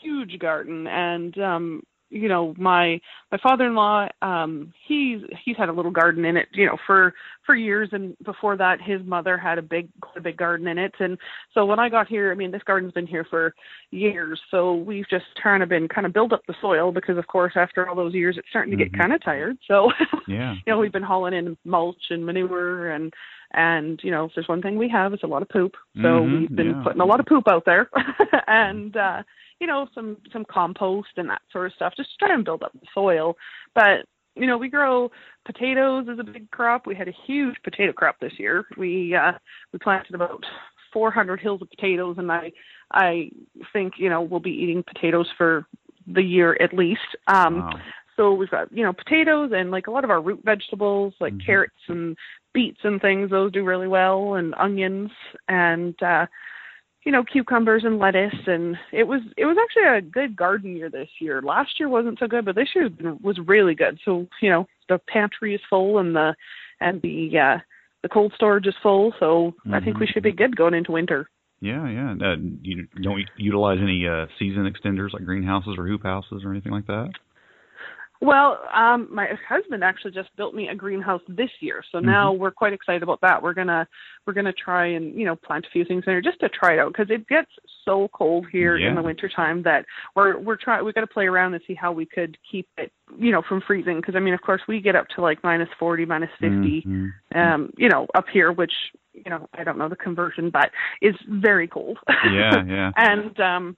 huge 0.00 0.38
garden, 0.38 0.86
and 0.86 1.36
um, 1.38 1.82
you 2.10 2.28
know, 2.28 2.54
my 2.56 3.00
my 3.32 3.38
father-in-law, 3.42 4.08
um, 4.22 4.72
he's 4.86 5.20
he's 5.44 5.56
had 5.56 5.68
a 5.68 5.72
little 5.72 5.90
garden 5.90 6.24
in 6.24 6.36
it, 6.36 6.48
you 6.52 6.66
know, 6.66 6.76
for 6.86 7.14
for 7.44 7.54
years, 7.54 7.88
and 7.92 8.16
before 8.24 8.56
that, 8.56 8.80
his 8.80 9.00
mother 9.04 9.36
had 9.36 9.58
a 9.58 9.62
big 9.62 9.88
quite 10.00 10.16
a 10.16 10.20
big 10.20 10.36
garden 10.36 10.66
in 10.68 10.78
it, 10.78 10.94
and 11.00 11.18
so 11.52 11.64
when 11.64 11.78
I 11.78 11.88
got 11.88 12.06
here, 12.06 12.30
I 12.30 12.34
mean, 12.34 12.50
this 12.50 12.62
garden's 12.64 12.92
been 12.92 13.06
here 13.06 13.26
for 13.28 13.54
years, 13.90 14.40
so 14.50 14.74
we've 14.74 15.08
just 15.08 15.26
kind 15.42 15.62
of 15.62 15.68
been 15.68 15.88
kind 15.88 16.06
of 16.06 16.12
build 16.12 16.32
up 16.32 16.42
the 16.46 16.54
soil 16.60 16.92
because, 16.92 17.18
of 17.18 17.26
course, 17.26 17.52
after 17.56 17.88
all 17.88 17.96
those 17.96 18.14
years, 18.14 18.36
it's 18.38 18.48
starting 18.50 18.76
to 18.76 18.76
Mhm. 18.76 18.90
get 18.90 18.98
kind 18.98 19.12
of 19.12 19.22
tired, 19.22 19.58
so. 19.66 19.90
Yeah. 20.28 20.54
you 20.54 20.72
know, 20.72 20.78
we've 20.78 20.90
been 20.92 21.04
hauling 21.04 21.34
in 21.34 21.56
mulch 21.64 22.10
and 22.10 22.26
manure 22.26 22.90
and 22.90 23.14
and 23.52 24.00
you 24.02 24.10
know, 24.10 24.24
if 24.24 24.32
there's 24.34 24.48
one 24.48 24.60
thing 24.60 24.76
we 24.76 24.88
have, 24.88 25.12
it's 25.12 25.22
a 25.22 25.26
lot 25.26 25.42
of 25.42 25.48
poop. 25.48 25.76
So 26.02 26.02
Mhm, 26.02 26.40
we've 26.40 26.56
been 26.56 26.66
yeah. 26.68 26.82
putting 26.82 27.00
a 27.00 27.04
lot 27.04 27.20
of 27.20 27.26
poop 27.26 27.46
out 27.48 27.64
there, 27.64 27.88
and 28.48 28.96
uh, 28.96 29.22
you 29.60 29.66
know, 29.66 29.88
some 29.94 30.18
some 30.32 30.44
compost 30.50 31.08
and 31.16 31.28
that 31.30 31.42
sort 31.52 31.66
of 31.66 31.72
stuff, 31.74 31.94
just 31.96 32.10
to 32.10 32.26
try 32.26 32.34
and 32.34 32.44
build 32.44 32.62
up 32.62 32.72
the 32.72 32.86
soil. 32.94 33.36
But 33.74 34.06
you 34.34 34.46
know, 34.46 34.58
we 34.58 34.68
grow 34.68 35.10
potatoes 35.46 36.06
as 36.12 36.18
a 36.18 36.24
big 36.24 36.50
crop. 36.50 36.86
We 36.86 36.94
had 36.94 37.08
a 37.08 37.14
huge 37.26 37.56
potato 37.64 37.92
crop 37.92 38.20
this 38.20 38.38
year. 38.38 38.66
We 38.76 39.14
uh, 39.14 39.32
we 39.72 39.78
planted 39.78 40.14
about 40.14 40.44
400 40.92 41.40
hills 41.40 41.62
of 41.62 41.70
potatoes, 41.70 42.16
and 42.18 42.30
I 42.30 42.52
I 42.92 43.30
think 43.72 43.94
you 43.98 44.10
know 44.10 44.22
we'll 44.22 44.40
be 44.40 44.50
eating 44.50 44.82
potatoes 44.82 45.28
for 45.36 45.66
the 46.06 46.22
year 46.22 46.56
at 46.60 46.74
least. 46.74 47.00
Um, 47.26 47.56
Wow. 47.56 47.70
so 48.16 48.32
we've 48.32 48.50
got 48.50 48.72
you 48.72 48.82
know 48.82 48.92
potatoes 48.92 49.52
and 49.54 49.70
like 49.70 49.86
a 49.86 49.90
lot 49.90 50.04
of 50.04 50.10
our 50.10 50.20
root 50.20 50.40
vegetables 50.44 51.14
like 51.20 51.34
Mhm. 51.34 51.44
carrots 51.44 51.88
and 51.88 52.16
beets 52.54 52.80
and 52.84 53.00
things 53.00 53.30
those 53.30 53.52
do 53.52 53.64
really 53.64 53.88
well 53.88 54.34
and 54.34 54.54
onions 54.54 55.10
and 55.48 56.02
uh 56.02 56.26
you 57.06 57.12
know 57.12 57.22
cucumbers 57.22 57.84
and 57.84 57.98
lettuce 58.00 58.34
and 58.46 58.76
it 58.92 59.04
was 59.04 59.22
it 59.38 59.46
was 59.46 59.56
actually 59.62 59.96
a 59.96 60.02
good 60.02 60.36
garden 60.36 60.76
year 60.76 60.90
this 60.90 61.08
year 61.20 61.40
last 61.40 61.78
year 61.78 61.88
wasn't 61.88 62.18
so 62.18 62.26
good 62.26 62.44
but 62.44 62.56
this 62.56 62.68
year 62.74 62.90
was 63.22 63.38
really 63.46 63.74
good 63.74 63.98
so 64.04 64.26
you 64.42 64.50
know 64.50 64.66
the 64.88 64.98
pantry 65.08 65.54
is 65.54 65.60
full 65.70 65.98
and 65.98 66.14
the 66.14 66.34
and 66.80 67.00
the 67.02 67.30
uh 67.38 67.58
the 68.02 68.08
cold 68.08 68.32
storage 68.34 68.66
is 68.66 68.74
full 68.82 69.14
so 69.20 69.54
i 69.72 69.80
think 69.80 69.98
we 69.98 70.06
Mhm. 70.06 70.12
should 70.12 70.22
be 70.24 70.32
good 70.32 70.56
going 70.56 70.74
into 70.74 70.92
winter 70.92 71.30
Yeah, 71.60 71.88
yeah. 71.88 72.14
Uh, 72.20 72.36
you 72.60 72.86
don't 73.00 73.24
utilize 73.36 73.78
any 73.80 74.06
uh, 74.06 74.26
season 74.38 74.70
extenders 74.70 75.14
like 75.14 75.24
greenhouses 75.24 75.76
or 75.78 75.86
hoop 75.86 76.02
houses 76.02 76.42
or 76.44 76.50
anything 76.50 76.70
like 76.70 76.86
that. 76.86 77.08
Well, 78.20 78.60
um, 78.74 79.08
my 79.10 79.28
husband 79.48 79.84
actually 79.84 80.12
just 80.12 80.34
built 80.36 80.54
me 80.54 80.68
a 80.68 80.74
greenhouse 80.74 81.20
this 81.28 81.50
year, 81.60 81.82
so 81.92 81.98
now 82.00 82.32
we're 82.32 82.50
quite 82.50 82.72
excited 82.72 83.02
about 83.02 83.20
that. 83.20 83.42
We're 83.42 83.52
gonna 83.54 83.86
we're 84.26 84.32
gonna 84.32 84.52
try 84.52 84.86
and 84.86 85.14
you 85.14 85.24
know 85.26 85.36
plant 85.36 85.66
a 85.66 85.70
few 85.70 85.84
things 85.84 86.04
in 86.06 86.12
there 86.12 86.22
just 86.22 86.40
to 86.40 86.48
try 86.48 86.74
it 86.74 86.78
out 86.78 86.92
because 86.92 87.10
it 87.10 87.28
gets 87.28 87.50
so 87.84 88.08
cold 88.14 88.46
here 88.50 88.76
Yeah. 88.76 88.88
in 88.88 88.94
the 88.94 89.02
wintertime 89.02 89.62
that 89.64 89.84
we're 90.14 90.38
we're 90.38 90.56
trying 90.56 90.84
we 90.84 90.92
got 90.92 91.02
to 91.02 91.06
play 91.06 91.26
around 91.26 91.54
and 91.54 91.62
see 91.66 91.74
how 91.74 91.92
we 91.92 92.06
could 92.06 92.36
keep 92.50 92.66
it 92.78 92.90
you 93.18 93.30
know 93.32 93.42
from 93.46 93.60
freezing 93.66 93.96
because 93.96 94.16
I 94.16 94.20
mean 94.20 94.34
of 94.34 94.40
course 94.40 94.62
we 94.66 94.80
get 94.80 94.96
up 94.96 95.08
to 95.10 95.20
like 95.20 95.42
minus 95.44 95.68
forty, 95.78 96.04
minus 96.04 96.30
50 96.40 96.82
Mhm. 96.86 97.12
um, 97.34 97.72
you 97.76 97.88
know 97.88 98.06
up 98.14 98.24
here 98.32 98.50
which 98.50 98.72
you 99.12 99.30
know 99.30 99.48
I 99.54 99.62
don't 99.62 99.78
know 99.78 99.88
the 99.88 99.96
conversion 99.96 100.50
but 100.50 100.70
is 101.02 101.14
very 101.28 101.68
cold. 101.68 101.98
Yeah, 102.24 102.64
yeah. 102.66 102.92
and 102.96 103.38
um 103.40 103.76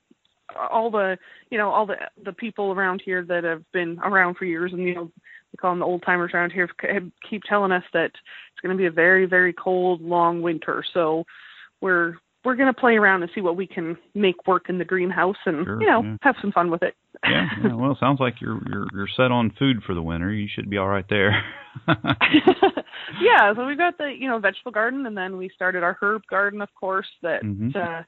all 0.70 0.90
the 0.90 1.18
you 1.50 1.58
know 1.58 1.70
all 1.70 1.86
the 1.86 1.96
the 2.24 2.32
people 2.32 2.72
around 2.72 3.02
here 3.04 3.24
that 3.24 3.44
have 3.44 3.62
been 3.72 3.98
around 4.04 4.36
for 4.36 4.44
years 4.44 4.72
and 4.72 4.82
you 4.82 4.94
know 4.94 5.04
we 5.52 5.56
call 5.58 5.72
them 5.72 5.78
the 5.80 5.84
old 5.84 6.02
timers 6.02 6.30
around 6.34 6.50
here 6.52 6.68
keep 7.28 7.42
telling 7.44 7.72
us 7.72 7.84
that 7.92 8.06
it's 8.06 8.60
going 8.62 8.74
to 8.74 8.78
be 8.78 8.86
a 8.86 8.90
very 8.90 9.26
very 9.26 9.52
cold 9.52 10.00
long 10.00 10.42
winter 10.42 10.82
so 10.94 11.24
we're 11.80 12.14
we're 12.44 12.54
going 12.54 12.72
to 12.72 12.80
play 12.80 12.96
around 12.96 13.22
and 13.22 13.30
see 13.34 13.40
what 13.40 13.56
we 13.56 13.66
can 13.66 13.96
make 14.14 14.46
work 14.46 14.68
in 14.68 14.78
the 14.78 14.84
greenhouse 14.84 15.36
and 15.44 15.64
Sure, 15.66 15.80
you 15.80 15.86
know 15.86 16.02
yeah. 16.02 16.16
have 16.22 16.36
some 16.40 16.52
fun 16.52 16.70
with 16.70 16.82
it 16.82 16.94
yeah, 17.24 17.48
yeah. 17.64 17.74
Well, 17.74 17.92
it 17.92 17.98
sounds 17.98 18.20
like 18.20 18.40
you're 18.40 18.60
you're 18.68 18.86
you're 18.92 19.08
set 19.16 19.32
on 19.32 19.50
food 19.58 19.82
for 19.84 19.92
the 19.92 20.02
winter. 20.02 20.32
You 20.32 20.46
should 20.48 20.70
be 20.70 20.76
all 20.78 20.86
right 20.86 21.06
there. 21.10 21.42
yeah, 23.20 23.52
so 23.54 23.66
we've 23.66 23.78
got 23.78 23.98
the 23.98 24.14
you 24.16 24.28
know 24.28 24.38
vegetable 24.38 24.72
garden, 24.72 25.06
and 25.06 25.16
then 25.16 25.36
we 25.36 25.48
started 25.54 25.82
our 25.82 25.96
herb 26.00 26.22
garden, 26.30 26.60
of 26.60 26.68
course. 26.74 27.08
That 27.22 27.42
Mhm. 27.42 27.74
uh, 27.74 28.02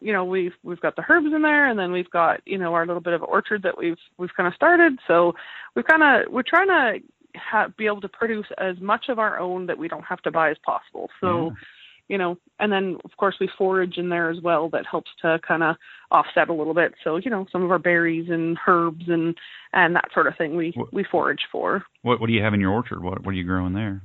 you 0.00 0.12
know 0.12 0.24
we've 0.24 0.54
we've 0.62 0.80
got 0.80 0.96
the 0.96 1.04
herbs 1.08 1.32
in 1.34 1.42
there, 1.42 1.68
and 1.68 1.78
then 1.78 1.92
we've 1.92 2.10
got 2.10 2.40
you 2.46 2.58
know 2.58 2.74
our 2.74 2.86
little 2.86 3.02
bit 3.02 3.12
of 3.14 3.22
orchard 3.22 3.62
that 3.62 3.78
we've 3.78 3.98
we've 4.18 4.34
kind 4.36 4.46
of 4.46 4.54
started. 4.54 4.98
So 5.06 5.34
we've 5.74 5.84
kind 5.86 6.02
of 6.02 6.32
we're 6.32 6.42
trying 6.42 6.68
to 6.68 7.38
ha- 7.38 7.68
be 7.76 7.86
able 7.86 8.00
to 8.02 8.08
produce 8.08 8.46
as 8.58 8.78
much 8.80 9.06
of 9.08 9.18
our 9.18 9.38
own 9.38 9.66
that 9.66 9.78
we 9.78 9.88
don't 9.88 10.04
have 10.04 10.22
to 10.22 10.30
buy 10.30 10.50
as 10.50 10.56
possible. 10.64 11.10
So. 11.20 11.46
Yeah. 11.50 11.56
You 12.08 12.18
know, 12.18 12.38
and 12.60 12.70
then 12.70 12.98
of 13.04 13.10
course 13.16 13.34
we 13.40 13.50
forage 13.58 13.98
in 13.98 14.10
there 14.10 14.30
as 14.30 14.40
well. 14.40 14.68
That 14.68 14.86
helps 14.88 15.10
to 15.22 15.40
kind 15.40 15.64
of 15.64 15.74
offset 16.12 16.48
a 16.48 16.52
little 16.52 16.72
bit. 16.72 16.94
So 17.02 17.16
you 17.16 17.32
know, 17.32 17.46
some 17.50 17.64
of 17.64 17.72
our 17.72 17.80
berries 17.80 18.30
and 18.30 18.56
herbs 18.64 19.06
and 19.08 19.36
and 19.72 19.96
that 19.96 20.04
sort 20.14 20.28
of 20.28 20.36
thing 20.38 20.54
we 20.54 20.70
What- 20.76 20.92
we 20.94 21.02
forage 21.02 21.40
for. 21.50 21.84
what 22.02 22.20
what 22.20 22.28
do 22.28 22.32
you 22.32 22.44
have 22.44 22.54
in 22.54 22.60
your 22.60 22.70
orchard? 22.70 23.02
What 23.02 23.24
what 23.24 23.32
are 23.32 23.36
you 23.36 23.42
growing 23.42 23.72
there? 23.72 24.02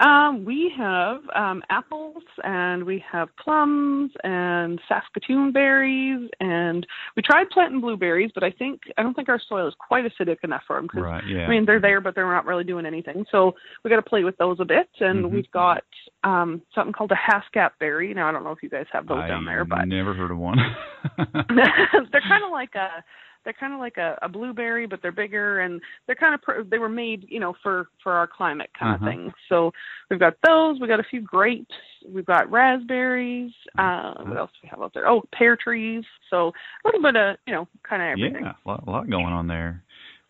Um, 0.00 0.44
we 0.44 0.72
have 0.76 1.22
um, 1.34 1.62
apples 1.70 2.22
and 2.44 2.84
we 2.84 3.04
have 3.10 3.28
plums 3.36 4.12
and 4.22 4.80
Saskatoon 4.88 5.50
berries 5.50 6.30
and 6.38 6.86
we 7.16 7.22
tried 7.22 7.50
planting 7.50 7.80
blueberries, 7.80 8.30
but 8.32 8.44
I 8.44 8.50
think 8.52 8.80
I 8.96 9.02
don't 9.02 9.14
think 9.14 9.28
our 9.28 9.40
soil 9.48 9.66
is 9.66 9.74
quite 9.78 10.04
acidic 10.04 10.36
enough 10.44 10.62
for 10.68 10.76
them 10.76 10.86
because 10.86 11.02
Right. 11.02 11.24
Yeah. 11.26 11.46
I 11.46 11.50
mean 11.50 11.64
they're 11.66 11.80
there, 11.80 12.00
but 12.00 12.14
they're 12.14 12.30
not 12.30 12.46
really 12.46 12.62
doing 12.62 12.86
anything. 12.86 13.26
So 13.32 13.56
we 13.82 13.90
got 13.90 13.96
to 13.96 14.02
play 14.02 14.22
with 14.22 14.36
those 14.36 14.60
a 14.60 14.64
bit. 14.64 14.88
And 15.00 15.24
Mhm. 15.24 15.30
we've 15.30 15.50
got 15.50 15.84
um, 16.22 16.62
something 16.74 16.92
called 16.92 17.12
a 17.12 17.16
Haskap 17.16 17.72
berry. 17.80 18.14
Now 18.14 18.28
I 18.28 18.32
don't 18.32 18.44
know 18.44 18.52
if 18.52 18.62
you 18.62 18.68
guys 18.68 18.86
have 18.92 19.08
those 19.08 19.24
I 19.24 19.28
down 19.28 19.44
there, 19.44 19.64
but 19.64 19.80
I 19.80 19.84
never 19.84 20.14
heard 20.14 20.30
of 20.30 20.38
one. 20.38 20.58
they're 21.18 22.20
kind 22.28 22.44
of 22.44 22.52
like 22.52 22.74
a 22.76 23.02
they're 23.44 23.52
kind 23.58 23.72
of 23.72 23.80
like 23.80 23.96
a, 23.96 24.18
a 24.22 24.28
blueberry, 24.28 24.86
but 24.86 25.00
they're 25.00 25.12
bigger 25.12 25.60
and 25.60 25.80
they're 26.06 26.16
kind 26.16 26.34
of 26.34 26.42
pr- 26.42 26.62
they 26.68 26.78
were 26.78 26.88
made 26.88 27.26
you 27.28 27.40
know 27.40 27.54
for 27.62 27.88
for 28.02 28.12
our 28.12 28.26
climate 28.26 28.70
kind 28.78 28.94
Uh-huh. 28.94 29.06
of 29.06 29.10
thing. 29.14 29.32
So 29.48 29.72
we've 30.10 30.20
got 30.20 30.34
those. 30.46 30.78
We've 30.80 30.88
got 30.88 31.00
a 31.00 31.04
few 31.10 31.20
grapes. 31.20 31.74
We've 32.08 32.26
got 32.26 32.50
raspberries. 32.50 33.52
Uh, 33.78 34.14
what 34.24 34.36
else 34.36 34.50
do 34.52 34.58
we 34.64 34.68
have 34.70 34.80
out 34.82 34.92
there? 34.94 35.08
Oh, 35.08 35.22
pear 35.32 35.56
trees. 35.56 36.04
So 36.30 36.48
a 36.48 36.52
little 36.88 37.02
bit 37.02 37.16
of 37.16 37.36
you 37.46 37.52
know 37.54 37.68
kind 37.88 38.02
of 38.02 38.08
everything. 38.18 38.44
yeah, 38.44 38.52
a 38.64 38.68
lot, 38.68 38.84
a 38.86 38.90
lot 38.90 39.10
going 39.10 39.26
on 39.26 39.46
there. 39.46 39.82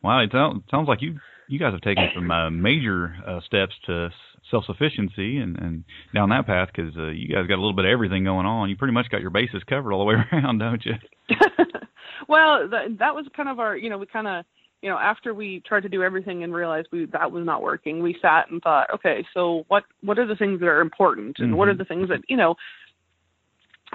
Wow, 0.03 0.21
it 0.21 0.31
sounds 0.33 0.63
sounds 0.71 0.89
like 0.89 1.03
you 1.03 1.19
you 1.49 1.59
guys 1.59 1.73
have 1.73 1.81
taken 1.81 2.09
some 2.15 2.31
uh, 2.31 2.51
major 2.51 3.17
uh, 3.27 3.41
steps 3.47 3.75
to 3.87 4.11
self 4.51 4.65
sufficiency 4.67 5.39
and 5.39 5.59
and 5.59 5.85
down 6.15 6.29
that 6.29 6.47
path 6.47 6.69
because 6.75 6.97
uh, 6.97 7.09
you 7.09 7.29
guys 7.35 7.47
got 7.47 7.55
a 7.57 7.63
little 7.63 7.73
bit 7.73 7.85
of 7.85 7.91
everything 7.91 8.23
going 8.25 8.47
on. 8.47 8.69
You 8.71 8.77
pretty 8.77 8.95
much 8.95 9.09
got 9.11 9.21
your 9.23 9.31
bases 9.31 9.63
covered 9.69 9.93
all 9.93 9.99
the 9.99 10.05
way 10.05 10.15
around, 10.33 10.59
don't 10.59 10.85
you? 10.85 10.95
well, 12.27 12.69
that 12.69 12.99
that 12.99 13.15
was 13.15 13.27
kind 13.37 13.49
of 13.49 13.61
our 13.61 13.77
you 13.77 13.91
know 13.91 13.99
we 13.99 14.07
kind 14.07 14.27
of 14.27 14.45
you 14.83 14.91
know 14.91 14.99
after 14.99 15.35
we 15.35 15.61
tried 15.61 15.83
to 15.83 15.89
do 15.89 16.03
everything 16.03 16.43
and 16.43 16.55
realized 16.55 16.89
we 16.91 17.07
that 17.07 17.31
was 17.31 17.45
not 17.45 17.63
working, 17.63 18.03
we 18.03 18.19
sat 18.21 18.51
and 18.51 18.63
thought, 18.63 18.93
okay, 18.93 19.25
so 19.35 19.65
what 19.69 19.85
what 20.03 20.19
are 20.19 20.27
the 20.27 20.37
things 20.37 20.61
that 20.61 20.69
are 20.69 20.81
important 20.81 21.39
and 21.39 21.57
what 21.57 21.69
are 21.69 21.75
Mhm. 21.75 21.79
the 21.79 21.85
things 21.85 22.09
that 22.09 22.21
you 22.29 22.37
know 22.37 22.57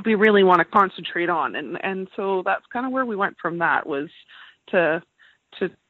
we 0.05 0.15
really 0.15 0.43
want 0.43 0.59
to 0.59 0.65
concentrate 0.65 1.29
on 1.29 1.55
and 1.55 1.83
and 1.83 2.07
so 2.15 2.41
that's 2.43 2.65
kind 2.67 2.85
of 2.85 2.91
where 2.91 3.05
we 3.05 3.15
went 3.15 3.37
from 3.39 3.59
that 3.59 3.85
was 3.85 4.09
to 4.67 5.01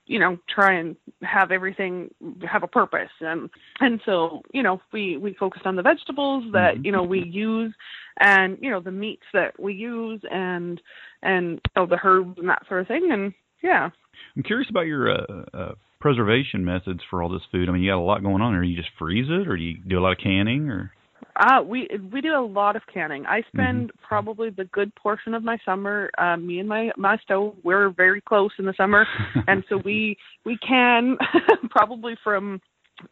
you 0.05 0.19
know 0.19 0.37
try 0.53 0.73
and 0.73 0.95
have 1.21 1.51
everything 1.51 2.09
have 2.49 2.63
a 2.63 2.67
purpose 2.67 3.09
and 3.21 3.49
and 3.79 4.01
so 4.05 4.41
you 4.53 4.61
know 4.61 4.81
we 4.91 5.17
we 5.17 5.33
focused 5.33 5.65
on 5.65 5.75
the 5.75 5.81
vegetables 5.81 6.43
that 6.51 6.75
Mhm. 6.75 6.85
you 6.85 6.91
know 6.91 7.03
we 7.03 7.23
use 7.23 7.73
and 8.19 8.57
you 8.61 8.69
know 8.69 8.79
the 8.79 8.91
meats 8.91 9.25
that 9.33 9.57
we 9.59 9.73
use 9.73 10.21
and 10.29 10.81
and 11.21 11.53
you 11.53 11.81
know, 11.81 11.85
the 11.85 11.99
herbs 12.03 12.37
and 12.37 12.49
that 12.49 12.67
sort 12.67 12.81
of 12.81 12.87
thing 12.87 13.09
and 13.11 13.33
yeah 13.61 13.89
I'm 14.35 14.43
curious 14.43 14.69
about 14.69 14.87
your 14.87 15.11
uh, 15.11 15.43
uh, 15.53 15.73
preservation 15.99 16.65
methods 16.65 16.99
for 17.09 17.23
all 17.23 17.29
this 17.29 17.41
food. 17.51 17.69
I 17.69 17.71
mean, 17.71 17.81
you 17.81 17.91
got 17.91 17.97
a 17.97 18.01
lot 18.01 18.21
going 18.21 18.41
on. 18.41 18.53
Or 18.53 18.63
you 18.63 18.75
just 18.75 18.89
freeze 18.99 19.27
it, 19.29 19.47
or 19.47 19.57
do 19.57 19.63
you 19.63 19.77
do 19.87 19.99
a 19.99 20.01
lot 20.01 20.11
of 20.11 20.17
canning, 20.17 20.69
or 20.69 20.91
Uh, 21.35 21.61
we 21.63 21.87
we 22.11 22.21
do 22.21 22.33
a 22.35 22.45
lot 22.45 22.75
of 22.75 22.81
canning. 22.93 23.25
I 23.25 23.41
spend 23.53 23.89
Mm-hmm. 23.89 24.05
probably 24.07 24.49
the 24.49 24.65
good 24.65 24.93
portion 24.95 25.33
of 25.33 25.43
my 25.43 25.57
summer. 25.65 26.09
Uh, 26.17 26.37
me 26.37 26.59
and 26.59 26.69
my 26.69 26.91
my 26.97 27.17
stove, 27.17 27.55
we're 27.63 27.89
very 27.89 28.21
close 28.21 28.51
in 28.59 28.65
the 28.65 28.73
summer, 28.75 29.05
and 29.47 29.63
so 29.69 29.77
we 29.77 30.17
we 30.45 30.57
can 30.57 31.17
probably 31.69 32.15
from 32.23 32.61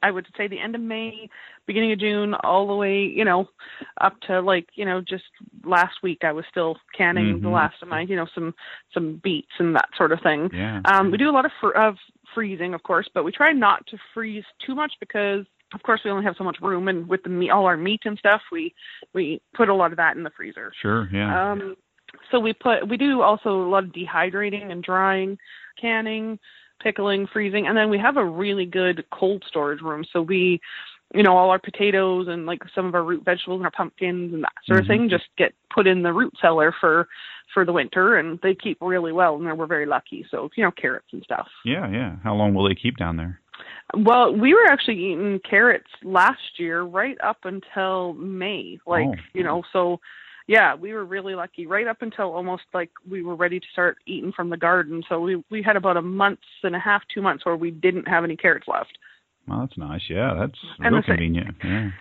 I 0.04 0.12
would 0.12 0.28
say 0.38 0.48
the 0.48 0.60
end 0.60 0.76
of 0.76 0.82
May, 0.82 1.28
beginning 1.66 1.92
of 1.92 2.00
June, 2.00 2.34
all 2.44 2.68
the 2.68 2.76
way 2.76 3.00
you 3.02 3.26
know 3.26 3.48
up 4.00 4.20
to 4.28 4.40
like 4.40 4.68
you 4.76 4.86
know 4.86 5.02
just 5.02 5.24
last 5.64 5.96
week 6.04 6.20
I 6.24 6.32
was 6.32 6.46
still 6.50 6.78
canning 6.98 7.42
the 7.42 7.48
Mhm. 7.48 7.54
last 7.54 7.82
of 7.82 7.88
my 7.88 8.02
you 8.02 8.16
know 8.16 8.28
some 8.36 8.54
some 8.94 9.20
beets 9.24 9.52
and 9.60 9.76
that 9.76 9.90
sort 9.98 10.12
of 10.12 10.22
thing. 10.22 10.50
yeah. 10.54 10.82
Um, 10.86 11.12
we 11.12 11.18
do 11.18 11.30
a 11.30 11.32
lot 11.32 11.46
of 11.46 11.52
fr- 11.60 11.76
of 11.76 11.96
freezing, 12.36 12.74
of 12.74 12.84
course, 12.84 13.10
but 13.14 13.24
we 13.26 13.32
try 13.32 13.52
not 13.52 13.86
to 13.88 13.98
freeze 14.14 14.46
too 14.66 14.74
much 14.76 14.94
because, 15.02 15.46
of 15.74 15.84
course, 15.84 16.02
we 16.04 16.12
only 16.12 16.24
have 16.26 16.36
so 16.38 16.44
much 16.44 16.58
room, 16.62 16.88
and 16.88 17.08
with 17.08 17.24
the 17.24 17.30
meat, 17.30 17.50
all 17.50 17.66
our 17.66 17.78
meat 17.78 18.02
and 18.06 18.18
stuff, 18.18 18.42
we 18.52 18.74
we 19.14 19.42
put 19.56 19.70
a 19.70 19.74
lot 19.76 19.92
of 19.92 19.98
that 19.98 20.16
in 20.18 20.24
the 20.24 20.32
freezer. 20.36 20.72
Sure. 20.82 21.08
Yeah. 21.12 21.52
Um, 21.52 21.76
so 22.30 22.40
we 22.40 22.54
put 22.54 22.88
we 22.88 22.98
do 22.98 23.22
also 23.22 23.50
a 23.50 23.70
lot 23.70 23.84
of 23.86 23.92
dehydrating 23.92 24.72
and 24.72 24.84
drying, 24.84 25.38
canning, 25.80 26.40
pickling, 26.82 27.28
freezing, 27.32 27.68
and 27.68 27.78
then 27.78 27.90
we 27.90 27.98
have 28.00 28.18
a 28.18 28.26
really 28.26 28.66
good 28.66 29.06
cold 29.12 29.44
storage 29.48 29.82
room. 29.82 30.04
So 30.12 30.22
we, 30.22 30.60
you 31.14 31.24
know, 31.24 31.38
all 31.38 31.50
our 31.50 31.60
potatoes 31.60 32.28
and 32.28 32.46
like 32.46 32.62
some 32.76 32.86
of 32.86 32.96
our 32.96 33.04
root 33.04 33.24
vegetables 33.24 33.60
and 33.60 33.66
our 33.66 33.72
pumpkins 33.72 34.34
and 34.34 34.44
that 34.44 34.54
sort 34.66 34.80
of 34.80 34.86
Mhm. 34.86 34.88
thing 34.90 35.10
just 35.10 35.26
get 35.38 35.54
put 35.74 35.88
in 35.88 36.02
the 36.04 36.14
root 36.14 36.34
cellar 36.42 36.72
for 36.80 37.08
for 37.54 37.66
the 37.66 37.74
winter, 37.74 38.16
and 38.18 38.40
they 38.42 38.56
keep 38.56 38.78
really 38.82 39.12
well. 39.12 39.36
And 39.36 39.58
we're 39.58 39.66
very 39.66 39.86
lucky. 39.86 40.26
So 40.32 40.50
you 40.56 40.64
know, 40.64 40.72
carrots 40.72 41.12
and 41.14 41.24
stuff. 41.24 41.48
yeah. 41.66 41.90
Yeah. 41.90 42.16
How 42.24 42.34
long 42.36 42.54
will 42.54 42.68
they 42.68 42.76
keep 42.76 42.98
down 42.98 43.18
there? 43.18 43.40
Well, 43.98 44.34
we 44.34 44.54
were 44.54 44.66
actually 44.66 44.98
eating 44.98 45.40
carrots 45.48 45.90
last 46.04 46.58
year 46.60 46.82
right 46.84 47.18
up 47.24 47.40
until 47.44 48.14
May. 48.14 48.80
Like, 48.86 49.08
Oh. 49.08 49.16
you 49.34 49.44
know, 49.44 49.64
so 49.74 50.00
yeah, 50.48 50.76
we 50.76 50.94
were 50.94 51.06
really 51.06 51.36
lucky 51.36 51.68
right 51.68 51.88
up 51.88 52.02
until 52.02 52.34
almost 52.34 52.64
like 52.74 52.90
we 53.10 53.22
were 53.22 53.36
ready 53.36 53.60
to 53.60 53.66
start 53.72 53.98
eating 54.06 54.32
from 54.32 54.50
the 54.50 54.58
garden. 54.58 55.04
So 55.08 55.20
we 55.20 55.44
we 55.50 55.62
had 55.62 55.76
about 55.76 55.98
a 55.98 56.02
month 56.02 56.40
and 56.64 56.76
a 56.76 56.80
half, 56.80 57.04
2 57.14 57.22
months 57.22 57.46
where 57.46 57.56
we 57.56 57.72
didn't 57.72 58.08
have 58.08 58.24
any 58.24 58.36
carrots 58.36 58.68
left. 58.68 58.98
Well, 59.48 59.60
that's 59.60 59.78
nice. 59.78 60.02
Yeah, 60.10 60.34
that's 60.40 60.60
And 60.80 60.94
real 60.96 61.04
convenient. 61.04 61.56
Yeah. 61.64 61.92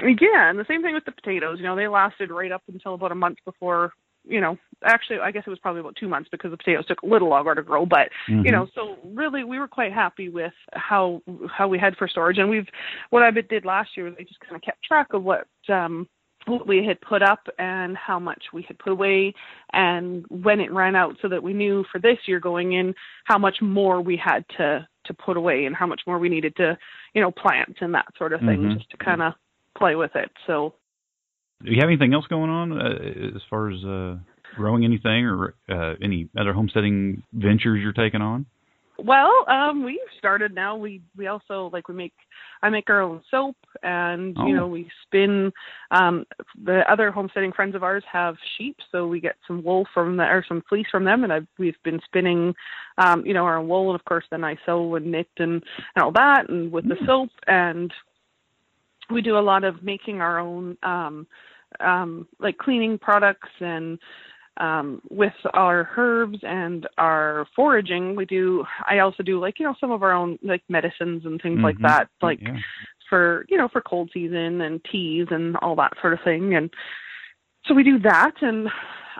Yeah, 0.00 0.48
and 0.48 0.58
the 0.58 0.64
same 0.68 0.82
thing 0.82 0.94
with 0.94 1.04
the 1.04 1.12
potatoes. 1.12 1.58
You 1.58 1.64
know, 1.64 1.74
they 1.74 1.88
lasted 1.88 2.30
right 2.30 2.52
up 2.52 2.62
until 2.68 2.94
about 2.94 3.10
a 3.10 3.16
month 3.16 3.38
before, 3.44 3.92
you 4.28 4.40
know, 4.40 4.56
actually 4.84 5.18
I 5.18 5.30
guess 5.30 5.42
it 5.46 5.50
was 5.50 5.58
probably 5.58 5.80
about 5.80 5.96
2 5.96 6.08
months 6.08 6.28
because 6.30 6.50
the 6.50 6.56
potatoes 6.56 6.86
took 6.86 7.02
a 7.02 7.06
little 7.06 7.28
longer 7.28 7.54
to 7.54 7.62
grow, 7.62 7.84
but 7.84 8.10
you 8.28 8.36
Mhm. 8.36 8.52
know 8.52 8.68
so 8.74 8.96
really 9.04 9.42
we 9.44 9.58
were 9.58 9.68
quite 9.68 9.92
happy 9.92 10.28
with 10.28 10.52
how 10.72 11.22
how 11.50 11.66
we 11.66 11.78
had 11.78 11.96
for 11.96 12.06
storage 12.06 12.38
and 12.38 12.48
we've 12.48 12.68
what 13.10 13.22
i 13.22 13.30
did 13.30 13.64
last 13.64 13.96
year 13.96 14.06
was 14.06 14.14
i 14.18 14.22
just 14.22 14.40
kind 14.40 14.54
of 14.54 14.62
kept 14.62 14.82
track 14.84 15.12
of 15.12 15.24
what 15.24 15.46
um 15.68 16.06
what 16.46 16.66
we 16.66 16.84
had 16.84 17.00
put 17.00 17.22
up 17.22 17.46
and 17.58 17.96
how 17.96 18.18
much 18.18 18.42
we 18.52 18.62
had 18.62 18.78
put 18.78 18.92
away 18.92 19.34
and 19.72 20.24
when 20.28 20.60
it 20.60 20.72
ran 20.72 20.94
out 20.94 21.16
so 21.20 21.28
that 21.28 21.42
we 21.42 21.52
knew 21.52 21.84
for 21.90 21.98
this 21.98 22.18
year 22.26 22.40
going 22.40 22.72
in 22.74 22.94
how 23.24 23.38
much 23.38 23.60
more 23.60 24.00
we 24.00 24.16
had 24.16 24.44
to 24.56 24.86
to 25.04 25.14
put 25.14 25.36
away 25.36 25.64
and 25.66 25.74
how 25.74 25.86
much 25.86 26.02
more 26.06 26.18
we 26.18 26.28
needed 26.28 26.54
to 26.56 26.78
you 27.14 27.20
know 27.20 27.30
plant 27.30 27.76
and 27.80 27.94
that 27.94 28.06
sort 28.16 28.32
of 28.32 28.40
thing 28.40 28.60
Mhm. 28.60 28.74
just 28.78 28.90
to 28.90 28.96
kind 28.96 29.22
of 29.22 29.34
play 29.76 29.94
with 29.96 30.14
it 30.14 30.30
so 30.46 30.74
Do 31.64 31.72
you 31.72 31.80
have 31.80 31.88
anything 31.88 32.14
else 32.14 32.26
going 32.28 32.50
on 32.50 32.72
uh, 32.72 33.36
as 33.36 33.42
far 33.50 33.70
as 33.70 33.84
uh, 33.84 34.16
growing 34.54 34.84
anything 34.84 35.24
or 35.26 35.54
uh, 35.68 35.94
any 36.02 36.28
other 36.38 36.52
homesteading 36.52 37.22
ventures 37.32 37.80
you're 37.82 37.92
taking 37.92 38.22
on? 38.22 38.46
Well, 39.00 39.44
um, 39.46 39.84
we've 39.84 39.98
started 40.18 40.52
now. 40.52 40.76
We 40.76 41.00
we 41.16 41.28
also 41.28 41.70
like 41.72 41.86
we 41.86 41.94
make 41.94 42.14
I 42.62 42.68
make 42.68 42.90
our 42.90 43.00
own 43.00 43.22
soap, 43.30 43.56
and 43.84 44.36
Oh. 44.36 44.46
you 44.46 44.56
know 44.56 44.66
we 44.66 44.90
spin. 45.04 45.52
Um, 45.92 46.24
the 46.64 46.82
other 46.90 47.12
homesteading 47.12 47.52
friends 47.52 47.76
of 47.76 47.84
ours 47.84 48.02
have 48.10 48.34
sheep, 48.56 48.76
so 48.90 49.06
we 49.06 49.20
get 49.20 49.36
some 49.46 49.62
wool 49.62 49.86
from 49.94 50.16
the 50.16 50.24
or 50.24 50.44
some 50.48 50.64
fleece 50.68 50.88
from 50.90 51.04
them, 51.04 51.22
and 51.22 51.32
I've 51.32 51.46
we've 51.58 51.80
been 51.84 52.00
spinning, 52.06 52.54
um, 52.98 53.24
you 53.24 53.34
know, 53.34 53.44
our 53.44 53.58
own 53.58 53.68
wool, 53.68 53.90
and 53.90 53.98
of 53.98 54.04
course 54.04 54.24
then 54.32 54.42
I 54.42 54.56
sew 54.66 54.96
and 54.96 55.06
knit 55.12 55.28
and, 55.38 55.62
and 55.94 56.02
all 56.02 56.12
that, 56.12 56.48
and 56.48 56.72
with 56.72 56.88
the 56.88 56.96
soap, 57.06 57.30
and 57.46 57.92
we 59.10 59.22
do 59.22 59.38
a 59.38 59.40
lot 59.40 59.64
of 59.64 59.82
making 59.82 60.20
our 60.20 60.38
own 60.38 60.76
um, 60.82 61.26
um, 61.80 62.26
like 62.38 62.58
cleaning 62.58 62.98
products 62.98 63.48
and 63.60 63.98
um, 64.58 65.00
with 65.08 65.34
our 65.54 65.88
herbs 65.96 66.38
and 66.42 66.88
our 66.98 67.46
foraging, 67.54 68.16
we 68.16 68.24
do. 68.24 68.64
I 68.90 68.98
also 68.98 69.22
do 69.22 69.40
like 69.40 69.58
you 69.58 69.66
know 69.66 69.74
some 69.80 69.92
of 69.92 70.02
our 70.02 70.12
own 70.12 70.38
like 70.42 70.62
medicines 70.68 71.24
and 71.24 71.40
things 71.40 71.60
like 71.60 71.76
Mhm. 71.76 71.82
that, 71.82 72.08
like 72.22 72.40
yeah. 72.42 72.58
for 73.08 73.46
you 73.48 73.56
know 73.56 73.68
for 73.68 73.80
cold 73.80 74.10
season 74.12 74.60
and 74.60 74.84
teas 74.84 75.28
and 75.30 75.56
all 75.58 75.76
that 75.76 75.92
sort 76.00 76.12
of 76.12 76.20
thing. 76.22 76.54
And 76.54 76.70
so 77.66 77.74
we 77.74 77.84
do 77.84 77.98
that. 78.00 78.34
And 78.40 78.68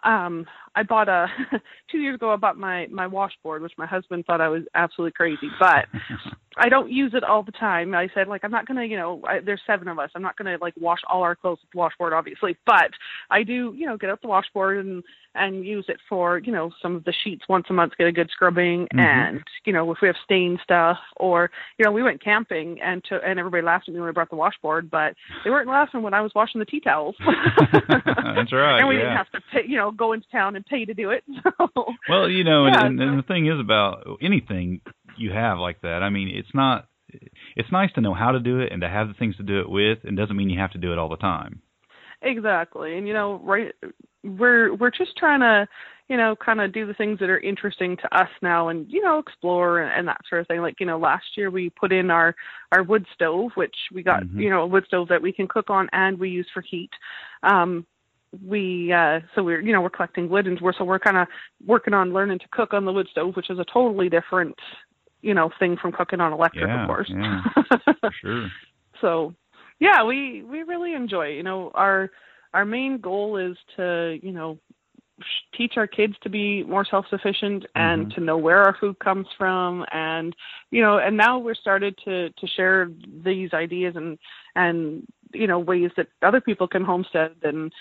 um, 0.03 0.47
I 0.79 0.85
bought 0.85 1.09
a 1.09 1.27
two 1.91 1.99
years 1.99 2.15
ago. 2.15 2.33
I 2.33 2.37
bought 2.37 2.57
my 2.57 2.87
my 2.87 3.07
washboard, 3.09 3.63
which 3.63 3.73
my 3.77 3.87
husband 3.87 4.25
thought 4.27 4.41
I 4.41 4.49
was 4.49 4.63
absolutely 4.77 5.13
crazy, 5.13 5.49
but 5.59 5.87
I 6.57 6.69
don't 6.69 6.91
use 6.91 7.13
it 7.15 7.25
all 7.25 7.43
the 7.43 7.53
time. 7.53 7.95
I 7.95 8.09
said 8.15 8.29
like 8.29 8.45
I'm 8.45 8.53
not 8.53 8.67
gonna, 8.67 8.85
you 8.85 8.97
know, 8.97 9.21
I, 9.27 9.41
there's 9.41 9.61
seven 9.67 9.89
of 9.89 9.99
us. 9.99 10.11
I'm 10.15 10.23
not 10.23 10.37
gonna 10.37 10.57
like 10.61 10.75
wash 10.79 11.01
all 11.09 11.23
our 11.23 11.35
clothes 11.35 11.59
with 11.63 11.73
the 11.73 11.79
washboard, 11.79 12.13
obviously, 12.13 12.57
but 12.65 12.91
I 13.29 13.43
do, 13.43 13.75
you 13.77 13.87
know, 13.87 13.97
get 13.97 14.11
out 14.11 14.23
the 14.23 14.29
washboard 14.29 14.85
and 14.87 15.03
and 15.35 15.65
use 15.65 15.85
it 15.89 15.99
for, 16.09 16.39
you 16.39 16.51
know, 16.51 16.71
some 16.83 16.97
of 16.97 17.05
the 17.05 17.13
sheets 17.23 17.45
once 17.49 17.67
a 17.71 17.73
month, 17.73 17.93
get 17.97 18.09
a 18.09 18.13
good 18.13 18.31
scrubbing, 18.31 18.89
Mhm. 18.93 18.99
and 18.99 19.45
you 19.65 19.73
know, 19.73 19.91
if 19.93 19.99
we 20.01 20.09
have 20.09 20.17
stain 20.25 20.59
stuff, 20.63 20.99
or 21.17 21.51
you 21.79 21.85
know, 21.85 21.93
we 21.93 22.03
went 22.03 22.23
camping 22.23 22.81
and 22.81 23.05
to 23.05 23.17
and 23.25 23.39
everybody 23.39 23.63
laughed 23.63 23.89
at 23.89 23.95
me 23.95 24.01
when 24.01 24.09
I 24.09 24.13
brought 24.13 24.31
the 24.31 24.37
washboard, 24.37 24.91
but 24.91 25.15
they 25.45 25.51
weren't 25.51 25.69
laughing 25.69 26.03
when 26.03 26.15
I 26.15 26.21
was 26.21 26.33
washing 26.35 26.59
the 26.61 26.65
tea 26.65 26.81
towels. 26.81 27.17
That's 27.25 28.53
right, 28.53 28.79
and 28.79 28.89
we 28.89 28.95
yeah. 28.97 29.03
didn't 29.03 29.17
have 29.17 29.31
to, 29.31 29.41
pay, 29.53 29.65
you 29.67 29.77
know, 29.77 29.91
go 29.91 30.13
into 30.13 30.29
town 30.31 30.57
and 30.57 30.67
pay 30.69 30.85
to 30.85 30.95
do 30.95 31.11
it. 31.11 31.25
So 31.43 31.85
Well, 32.09 32.29
you 32.29 32.45
know, 32.45 32.67
Yeah, 32.67 32.85
and, 32.85 33.01
and, 33.01 33.11
and 33.11 33.19
the 33.19 33.23
thing 33.23 33.47
is 33.47 33.59
about 33.61 34.07
anything 34.23 34.81
you 35.17 35.33
have 35.33 35.59
like 35.59 35.81
that. 35.83 36.03
I 36.03 36.11
mean, 36.11 36.29
it's 36.29 36.55
not. 36.55 36.87
It's 37.57 37.73
nice 37.73 37.91
to 37.95 38.03
know 38.03 38.13
how 38.15 38.33
to 38.33 38.41
do 38.41 38.61
it 38.61 38.71
and 38.71 38.83
to 38.83 38.89
have 38.89 39.09
the 39.09 39.15
things 39.15 39.37
to 39.37 39.43
do 39.43 39.61
it 39.61 39.69
with, 39.71 39.99
and 40.05 40.17
doesn't 40.17 40.37
mean 40.37 40.51
you 40.51 40.61
have 40.61 40.73
to 40.73 40.79
do 40.79 40.93
it 40.93 40.99
all 40.99 41.09
the 41.09 41.17
time. 41.17 41.63
Exactly. 42.23 42.99
And 42.99 43.07
you 43.07 43.15
know, 43.15 43.41
right 43.45 43.73
we're 44.25 44.75
we're 44.75 44.91
just 44.91 45.17
trying 45.17 45.41
to, 45.41 45.69
you 46.09 46.17
know, 46.17 46.35
kind 46.37 46.61
of 46.61 46.73
do 46.73 46.87
the 46.87 46.95
things 46.95 47.19
that 47.21 47.31
are 47.31 47.39
interesting 47.39 47.97
to 47.99 48.17
us 48.17 48.29
now 48.43 48.69
and, 48.69 48.87
you 48.91 49.03
know, 49.03 49.19
explore 49.19 49.81
and, 49.81 49.93
and 49.97 50.09
that 50.09 50.21
sort 50.29 50.41
of 50.41 50.47
thing. 50.49 50.61
Like, 50.61 50.81
you 50.81 50.87
know, 50.87 50.99
last 50.99 51.25
year 51.37 51.51
we 51.51 51.71
put 51.71 51.93
in 51.93 52.11
our 52.11 52.35
our 52.73 52.83
wood 52.83 53.07
stove, 53.15 53.53
which 53.55 53.75
we 53.95 54.03
got, 54.03 54.25
Mhm. 54.25 54.41
you 54.41 54.51
know, 54.51 54.63
a 54.63 54.67
wood 54.67 54.85
stove 54.87 55.09
that 55.09 55.23
we 55.23 55.33
can 55.33 55.47
cook 55.49 55.71
on 55.71 55.89
and 55.93 56.19
we 56.19 56.29
use 56.31 56.49
for 56.53 56.61
heat. 56.63 56.91
Um 57.43 57.87
we 58.47 58.93
uh 58.93 59.21
so 59.35 59.43
we're 59.43 59.61
you 59.61 59.73
know 59.73 59.81
we're 59.81 59.89
collecting 59.91 60.29
wood 60.29 60.47
and 60.47 60.61
we're 60.61 60.73
so 60.73 60.85
we're 60.85 60.99
kind 60.99 61.17
of 61.17 61.27
working 61.67 61.95
on 61.95 62.13
learning 62.13 62.39
to 62.39 62.45
cook 62.51 62.75
on 62.75 62.85
the 62.85 62.93
wood 62.93 63.09
stove 63.11 63.35
which 63.37 63.51
is 63.51 63.59
a 63.59 63.65
totally 63.73 64.09
different 64.09 64.55
you 65.23 65.33
know 65.35 65.51
thing 65.59 65.77
from 65.81 65.93
cooking 65.93 66.21
on 66.21 66.33
electric 66.33 66.67
Yeah, 66.69 66.83
of 66.83 66.87
course 66.89 67.11
yeah. 67.11 67.43
Sure. 68.21 68.49
so 69.01 69.35
yeah 69.81 70.05
we 70.05 70.43
we 70.43 70.63
really 70.63 70.93
enjoy 70.95 71.29
it. 71.29 71.37
you 71.37 71.43
know 71.43 71.71
our 71.75 72.11
our 72.55 72.65
main 72.65 72.99
goal 72.99 73.37
is 73.39 73.57
to 73.77 74.19
you 74.23 74.33
know 74.33 74.59
teach 75.57 75.73
our 75.77 75.87
kids 75.87 76.15
to 76.23 76.29
be 76.29 76.63
more 76.65 76.85
self 76.85 77.05
sufficient 77.11 77.67
and 77.75 78.07
Mhm. 78.07 78.15
to 78.15 78.21
know 78.21 78.39
where 78.39 78.63
our 78.63 78.77
food 78.79 78.99
comes 79.01 79.27
from 79.37 79.85
and 79.91 80.37
you 80.71 80.81
know 80.81 80.99
and 80.99 81.17
now 81.17 81.39
we're 81.39 81.55
started 81.55 81.97
to 82.05 82.31
to 82.31 82.47
share 82.47 82.91
these 83.25 83.53
ideas 83.53 83.97
and 83.97 84.19
and 84.55 85.05
you 85.33 85.47
know 85.47 85.59
ways 85.59 85.91
that 85.97 86.07
other 86.23 86.41
people 86.41 86.69
can 86.69 86.85
homestead 86.85 87.33
and 87.43 87.73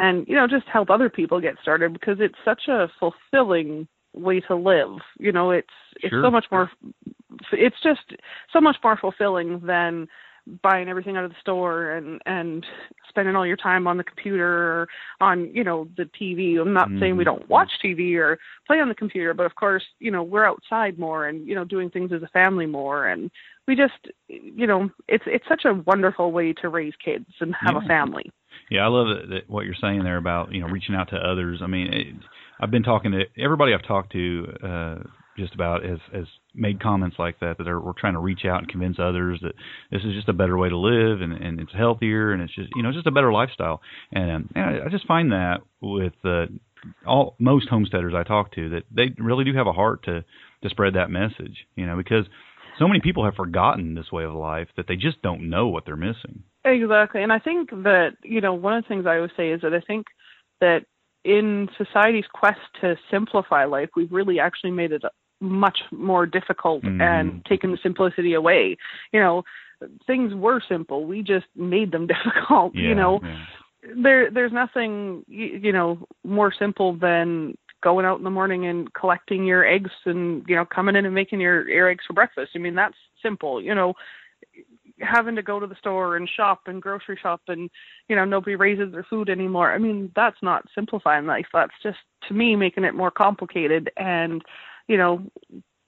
and 0.00 0.26
you 0.26 0.34
know 0.34 0.46
just 0.46 0.66
help 0.66 0.90
other 0.90 1.08
people 1.08 1.40
get 1.40 1.54
started 1.62 1.92
because 1.92 2.16
it's 2.20 2.34
such 2.44 2.62
a 2.68 2.88
fulfilling 2.98 3.86
way 4.14 4.40
to 4.40 4.56
live 4.56 4.90
you 5.18 5.30
know 5.32 5.50
it's 5.52 5.68
it's 6.02 6.10
Sure. 6.10 6.24
so 6.24 6.30
much 6.30 6.46
more 6.50 6.70
it's 7.52 7.76
just 7.82 8.00
so 8.52 8.60
much 8.60 8.76
more 8.82 8.96
fulfilling 8.96 9.60
than 9.60 10.08
buying 10.62 10.88
everything 10.88 11.16
out 11.16 11.24
of 11.24 11.30
the 11.30 11.36
store 11.40 11.92
and 11.92 12.20
and 12.26 12.66
spending 13.08 13.36
all 13.36 13.46
your 13.46 13.56
time 13.56 13.86
on 13.86 13.96
the 13.96 14.04
computer 14.04 14.48
or 14.48 14.88
on 15.20 15.50
you 15.54 15.62
know 15.62 15.86
the 15.96 16.08
TV. 16.20 16.58
I'm 16.60 16.72
not 16.72 16.88
saying 16.98 17.16
we 17.16 17.22
Mhm. 17.22 17.26
don't 17.26 17.48
watch 17.48 17.70
TV 17.84 18.16
or 18.16 18.38
play 18.66 18.80
on 18.80 18.88
the 18.88 18.94
computer, 18.94 19.34
but 19.34 19.46
of 19.46 19.54
course 19.54 19.84
you 19.98 20.10
know 20.10 20.22
we're 20.22 20.46
outside 20.46 20.98
more 20.98 21.26
and 21.26 21.46
you 21.46 21.54
know 21.54 21.64
doing 21.64 21.90
things 21.90 22.12
as 22.12 22.22
a 22.22 22.28
family 22.28 22.66
more 22.66 23.08
and 23.08 23.30
we 23.68 23.76
just 23.76 24.08
you 24.28 24.66
know 24.66 24.90
it's 25.08 25.24
it's 25.26 25.46
such 25.48 25.66
a 25.66 25.74
wonderful 25.86 26.32
way 26.32 26.52
to 26.54 26.68
raise 26.68 26.94
kids 27.04 27.26
and 27.40 27.54
have 27.54 27.74
Yeah. 27.74 27.80
a 27.84 27.88
family. 27.88 28.30
Yeah, 28.70 28.80
I 28.80 28.88
love 28.88 29.08
that, 29.08 29.28
that 29.30 29.50
what 29.50 29.64
you're 29.64 29.74
saying 29.80 30.04
there 30.04 30.16
about 30.16 30.52
you 30.52 30.60
know 30.60 30.68
reaching 30.68 30.94
out 30.94 31.10
to 31.10 31.16
others. 31.16 31.60
I 31.62 31.66
mean, 31.66 31.92
it, 31.92 32.06
I've 32.60 32.70
been 32.70 32.82
talking 32.82 33.12
to 33.12 33.24
everybody 33.42 33.74
I've 33.74 33.86
talked 33.86 34.12
to 34.12 34.46
uh, 34.62 34.96
just 35.36 35.54
about 35.54 35.84
has 35.84 35.98
has 36.12 36.26
made 36.54 36.82
comments 36.82 37.16
like 37.18 37.40
that 37.40 37.58
that 37.58 37.64
they're, 37.64 37.80
we're 37.80 37.92
trying 37.98 38.14
to 38.14 38.20
reach 38.20 38.44
out 38.44 38.58
and 38.58 38.68
convince 38.68 38.98
others 38.98 39.38
that 39.42 39.52
this 39.90 40.02
is 40.02 40.14
just 40.14 40.28
a 40.28 40.32
better 40.32 40.56
way 40.58 40.68
to 40.68 40.76
live 40.76 41.20
and 41.20 41.32
and 41.32 41.60
it's 41.60 41.72
healthier 41.72 42.32
and 42.32 42.42
it's 42.42 42.54
just 42.54 42.68
you 42.76 42.82
know 42.82 42.92
just 42.92 43.06
a 43.06 43.10
better 43.10 43.32
lifestyle. 43.32 43.80
And, 44.12 44.30
um, 44.30 44.50
and 44.54 44.64
I, 44.64 44.86
I 44.86 44.88
just 44.90 45.06
find 45.06 45.32
that 45.32 45.58
with 45.80 46.12
uh, 46.24 46.46
all 47.06 47.36
most 47.38 47.68
homesteaders 47.68 48.14
I 48.14 48.22
talk 48.24 48.54
to 48.54 48.70
that 48.70 48.82
they 48.94 49.14
really 49.18 49.44
do 49.44 49.56
have 49.56 49.66
a 49.66 49.72
heart 49.72 50.04
to 50.04 50.24
to 50.62 50.70
spread 50.70 50.94
that 50.94 51.10
message. 51.10 51.66
You 51.76 51.86
know 51.86 51.96
because 51.96 52.26
so 52.78 52.86
many 52.86 53.00
people 53.00 53.24
have 53.24 53.34
forgotten 53.34 53.94
this 53.94 54.12
way 54.12 54.24
of 54.24 54.34
life 54.34 54.68
that 54.76 54.86
they 54.88 54.96
just 54.96 55.22
don't 55.22 55.50
know 55.50 55.68
what 55.68 55.84
they're 55.84 55.96
missing. 55.96 56.44
Exactly. 56.64 57.22
And 57.22 57.32
I 57.32 57.38
think 57.38 57.70
that, 57.70 58.16
you 58.22 58.40
know, 58.40 58.52
one 58.54 58.76
of 58.76 58.84
the 58.84 58.88
things 58.88 59.06
I 59.06 59.16
always 59.16 59.30
say 59.36 59.50
is 59.50 59.60
that 59.62 59.74
I 59.74 59.80
think 59.80 60.06
that 60.60 60.84
in 61.24 61.68
society's 61.76 62.26
quest 62.32 62.60
to 62.80 62.96
simplify 63.10 63.64
life, 63.64 63.90
we've 63.96 64.12
really 64.12 64.38
actually 64.40 64.70
made 64.70 64.92
it 64.92 65.02
much 65.40 65.80
more 65.90 66.26
difficult 66.26 66.82
Mhm. 66.84 67.00
and 67.00 67.44
taken 67.46 67.70
the 67.70 67.78
simplicity 67.78 68.34
away. 68.34 68.76
You 69.12 69.20
know, 69.20 69.44
things 70.06 70.34
were 70.34 70.60
simple. 70.60 71.04
We 71.06 71.22
just 71.22 71.46
made 71.56 71.92
them 71.92 72.06
difficult, 72.14 72.74
Yeah, 72.74 72.88
you 72.88 72.94
know. 72.94 73.20
yeah. 73.22 73.36
There 73.96 74.30
there's 74.30 74.52
nothing 74.52 75.24
you, 75.26 75.46
you 75.46 75.72
know 75.72 76.06
more 76.22 76.52
simple 76.52 76.92
than 76.92 77.56
going 77.82 78.04
out 78.04 78.18
in 78.18 78.24
the 78.24 78.30
morning 78.30 78.66
and 78.66 78.92
collecting 78.92 79.46
your 79.46 79.64
eggs 79.64 79.90
and 80.04 80.44
you 80.46 80.54
know 80.54 80.66
coming 80.66 80.96
in 80.96 81.06
and 81.06 81.14
making 81.14 81.40
your 81.40 81.66
your 81.66 81.88
eggs 81.88 82.04
for 82.06 82.12
breakfast. 82.12 82.52
I 82.54 82.58
mean, 82.58 82.74
that's 82.74 82.96
simple. 83.22 83.62
You 83.62 83.74
know, 83.74 83.94
having 85.00 85.36
to 85.36 85.42
go 85.42 85.58
to 85.58 85.66
the 85.66 85.74
store 85.76 86.16
and 86.16 86.28
shop 86.28 86.62
and 86.66 86.82
grocery 86.82 87.18
shop 87.20 87.40
and 87.48 87.70
you 88.08 88.16
know 88.16 88.24
nobody 88.24 88.56
raises 88.56 88.92
their 88.92 89.06
food 89.08 89.28
anymore. 89.28 89.72
I 89.72 89.78
mean 89.78 90.12
that's 90.14 90.42
not 90.42 90.66
simplifying 90.74 91.26
life. 91.26 91.46
That's 91.52 91.72
just 91.82 91.98
to 92.28 92.34
me 92.34 92.56
making 92.56 92.84
it 92.84 92.94
more 92.94 93.10
complicated. 93.10 93.90
And 93.96 94.42
you 94.88 94.96
know 94.96 95.22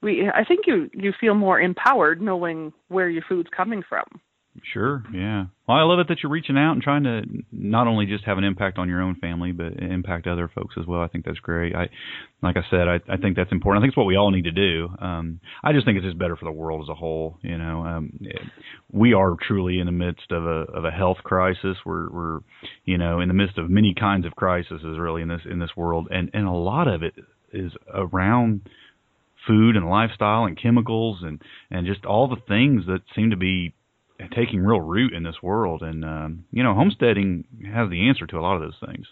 we 0.03 0.29
i 0.35 0.43
think 0.43 0.67
you 0.67 0.89
you 0.93 1.13
feel 1.19 1.33
more 1.33 1.59
empowered 1.59 2.21
knowing 2.21 2.71
where 2.89 3.09
your 3.09 3.23
food's 3.27 3.49
coming 3.55 3.81
from 3.87 4.05
Sure, 4.61 5.03
yeah. 5.11 5.45
Well, 5.67 5.77
I 5.77 5.81
love 5.81 5.99
it 5.99 6.07
that 6.09 6.17
you're 6.21 6.31
reaching 6.31 6.57
out 6.57 6.73
and 6.73 6.81
trying 6.81 7.03
to 7.03 7.23
not 7.51 7.87
only 7.87 8.05
just 8.05 8.23
have 8.25 8.37
an 8.37 8.43
impact 8.43 8.77
on 8.77 8.87
your 8.87 9.01
own 9.01 9.15
family, 9.15 9.51
but 9.51 9.73
impact 9.81 10.27
other 10.27 10.47
folks 10.53 10.75
as 10.79 10.85
well. 10.85 11.01
I 11.01 11.07
think 11.07 11.25
that's 11.25 11.39
great. 11.39 11.75
I, 11.75 11.89
like 12.43 12.55
I 12.55 12.61
said, 12.69 12.87
I, 12.87 12.99
I 13.11 13.17
think 13.17 13.35
that's 13.35 13.51
important. 13.51 13.81
I 13.81 13.83
think 13.83 13.91
it's 13.91 13.97
what 13.97 14.05
we 14.05 14.15
all 14.15 14.29
need 14.29 14.43
to 14.43 14.51
do. 14.51 14.89
Um, 15.01 15.39
I 15.63 15.73
just 15.73 15.85
think 15.85 15.97
it's 15.97 16.05
just 16.05 16.19
better 16.19 16.35
for 16.35 16.45
the 16.45 16.51
world 16.51 16.83
as 16.83 16.89
a 16.89 16.93
whole. 16.93 17.39
You 17.41 17.57
know, 17.57 17.83
um, 17.83 18.19
we 18.91 19.13
are 19.13 19.35
truly 19.41 19.79
in 19.79 19.87
the 19.87 19.91
midst 19.91 20.31
of 20.31 20.45
a 20.45 20.65
of 20.71 20.85
a 20.85 20.91
health 20.91 21.17
crisis. 21.23 21.77
We're 21.83 22.09
we're, 22.11 22.39
you 22.85 22.99
know, 22.99 23.21
in 23.21 23.29
the 23.29 23.33
midst 23.33 23.57
of 23.57 23.71
many 23.71 23.95
kinds 23.99 24.27
of 24.27 24.35
crises 24.35 24.81
really 24.83 25.23
in 25.23 25.29
this 25.29 25.41
in 25.49 25.57
this 25.57 25.71
world, 25.75 26.09
and 26.11 26.29
and 26.33 26.45
a 26.45 26.51
lot 26.51 26.87
of 26.87 27.01
it 27.01 27.15
is 27.51 27.71
around 27.91 28.61
food 29.47 29.75
and 29.75 29.89
lifestyle 29.89 30.45
and 30.45 30.61
chemicals 30.61 31.19
and 31.23 31.41
and 31.71 31.87
just 31.87 32.05
all 32.05 32.27
the 32.27 32.41
things 32.47 32.85
that 32.85 33.01
seem 33.15 33.31
to 33.31 33.37
be 33.37 33.73
taking 34.35 34.59
real 34.63 34.79
root 34.81 35.13
in 35.13 35.23
this 35.23 35.41
world 35.41 35.81
and 35.81 36.03
um 36.05 36.45
you 36.51 36.63
know 36.63 36.73
homesteading 36.73 37.43
has 37.73 37.89
the 37.89 38.07
answer 38.07 38.25
to 38.27 38.37
a 38.37 38.41
lot 38.41 38.55
of 38.55 38.61
those 38.61 38.77
things 38.85 39.05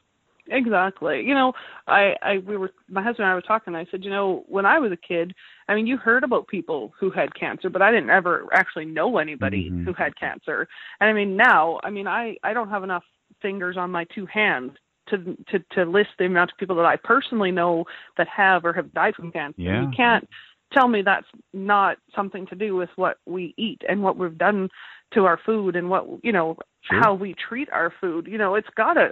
exactly 0.48 1.22
you 1.22 1.34
know 1.34 1.54
i 1.88 2.14
i 2.22 2.38
we 2.40 2.58
were 2.58 2.72
my 2.90 3.02
husband 3.02 3.24
and 3.24 3.32
i 3.32 3.36
were 3.36 3.42
talking 3.42 3.76
i 3.76 3.86
said 3.90 4.04
you 4.04 4.10
know 4.10 4.44
when 4.48 4.66
i 4.66 4.80
was 4.80 4.92
a 4.92 4.98
kid 4.98 5.34
i 5.68 5.76
mean 5.76 5.88
you 5.88 5.98
heard 5.98 6.24
about 6.24 6.48
people 6.48 6.94
who 7.00 7.10
had 7.10 7.34
cancer 7.36 7.70
but 7.70 7.82
i 7.82 7.92
didn't 7.92 8.10
ever 8.10 8.48
actually 8.54 8.86
know 8.86 9.18
anybody 9.18 9.70
Mhm. 9.70 9.86
who 9.86 9.94
had 9.94 10.16
cancer 10.18 10.68
and 11.00 11.10
i 11.10 11.14
mean 11.14 11.36
now 11.36 11.80
i 11.84 11.90
mean 11.90 12.08
i 12.08 12.36
i 12.44 12.54
don't 12.54 12.70
have 12.70 12.84
enough 12.84 13.04
fingers 13.42 13.78
on 13.78 13.92
my 13.92 14.06
two 14.16 14.26
hands 14.26 14.72
to 15.10 15.36
to 15.50 15.60
to 15.72 15.84
list 15.84 16.10
the 16.20 16.26
amount 16.26 16.52
of 16.52 16.58
people 16.58 16.76
that 16.76 16.86
I 16.86 16.96
personally 16.96 17.52
know 17.52 17.86
that 18.18 18.28
have 18.28 18.64
or 18.66 18.74
have 18.74 18.94
died 18.94 19.16
from 19.16 19.32
cancer. 19.32 19.62
Yeah. 19.62 19.82
You 19.82 19.92
can't 19.96 20.28
tell 20.74 20.88
me 20.88 21.02
that's 21.02 21.28
not 21.54 21.98
something 22.16 22.46
to 22.48 22.56
do 22.56 22.76
with 22.76 22.90
what 22.96 23.18
we 23.26 23.54
eat 23.58 23.82
and 23.88 24.02
what 24.04 24.18
we've 24.18 24.38
done 24.38 24.70
to 25.14 25.26
our 25.26 25.40
food 25.46 25.76
and 25.76 25.90
what 25.90 26.06
you 26.24 26.32
know 26.32 26.56
Sure. 26.84 27.00
how 27.02 27.14
we 27.14 27.36
treat 27.48 27.70
our 27.72 27.94
food 28.02 28.28
you 28.28 28.38
know 28.40 28.56
it's 28.56 28.68
got 28.76 28.94
to 28.94 29.12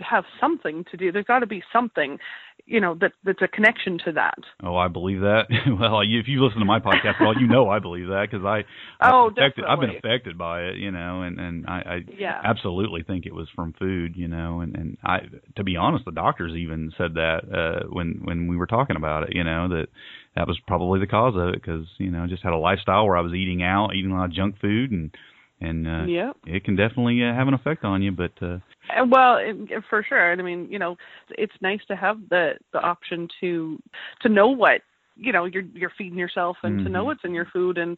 have 0.00 0.24
something 0.40 0.84
to 0.90 0.96
do 0.96 1.12
there's 1.12 1.24
got 1.26 1.38
to 1.40 1.46
be 1.46 1.62
something 1.72 2.18
you 2.66 2.80
know 2.80 2.96
that 3.00 3.12
that's 3.24 3.42
a 3.42 3.46
connection 3.48 3.98
to 4.04 4.10
that 4.12 4.34
Oh, 4.62 4.76
I 4.76 4.88
believe 4.88 5.20
that. 5.20 5.44
well, 5.80 6.02
you- 6.02 6.20
if 6.20 6.26
you 6.28 6.42
listen 6.42 6.60
to 6.60 6.64
my 6.64 6.78
podcast, 6.80 7.20
well, 7.20 7.36
you 7.36 7.46
know 7.46 7.68
I 7.68 7.78
believe 7.80 8.06
that 8.08 8.28
because 8.30 8.44
I, 8.44 8.64
Oh, 9.02 9.26
I've 9.26 9.32
affected, 9.32 9.64
I've 9.64 9.80
been 9.80 9.90
affected 9.90 10.38
by 10.38 10.62
it, 10.62 10.76
you 10.76 10.90
know, 10.90 11.22
and 11.22 11.38
and 11.38 11.66
I, 11.66 11.72
I 11.78 12.00
Yeah. 12.18 12.40
absolutely 12.44 13.02
think 13.02 13.26
it 13.26 13.34
was 13.34 13.48
from 13.54 13.74
food, 13.78 14.16
you 14.16 14.28
know, 14.28 14.60
and 14.60 14.74
and 14.76 14.96
I, 15.04 15.20
to 15.56 15.64
be 15.64 15.76
honest, 15.76 16.04
the 16.04 16.12
doctors 16.12 16.52
even 16.54 16.92
said 16.96 17.14
that 17.14 17.40
uh, 17.52 17.86
when 17.92 18.20
when 18.24 18.46
we 18.48 18.56
were 18.56 18.66
talking 18.66 18.96
about 18.96 19.24
it, 19.24 19.34
you 19.34 19.44
know, 19.44 19.68
that 19.68 19.86
that 20.36 20.46
was 20.46 20.58
probably 20.66 21.00
the 21.00 21.06
cause 21.06 21.34
of 21.36 21.48
it 21.50 21.54
because 21.54 21.86
you 21.98 22.10
know 22.10 22.24
I 22.24 22.26
just 22.26 22.42
had 22.42 22.52
a 22.52 22.58
lifestyle 22.58 23.06
where 23.06 23.16
I 23.16 23.20
was 23.22 23.34
eating 23.34 23.62
out, 23.62 23.94
eating 23.94 24.10
a 24.10 24.16
lot 24.16 24.26
of 24.26 24.32
junk 24.32 24.60
food, 24.60 24.90
and 24.90 25.10
and 25.60 25.86
uh, 25.86 26.06
yeah 26.06 26.32
it 26.46 26.64
can 26.64 26.76
definitely 26.76 27.22
uh, 27.24 27.34
have 27.34 27.48
an 27.48 27.54
effect 27.54 27.84
on 27.84 28.02
you, 28.02 28.12
but. 28.12 28.32
uh 28.42 28.58
Uh, 28.90 29.06
Well, 29.08 29.38
it, 29.38 29.82
for 29.88 30.04
sure. 30.06 30.32
And 30.32 30.40
I 30.40 30.44
mean, 30.44 30.68
you 30.70 30.78
know, 30.78 30.96
it's 31.30 31.54
nice 31.62 31.80
to 31.88 31.96
have 31.96 32.18
the 32.30 32.52
the 32.72 32.80
option 32.80 33.28
to 33.40 33.78
to 34.22 34.28
know 34.28 34.48
what 34.48 34.82
you 35.16 35.32
know 35.32 35.44
you're 35.44 35.62
you're 35.74 35.92
feeding 35.96 36.18
yourself 36.18 36.56
and 36.62 36.82
to 36.84 36.90
know 36.90 37.02
Mhm. 37.02 37.06
what's 37.06 37.24
in 37.24 37.34
your 37.34 37.46
food 37.46 37.78
and 37.78 37.96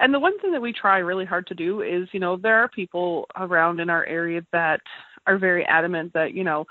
and 0.00 0.12
the 0.12 0.20
one 0.20 0.38
thing 0.40 0.52
that 0.52 0.60
we 0.60 0.72
try 0.72 0.98
really 0.98 1.24
hard 1.24 1.46
to 1.46 1.54
do 1.54 1.80
is 1.80 2.08
you 2.12 2.20
know 2.20 2.36
there 2.36 2.58
are 2.58 2.68
people 2.68 3.26
around 3.36 3.80
in 3.80 3.88
our 3.88 4.04
area 4.04 4.42
that 4.52 4.80
are 5.26 5.38
very 5.38 5.64
adamant 5.66 6.12
that 6.12 6.34
you 6.34 6.44
know 6.44 6.66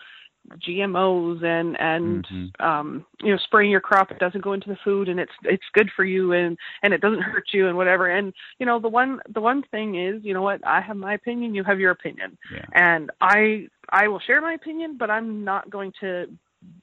GMOs 0.50 1.44
and 1.44 1.80
and 1.80 2.26
Mhm. 2.26 2.62
um 2.62 3.06
you 3.22 3.32
know 3.32 3.38
spraying 3.38 3.72
your 3.72 3.80
crop 3.80 4.12
it 4.12 4.20
doesn't 4.20 4.42
go 4.42 4.54
into 4.54 4.70
the 4.70 4.76
food 4.84 5.08
and 5.08 5.20
it's 5.20 5.32
it's 5.44 5.64
good 5.74 5.90
for 5.96 6.04
you 6.04 6.34
and 6.34 6.58
and 6.84 6.94
it 6.94 7.02
doesn't 7.02 7.22
hurt 7.22 7.46
you 7.54 7.68
and 7.68 7.78
whatever 7.78 8.08
and 8.08 8.34
you 8.60 8.66
know 8.66 8.80
the 8.80 8.90
one 8.90 9.20
the 9.30 9.42
one 9.42 9.64
thing 9.72 9.96
is 9.96 10.24
you 10.24 10.34
know 10.34 10.42
what 10.42 10.60
I 10.66 10.82
have 10.82 10.98
my 10.98 11.14
opinion 11.14 11.56
you 11.56 11.64
have 11.64 11.80
your 11.80 11.92
opinion 11.92 12.38
Yeah. 12.52 12.66
and 12.74 13.12
I 13.22 13.68
I 13.90 14.08
will 14.08 14.20
share 14.20 14.42
my 14.42 14.54
opinion 14.54 14.98
but 14.98 15.10
I'm 15.10 15.44
not 15.44 15.70
going 15.70 15.94
to 16.02 16.28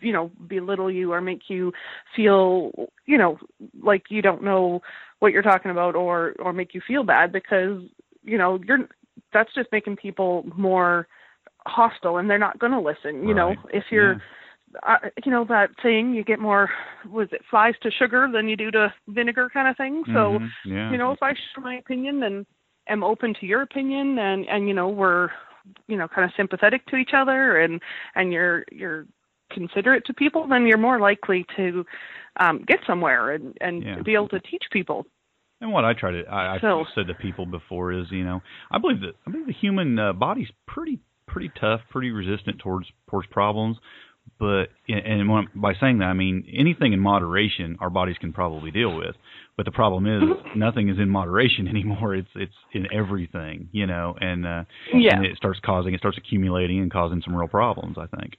you 0.01 0.13
know 0.13 0.31
belittle 0.49 0.91
you 0.91 1.13
or 1.13 1.21
make 1.21 1.49
you 1.49 1.73
feel 2.17 2.73
you 3.07 3.19
know 3.19 3.39
like 3.83 4.05
you 4.09 4.23
don't 4.23 4.43
know 4.43 4.81
what 5.19 5.33
you're 5.33 5.43
talking 5.43 5.71
about 5.71 5.95
or 5.95 6.35
or 6.39 6.53
make 6.53 6.75
you 6.75 6.81
feel 6.87 7.03
bad 7.03 7.33
because 7.33 7.83
you 8.23 8.39
know 8.39 8.59
you're 8.67 8.89
that's 9.33 9.53
just 9.55 9.71
making 9.73 9.97
people 9.97 10.47
more 10.57 11.07
hostile 11.69 12.17
and 12.19 12.29
they're 12.29 12.39
not 12.39 12.59
going 12.59 12.73
to 12.73 12.81
listen 12.81 13.27
you 13.29 13.35
know 13.35 13.55
if 13.73 13.85
you're 13.91 14.15
Yeah. 14.15 14.19
uh, 14.87 15.09
you 15.25 15.31
know 15.33 15.45
that 15.47 15.71
saying 15.83 16.15
you 16.15 16.25
get 16.25 16.41
more 16.41 16.71
was 17.09 17.29
it 17.33 17.43
flies 17.51 17.75
to 17.83 17.91
sugar 17.91 18.29
than 18.33 18.49
you 18.49 18.57
do 18.57 18.71
to 18.73 18.93
vinegar 19.09 19.49
kind 19.53 19.69
of 19.69 19.77
thing 19.77 20.03
so 20.07 20.39
Mhm. 20.39 20.51
yeah. 20.65 20.91
you 20.91 20.99
know 20.99 21.13
if 21.13 21.23
i 21.23 21.33
share 21.35 21.63
my 21.65 21.77
opinion 21.77 22.23
and 22.23 22.47
am 22.89 23.03
open 23.05 23.35
to 23.41 23.47
your 23.47 23.63
opinion 23.63 24.19
and 24.19 24.47
and 24.49 24.69
you 24.69 24.75
know 24.75 24.89
we're 24.89 25.31
you 25.87 25.97
know 25.97 26.09
kind 26.09 26.25
of 26.25 26.31
sympathetic 26.37 26.85
to 26.87 26.97
each 26.97 27.11
other 27.15 27.59
and 27.61 27.81
and 28.15 28.33
you're 28.33 28.65
you're 28.73 29.07
considerate 29.51 30.05
to 30.07 30.13
people 30.15 30.47
then 30.47 30.67
you're 30.67 30.77
more 30.89 30.99
likely 31.01 31.45
to 31.57 31.85
um 32.41 32.63
get 32.67 32.79
somewhere 32.87 33.33
and 33.33 33.57
and 33.61 33.83
Yeah. 33.83 34.03
be 34.03 34.15
able 34.15 34.29
to 34.29 34.41
teach 34.41 34.65
people 34.71 35.07
And 35.61 35.73
what 35.73 35.85
I 35.85 35.93
try 35.93 36.13
to, 36.13 36.23
I, 36.27 36.55
I've 36.55 36.61
So- 36.61 36.85
said 36.95 37.09
to 37.09 37.15
people 37.15 37.45
before 37.45 37.91
is, 37.93 38.07
you 38.13 38.23
know, 38.23 38.41
I 38.71 38.79
believe 38.79 39.01
that 39.01 39.15
I 39.27 39.31
believe 39.33 39.47
the 39.49 39.53
human 39.65 39.99
uh, 39.99 40.13
body's 40.13 40.53
pretty 40.67 41.01
pretty 41.29 41.51
tough, 41.61 41.81
pretty 41.91 42.11
resistant 42.11 42.59
towards 42.59 42.87
towards 43.09 43.29
problems. 43.29 43.77
But 44.39 44.67
and 44.89 45.29
when, 45.29 45.49
by 45.55 45.73
saying 45.81 45.99
that, 45.99 46.07
I 46.07 46.13
mean 46.13 46.45
anything 46.57 46.93
in 46.93 47.01
moderation, 47.01 47.77
our 47.81 47.91
bodies 47.91 48.17
can 48.21 48.33
probably 48.33 48.71
deal 48.71 48.95
with. 48.97 49.17
But 49.57 49.65
the 49.65 49.73
problem 49.73 50.07
is, 50.07 50.23
nothing 50.55 50.89
is 50.91 50.99
in 50.99 51.09
moderation 51.09 51.67
anymore. 51.75 52.15
It's 52.15 52.29
it's 52.35 52.53
in 52.73 52.87
everything, 52.93 53.69
you 53.73 53.87
know, 53.87 54.15
and 54.21 54.47
uh, 54.47 54.65
Yeah. 54.93 55.17
and 55.17 55.25
it 55.25 55.37
starts 55.37 55.61
causing, 55.65 55.95
it 55.95 55.99
starts 55.99 56.19
accumulating 56.19 56.79
and 56.81 56.91
causing 56.93 57.23
some 57.25 57.35
real 57.35 57.49
problems. 57.49 57.97
I 57.99 58.07
think. 58.19 58.37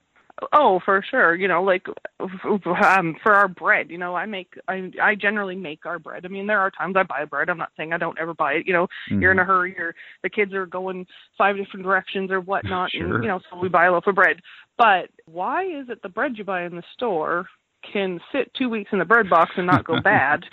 Oh, 0.54 0.80
for 0.86 1.04
sure. 1.10 1.36
You 1.36 1.48
know, 1.48 1.64
like 1.64 1.88
um 2.20 3.16
for 3.24 3.34
our 3.34 3.48
bread, 3.48 3.90
you 3.90 3.98
know, 3.98 4.16
I 4.16 4.26
make 4.26 4.54
I 4.68 4.92
I 5.02 5.16
generally 5.16 5.56
make 5.56 5.86
our 5.86 6.00
bread. 6.00 6.26
I 6.26 6.30
mean, 6.30 6.48
there 6.48 6.60
are 6.60 6.72
times 6.72 6.96
I 6.98 7.04
buy 7.04 7.26
bread. 7.26 7.50
I'm 7.50 7.58
not 7.58 7.72
saying 7.78 7.94
I 7.94 7.98
don't 7.98 8.18
ever 8.20 8.34
buy 8.34 8.54
it. 8.54 8.68
You 8.68 8.74
know, 8.74 8.88
you're 9.10 9.32
in 9.32 9.40
a 9.40 9.44
hurry 9.46 9.78
or 9.80 9.96
the 10.24 10.30
kids 10.30 10.54
are 10.54 10.66
going 10.66 11.06
five 11.38 11.58
different 11.58 11.84
directions 11.86 12.32
or 12.32 12.40
whatnot 12.50 12.92
Sure. 12.92 13.16
and 13.16 13.24
you 13.24 13.30
know, 13.30 13.40
so 13.50 13.60
we 13.60 13.70
buy 13.70 13.86
a 13.86 13.92
loaf 13.92 14.08
of 14.08 14.16
bread. 14.16 14.38
But 14.78 15.10
why 15.26 15.64
is 15.66 15.90
it 15.90 16.02
the 16.02 16.10
bread 16.10 16.34
you 16.38 16.44
buy 16.44 16.64
in 16.64 16.76
the 16.76 16.84
store 16.94 17.46
can 17.94 18.20
sit 18.32 18.52
two 18.56 18.70
weeks 18.70 18.90
in 18.92 19.00
the 19.00 19.06
bread 19.06 19.30
box 19.30 19.52
and 19.58 19.66
not 19.68 19.86
go 19.86 20.00
bad? 20.04 20.44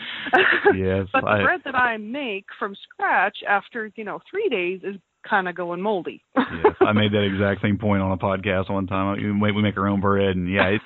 Yes, 0.77 1.07
but 1.13 1.23
the 1.23 1.29
I- 1.29 1.43
bread 1.43 1.61
that 1.65 1.75
I 1.75 1.97
make 1.97 2.47
from 2.59 2.75
scratch 2.93 3.39
after, 3.49 3.91
you 3.97 4.05
know, 4.05 4.21
three 4.31 4.49
days 4.49 4.81
is 4.83 4.97
kind 5.29 5.49
of 5.49 5.55
going 5.55 5.81
moldy. 5.81 6.23
yes, 6.37 6.75
I 6.81 6.93
made 6.93 7.13
that 7.13 7.23
exact 7.25 7.63
same 7.63 7.79
point 7.79 8.03
on 8.03 8.13
a 8.13 8.17
podcast 8.17 8.71
one 8.71 8.87
time. 8.87 9.17
We 9.17 9.33
make, 9.33 9.55
we 9.55 9.63
make 9.63 9.77
our 9.77 9.89
own 9.89 10.01
bread, 10.01 10.37
and 10.37 10.51
yeah, 10.53 10.67
it, 10.69 10.81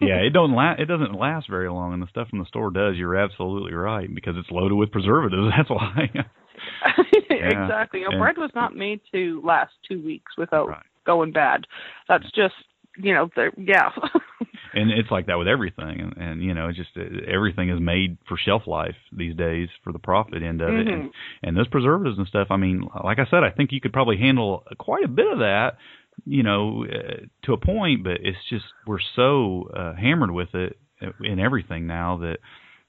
yeah, 0.00 0.16
it 0.16 0.30
don't 0.30 0.54
last. 0.54 0.80
It 0.80 0.86
doesn't 0.86 1.14
last 1.14 1.48
very 1.48 1.68
long, 1.70 1.92
and 1.94 2.02
the 2.02 2.06
stuff 2.08 2.28
from 2.28 2.38
the 2.40 2.46
store 2.46 2.70
does. 2.70 2.96
You're 2.96 3.16
absolutely 3.16 3.72
right 3.74 4.12
because 4.14 4.34
it's 4.36 4.50
loaded 4.50 4.74
with 4.76 4.92
preservatives. 4.92 5.52
That's 5.56 5.70
why. 5.70 6.10
exactly. 7.30 8.00
You 8.00 8.06
know, 8.06 8.12
and- 8.12 8.20
bread 8.20 8.38
was 8.38 8.50
not 8.54 8.74
made 8.76 9.00
to 9.12 9.40
last 9.44 9.72
two 9.88 10.02
weeks 10.04 10.32
without 10.36 10.68
Right. 10.68 10.82
going 11.04 11.32
bad. 11.32 11.66
That's 12.08 12.24
just, 12.32 12.54
you 12.96 13.14
know, 13.14 13.28
the, 13.36 13.50
yeah. 13.56 13.90
and 14.76 14.90
it's 14.90 15.10
like 15.10 15.26
that 15.26 15.38
with 15.38 15.48
everything, 15.48 16.00
and, 16.00 16.16
and 16.16 16.42
you 16.44 16.54
know, 16.54 16.68
it's 16.68 16.76
just 16.78 16.90
uh, 16.96 17.02
everything 17.26 17.70
is 17.70 17.80
made 17.80 18.18
for 18.28 18.36
shelf 18.36 18.66
life 18.66 18.94
these 19.12 19.34
days 19.34 19.68
for 19.82 19.92
the 19.92 19.98
profit 19.98 20.42
end 20.42 20.60
of 20.60 20.68
it, 20.76 20.86
and 20.86 21.02
Mhm. 21.04 21.10
and 21.42 21.56
those 21.56 21.68
preservatives 21.68 22.18
and 22.18 22.26
stuff. 22.28 22.48
I 22.50 22.56
mean, 22.56 22.86
like 23.02 23.18
I 23.18 23.26
said, 23.26 23.42
I 23.42 23.50
think 23.50 23.72
you 23.72 23.80
could 23.80 23.92
probably 23.92 24.18
handle 24.18 24.64
quite 24.78 25.04
a 25.04 25.08
bit 25.08 25.32
of 25.32 25.38
that. 25.40 25.78
You 26.24 26.42
know, 26.42 26.84
uh, 26.86 27.26
to 27.42 27.52
a 27.52 27.58
point, 27.58 28.02
but 28.04 28.18
it's 28.22 28.38
just 28.48 28.64
we're 28.86 29.00
so 29.16 29.68
uh, 29.74 29.94
hammered 29.94 30.30
with 30.30 30.54
it 30.54 30.78
in 31.22 31.38
everything 31.38 31.86
now 31.86 32.16
that 32.18 32.38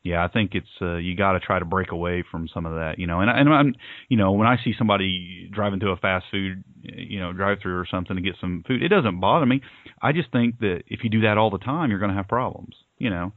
yeah, 0.03 0.23
I 0.23 0.27
think 0.29 0.55
it's 0.55 0.67
uh, 0.81 0.95
you 0.95 1.15
got 1.15 1.33
to 1.33 1.39
try 1.39 1.59
to 1.59 1.65
break 1.65 1.91
away 1.91 2.23
from 2.29 2.47
some 2.53 2.65
of 2.65 2.73
that, 2.75 2.97
you 2.97 3.07
know. 3.07 3.19
And 3.19 3.29
and 3.29 3.49
I'm, 3.53 3.75
you 4.09 4.17
know, 4.17 4.31
when 4.31 4.47
I 4.47 4.57
see 4.63 4.73
somebody 4.77 5.49
driving 5.51 5.79
to 5.81 5.89
a 5.89 5.97
fast 5.97 6.25
food, 6.31 6.63
you 6.81 7.19
know, 7.19 7.33
drive-through 7.33 7.77
or 7.77 7.85
something 7.89 8.15
to 8.15 8.21
get 8.21 8.35
some 8.39 8.63
food, 8.67 8.81
it 8.83 8.87
doesn't 8.89 9.19
bother 9.19 9.45
me. 9.45 9.61
I 10.01 10.11
just 10.13 10.31
think 10.31 10.59
that 10.59 10.83
if 10.87 11.03
you 11.03 11.09
do 11.09 11.21
that 11.21 11.37
all 11.37 11.49
the 11.49 11.57
time, 11.57 11.89
you're 11.89 11.99
going 11.99 12.11
to 12.11 12.17
have 12.17 12.27
problems, 12.27 12.75
you 12.99 13.09
know. 13.09 13.33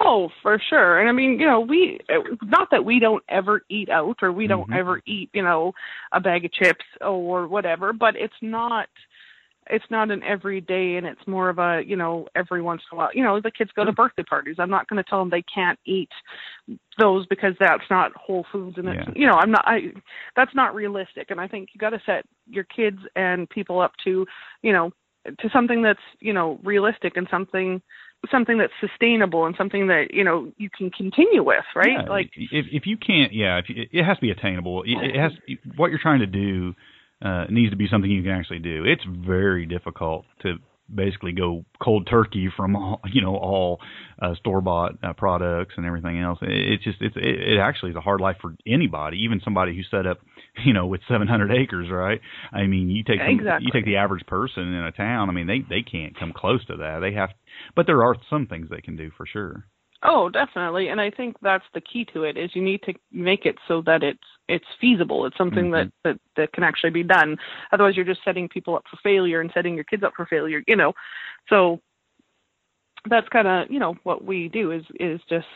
oh, 0.00 0.30
for 0.42 0.58
sure. 0.70 1.00
And 1.00 1.08
I 1.08 1.12
mean, 1.12 1.38
you 1.38 1.46
know, 1.46 1.60
we, 1.60 1.98
not 2.42 2.68
that 2.70 2.84
we 2.84 3.00
don't 3.00 3.22
ever 3.28 3.62
eat 3.68 3.90
out 3.90 4.16
or 4.22 4.32
we 4.32 4.46
don't 4.46 4.68
Mhm. 4.70 4.76
ever 4.78 5.02
eat, 5.06 5.30
you 5.32 5.42
know, 5.42 5.72
a 6.12 6.20
bag 6.20 6.44
of 6.44 6.52
chips 6.52 6.84
or 7.00 7.46
whatever, 7.46 7.92
but 7.92 8.16
it's 8.16 8.40
not, 8.40 8.88
it's 9.70 9.84
not 9.90 10.10
an 10.10 10.22
everyday 10.22 10.96
and 10.96 11.06
it's 11.06 11.26
more 11.26 11.48
of 11.48 11.58
a, 11.58 11.82
you 11.86 11.96
know, 11.96 12.26
every 12.34 12.60
once 12.60 12.82
in 12.90 12.96
a 12.96 12.98
while. 12.98 13.10
You 13.14 13.24
know, 13.24 13.40
the 13.40 13.50
kids 13.50 13.70
go 13.74 13.84
to 13.84 13.92
mm. 13.92 13.96
birthday 13.96 14.22
parties. 14.22 14.56
I'm 14.58 14.70
not 14.70 14.88
going 14.88 15.02
to 15.02 15.08
tell 15.08 15.20
them 15.20 15.30
they 15.30 15.44
can't 15.54 15.78
eat 15.86 16.10
those 16.98 17.26
because 17.26 17.54
that's 17.58 17.84
not 17.90 18.12
whole 18.14 18.44
foods 18.52 18.76
and 18.78 18.88
it's 18.88 19.08
Yeah. 19.08 19.12
you 19.14 19.26
know, 19.26 19.34
I'm 19.34 19.50
not 19.50 19.62
I 19.66 19.92
that's 20.36 20.54
not 20.54 20.74
realistic 20.74 21.30
and 21.30 21.40
I 21.40 21.48
think 21.48 21.70
you 21.72 21.78
got 21.78 21.90
to 21.90 22.00
set 22.04 22.24
your 22.48 22.64
kids 22.64 22.98
and 23.16 23.48
people 23.48 23.80
up 23.80 23.92
to, 24.04 24.26
you 24.62 24.72
know, 24.72 24.92
to 25.26 25.48
something 25.52 25.82
that's, 25.82 26.00
you 26.20 26.32
know, 26.32 26.60
realistic 26.62 27.16
and 27.16 27.26
something 27.30 27.80
something 28.30 28.58
that's 28.58 28.72
sustainable 28.80 29.44
and 29.46 29.54
something 29.56 29.88
that, 29.88 30.06
you 30.12 30.24
know, 30.24 30.50
you 30.56 30.70
can 30.70 30.90
continue 30.90 31.42
with, 31.42 31.64
right? 31.74 31.98
Yeah, 32.04 32.08
Like 32.08 32.30
if 32.36 32.66
if 32.70 32.86
you 32.86 32.96
can't, 32.96 33.32
yeah, 33.32 33.58
if 33.58 33.68
you, 33.68 33.84
it 33.90 34.04
has 34.04 34.16
to 34.16 34.20
be 34.20 34.30
attainable. 34.30 34.82
It, 34.82 35.14
it 35.14 35.16
has 35.16 35.32
what 35.76 35.90
you're 35.90 36.00
trying 36.00 36.20
to 36.20 36.26
do 36.26 36.74
uh, 37.24 37.44
it 37.44 37.50
needs 37.50 37.70
to 37.70 37.76
be 37.76 37.88
something 37.90 38.10
you 38.10 38.22
can 38.22 38.32
actually 38.32 38.58
do. 38.58 38.84
It's 38.84 39.04
very 39.06 39.66
difficult 39.66 40.26
to 40.42 40.56
basically 40.94 41.32
go 41.32 41.64
cold 41.82 42.06
turkey 42.10 42.50
from 42.54 42.76
all, 42.76 43.00
you 43.12 43.22
know 43.22 43.34
all 43.36 43.80
uh, 44.20 44.34
store 44.34 44.60
bought 44.60 44.92
uh, 45.02 45.12
products 45.14 45.74
and 45.76 45.86
everything 45.86 46.20
else. 46.20 46.38
It, 46.42 46.50
it's 46.50 46.84
just 46.84 46.98
it's 47.00 47.16
it, 47.16 47.54
it 47.54 47.58
actually 47.58 47.90
is 47.92 47.96
a 47.96 48.00
hard 48.02 48.20
life 48.20 48.36
for 48.40 48.54
anybody, 48.66 49.18
even 49.24 49.40
somebody 49.42 49.74
who 49.74 49.82
set 49.90 50.06
up 50.06 50.18
you 50.64 50.72
know 50.74 50.86
with 50.86 51.00
700 51.08 51.50
acres, 51.52 51.88
right? 51.90 52.20
I 52.52 52.66
mean, 52.66 52.90
you 52.90 53.02
take 53.02 53.20
some- 53.38 53.46
you 53.62 53.70
take 53.72 53.86
the 53.86 53.96
average 53.96 54.26
person 54.26 54.62
in 54.74 54.84
a 54.84 54.92
town. 54.92 55.30
I 55.30 55.32
mean, 55.32 55.46
they 55.46 55.60
they 55.68 55.82
can't 55.82 56.18
come 56.18 56.32
close 56.36 56.64
to 56.66 56.76
that. 56.76 56.98
They 57.00 57.12
have, 57.14 57.30
but 57.74 57.86
there 57.86 58.02
are 58.02 58.16
some 58.28 58.46
things 58.46 58.68
they 58.70 58.82
can 58.82 58.96
do 58.96 59.10
for 59.16 59.26
sure. 59.26 59.64
Oh, 60.04 60.28
definitely. 60.28 60.88
And 60.88 61.00
I 61.00 61.10
think 61.10 61.36
that's 61.40 61.64
the 61.72 61.80
key 61.80 62.04
to 62.12 62.24
it 62.24 62.36
is 62.36 62.50
you 62.54 62.62
need 62.62 62.82
to 62.82 62.92
make 63.10 63.46
it 63.46 63.56
so 63.66 63.80
that 63.82 64.02
it's 64.02 64.18
it's 64.48 64.64
feasible. 64.78 65.24
It's 65.24 65.38
something 65.38 65.70
Mhm. 65.70 65.72
that, 65.72 65.92
that 66.04 66.20
that 66.36 66.52
can 66.52 66.62
actually 66.62 66.90
be 66.90 67.02
done. 67.02 67.38
Otherwise 67.72 67.96
you're 67.96 68.04
just 68.04 68.22
setting 68.22 68.48
people 68.48 68.76
up 68.76 68.84
for 68.90 68.96
failure 68.98 69.40
and 69.40 69.50
setting 69.54 69.74
your 69.74 69.84
kids 69.84 70.02
up 70.02 70.12
for 70.14 70.26
failure, 70.26 70.62
you 70.66 70.76
know. 70.76 70.92
So 71.48 71.80
that's 73.08 73.28
kind 73.30 73.48
of, 73.48 73.70
you 73.70 73.78
know, 73.78 73.94
what 74.02 74.24
we 74.24 74.48
do 74.48 74.70
is 74.72 74.84
is 75.00 75.20
just 75.28 75.46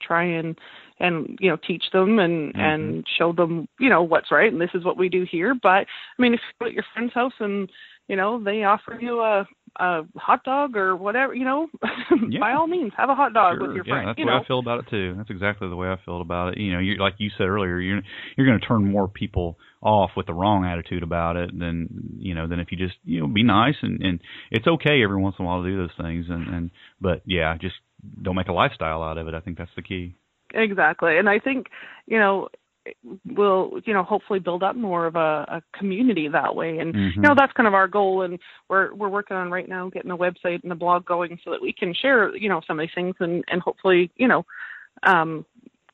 try 0.00 0.24
and 0.24 0.58
and 1.00 1.36
you 1.40 1.50
know 1.50 1.56
teach 1.56 1.84
them 1.92 2.18
and 2.20 2.54
Mhm. 2.54 2.60
and 2.60 3.06
show 3.18 3.32
them 3.32 3.68
you 3.80 3.88
know 3.88 4.02
what's 4.02 4.30
right 4.30 4.52
and 4.52 4.60
this 4.60 4.70
is 4.74 4.84
what 4.84 4.96
we 4.96 5.08
do 5.08 5.24
here 5.24 5.54
but 5.60 5.86
i 5.88 6.22
mean 6.22 6.32
if 6.34 6.40
you 6.40 6.54
go 6.60 6.68
to 6.68 6.74
your 6.74 6.84
friend's 6.94 7.12
house 7.12 7.32
and 7.40 7.68
you 8.06 8.14
know 8.14 8.38
they 8.42 8.62
offer 8.62 8.96
you 9.00 9.20
a 9.20 9.44
a 9.78 10.02
hot 10.16 10.42
dog 10.44 10.76
or 10.76 10.96
whatever, 10.96 11.34
you 11.34 11.44
know, 11.44 11.68
Yeah. 12.28 12.40
by 12.40 12.52
all 12.52 12.66
means, 12.66 12.92
have 12.96 13.08
a 13.10 13.14
hot 13.14 13.32
dog 13.32 13.58
Sure. 13.58 13.66
with 13.68 13.76
your 13.76 13.84
yeah, 13.86 13.92
friend. 13.94 14.08
that's 14.08 14.18
you 14.18 14.24
the 14.24 14.30
way 14.30 14.36
know, 14.36 14.42
I 14.42 14.46
feel 14.46 14.58
about 14.58 14.80
it 14.80 14.90
too. 14.90 15.14
That's 15.16 15.30
exactly 15.30 15.68
the 15.68 15.76
way 15.76 15.88
I 15.88 15.96
feel 16.04 16.20
about 16.20 16.52
it. 16.54 16.58
You 16.58 16.72
know, 16.72 16.78
you 16.80 16.96
like 16.98 17.14
you 17.18 17.30
said 17.38 17.46
earlier, 17.46 17.78
you're 17.78 18.00
you're 18.36 18.46
going 18.46 18.58
to 18.60 18.66
turn 18.66 18.90
more 18.90 19.08
people 19.08 19.56
off 19.80 20.10
with 20.16 20.26
the 20.26 20.34
wrong 20.34 20.64
attitude 20.64 21.02
about 21.02 21.36
it 21.36 21.56
than 21.56 21.88
you 22.18 22.34
know 22.34 22.48
than 22.48 22.58
if 22.60 22.72
you 22.72 22.78
just 22.78 22.96
you 23.04 23.20
know 23.20 23.26
be 23.28 23.44
nice 23.44 23.76
and 23.82 24.02
and 24.02 24.20
it's 24.50 24.66
okay 24.66 25.02
every 25.04 25.20
once 25.20 25.36
in 25.38 25.44
a 25.44 25.48
while 25.48 25.62
to 25.62 25.68
do 25.70 25.76
those 25.76 25.94
things 26.00 26.26
and 26.28 26.48
and 26.52 26.70
but 27.00 27.22
yeah, 27.26 27.56
just 27.60 27.76
don't 28.22 28.34
make 28.36 28.48
a 28.48 28.52
lifestyle 28.52 29.02
out 29.02 29.18
of 29.18 29.28
it. 29.28 29.34
I 29.34 29.40
think 29.40 29.58
that's 29.58 29.70
the 29.76 29.82
key. 29.82 30.14
exactly. 30.54 31.18
And 31.18 31.28
I 31.28 31.38
think, 31.38 31.66
you 32.06 32.18
know, 32.18 32.48
we'll, 33.26 33.80
you 33.84 33.92
know, 33.92 34.02
hopefully 34.02 34.38
build 34.38 34.62
up 34.62 34.76
more 34.76 35.06
of 35.06 35.16
a, 35.16 35.44
a 35.48 35.62
community 35.76 36.28
that 36.28 36.54
way. 36.54 36.78
And 36.78 36.94
Mhm. 36.94 37.16
you 37.16 37.22
know, 37.22 37.34
that's 37.36 37.52
kind 37.52 37.66
of 37.66 37.74
our 37.74 37.88
goal. 37.88 38.22
And 38.22 38.38
we're 38.68 38.94
we're 38.94 39.08
working 39.08 39.36
on 39.36 39.50
right 39.50 39.68
now 39.68 39.88
getting 39.90 40.10
the 40.10 40.16
website 40.16 40.62
and 40.62 40.70
the 40.70 40.76
blog 40.76 41.04
going 41.04 41.38
so 41.44 41.50
that 41.50 41.62
we 41.62 41.72
can 41.72 41.94
share, 41.94 42.34
you 42.36 42.48
know, 42.48 42.60
some 42.66 42.78
of 42.78 42.84
these 42.84 42.94
things 42.94 43.16
and 43.20 43.44
and 43.48 43.60
hopefully, 43.62 44.10
you 44.16 44.28
know, 44.28 44.44
um, 45.04 45.44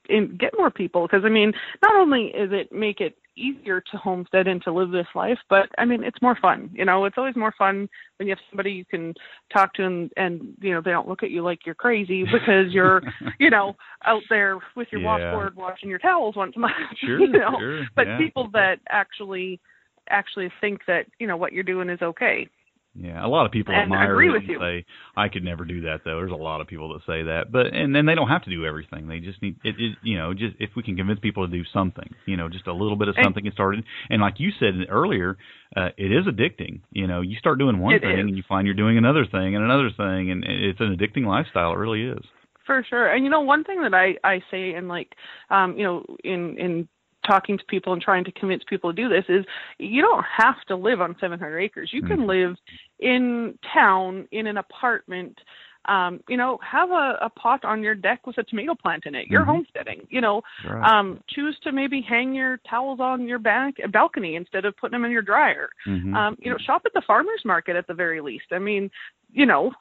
in, 0.09 0.37
get 0.37 0.57
more 0.57 0.71
people. 0.71 1.03
Because 1.03 1.25
I 1.25 1.29
mean, 1.29 1.53
not 1.83 1.97
only 1.97 2.27
is 2.27 2.51
it 2.53 2.73
make 2.73 3.01
it 3.01 3.17
easier 3.37 3.80
to 3.80 3.97
homestead 3.97 4.47
and 4.47 4.62
to 4.62 4.72
live 4.72 4.91
this 4.91 5.07
life, 5.14 5.39
but 5.49 5.68
I 5.78 5.85
mean, 5.85 6.03
it's 6.05 6.20
more 6.22 6.37
fun. 6.41 6.70
You 6.72 6.85
know, 6.85 7.05
it's 7.05 7.18
always 7.18 7.37
more 7.37 7.55
fun 7.59 7.89
when 8.18 8.28
you 8.28 8.32
have 8.32 8.45
somebody 8.51 8.72
you 8.72 8.85
can 8.85 9.14
talk 9.53 9.72
to 9.74 9.85
and 9.85 10.11
and 10.16 10.55
you 10.61 10.72
know 10.72 10.80
they 10.80 10.91
don't 10.91 11.09
look 11.09 11.22
at 11.22 11.30
you 11.30 11.43
like 11.43 11.61
you're 11.66 11.74
crazy 11.74 12.24
because 12.32 12.72
you're 12.72 13.03
you 13.39 13.51
know 13.51 13.74
out 14.05 14.22
there 14.30 14.59
with 14.76 14.89
your 14.93 15.01
Yeah. 15.01 15.32
washboard 15.32 15.57
washing 15.57 15.89
your 15.91 15.99
towels 15.99 16.37
once 16.37 16.55
a 16.57 16.59
month. 16.61 16.74
Sure, 17.01 17.18
you 17.20 17.28
know, 17.28 17.57
sure, 17.59 17.85
but 17.97 18.07
yeah. 18.07 18.18
people 18.18 18.49
that 18.53 18.78
actually 18.89 19.61
actually 20.11 20.51
think 20.61 20.80
that 20.87 21.07
you 21.18 21.26
know 21.26 21.37
what 21.37 21.53
you're 21.53 21.62
doing 21.62 21.89
is 21.89 22.03
okay. 22.03 22.49
Yeah, 22.97 23.25
a 23.25 23.29
lot 23.29 23.45
of 23.45 23.51
people 23.51 23.75
And 23.75 23.81
I 23.81 23.85
admire 23.85 24.13
agree 24.13 24.29
it 24.29 24.33
with 24.33 24.43
and 24.43 24.49
you. 24.51 24.59
say, 24.61 24.85
"I 25.17 25.29
could 25.29 25.43
never 25.43 25.65
do 25.65 25.81
that." 25.83 26.03
Though 26.05 26.17
there's 26.17 26.31
a 26.31 26.37
lot 26.37 26.61
of 26.61 26.69
people 26.69 26.93
that 26.95 27.01
say 27.05 27.25
that, 27.25 27.51
but 27.51 27.67
and 27.67 27.95
then 27.95 28.07
they 28.07 28.15
don't 28.15 28.29
have 28.29 28.45
to 28.45 28.51
do 28.51 28.65
everything. 28.65 29.09
They 29.09 29.19
just 29.19 29.43
need 29.43 29.57
it. 29.65 29.75
it 29.79 29.97
you 30.03 30.17
know, 30.17 30.33
just 30.33 30.55
if 30.61 30.71
we 30.77 30.83
can 30.85 30.97
convince 30.97 31.19
people 31.19 31.45
to 31.45 31.51
do 31.53 31.65
something, 31.73 32.09
you 32.27 32.37
know, 32.37 32.49
just 32.49 32.69
a 32.69 32.73
little 32.73 32.97
bit 32.97 33.09
of 33.09 33.17
And- 33.17 33.25
something 33.25 33.43
get 33.43 33.53
started. 33.53 33.83
And 34.11 34.23
like 34.23 34.39
you 34.39 34.53
said 34.61 34.75
earlier, 34.89 35.37
uh, 35.77 35.89
it 35.97 36.13
is 36.13 36.27
addicting. 36.27 36.81
You 36.93 37.09
know, 37.09 37.21
you 37.21 37.37
start 37.37 37.59
doing 37.59 37.79
one 37.79 37.99
thing 37.99 38.11
is. 38.13 38.21
and 38.21 38.37
you 38.37 38.45
find 38.49 38.65
you're 38.67 38.75
doing 38.77 38.97
another 38.97 39.25
thing 39.27 39.57
and 39.57 39.65
another 39.65 39.91
thing, 39.91 40.31
and 40.31 40.45
it's 40.45 40.81
an 40.81 40.97
addicting 40.97 41.27
lifestyle. 41.27 41.73
It 41.73 41.79
really 41.79 42.03
is. 42.05 42.25
For 42.65 42.83
sure. 42.89 43.09
And 43.13 43.25
you 43.25 43.31
know, 43.31 43.41
one 43.43 43.65
thing 43.65 43.83
that 43.83 43.93
I 43.93 44.17
I 44.23 44.41
say 44.53 44.73
and 44.75 44.87
like 44.89 45.15
um, 45.51 45.77
you 45.77 45.83
know, 45.83 46.05
in 46.23 46.57
in 46.59 46.89
talking 47.27 47.59
to 47.59 47.64
people 47.64 47.93
and 47.93 48.03
trying 48.03 48.25
to 48.25 48.33
convince 48.33 48.62
people 48.68 48.93
to 48.93 49.03
do 49.03 49.09
this 49.09 49.25
is 49.29 49.45
you 49.79 50.03
don't 50.03 50.25
have 50.25 50.62
to 50.68 50.77
live 50.77 51.01
on 51.01 51.16
700 51.20 51.59
acres. 51.59 51.91
You 51.93 52.03
can 52.03 52.20
Mhm. 52.20 52.27
live 52.27 52.57
in 53.01 53.59
town 53.72 54.29
in 54.31 54.47
an 54.47 54.59
apartment 54.59 55.39
um, 55.87 56.20
you 56.29 56.37
know, 56.37 56.59
have 56.59 56.91
a, 56.91 57.18
a 57.20 57.31
pot 57.31 57.64
on 57.64 57.83
your 57.83 57.95
deck 57.95 58.27
with 58.27 58.39
a 58.39 58.43
tomato 58.45 58.75
plant 58.75 59.05
in 59.07 59.14
it. 59.14 59.27
You're 59.29 59.43
Mhm. 59.43 59.47
homesteading. 59.47 60.07
You 60.09 60.20
know, 60.22 60.43
Right. 60.64 60.91
um, 60.91 61.22
choose 61.29 61.59
to 61.61 61.72
maybe 61.72 62.01
hang 62.01 62.35
your 62.35 62.57
towels 62.68 63.01
on 63.01 63.29
your 63.29 63.39
back 63.39 63.75
balcony 63.91 64.37
instead 64.37 64.64
of 64.64 64.77
putting 64.77 64.93
them 64.93 65.05
in 65.05 65.11
your 65.11 65.22
dryer. 65.22 65.68
Mhm. 65.87 66.14
Um, 66.14 66.39
you 66.41 66.51
know, 66.51 66.59
shop 66.59 66.83
at 66.87 66.95
the 66.95 67.03
farmers 67.03 67.45
market 67.45 67.77
at 67.77 67.87
the 67.87 67.95
very 67.95 68.20
least. 68.20 68.47
I 68.53 68.59
mean, 68.59 68.91
you 69.31 69.47
know, 69.47 69.72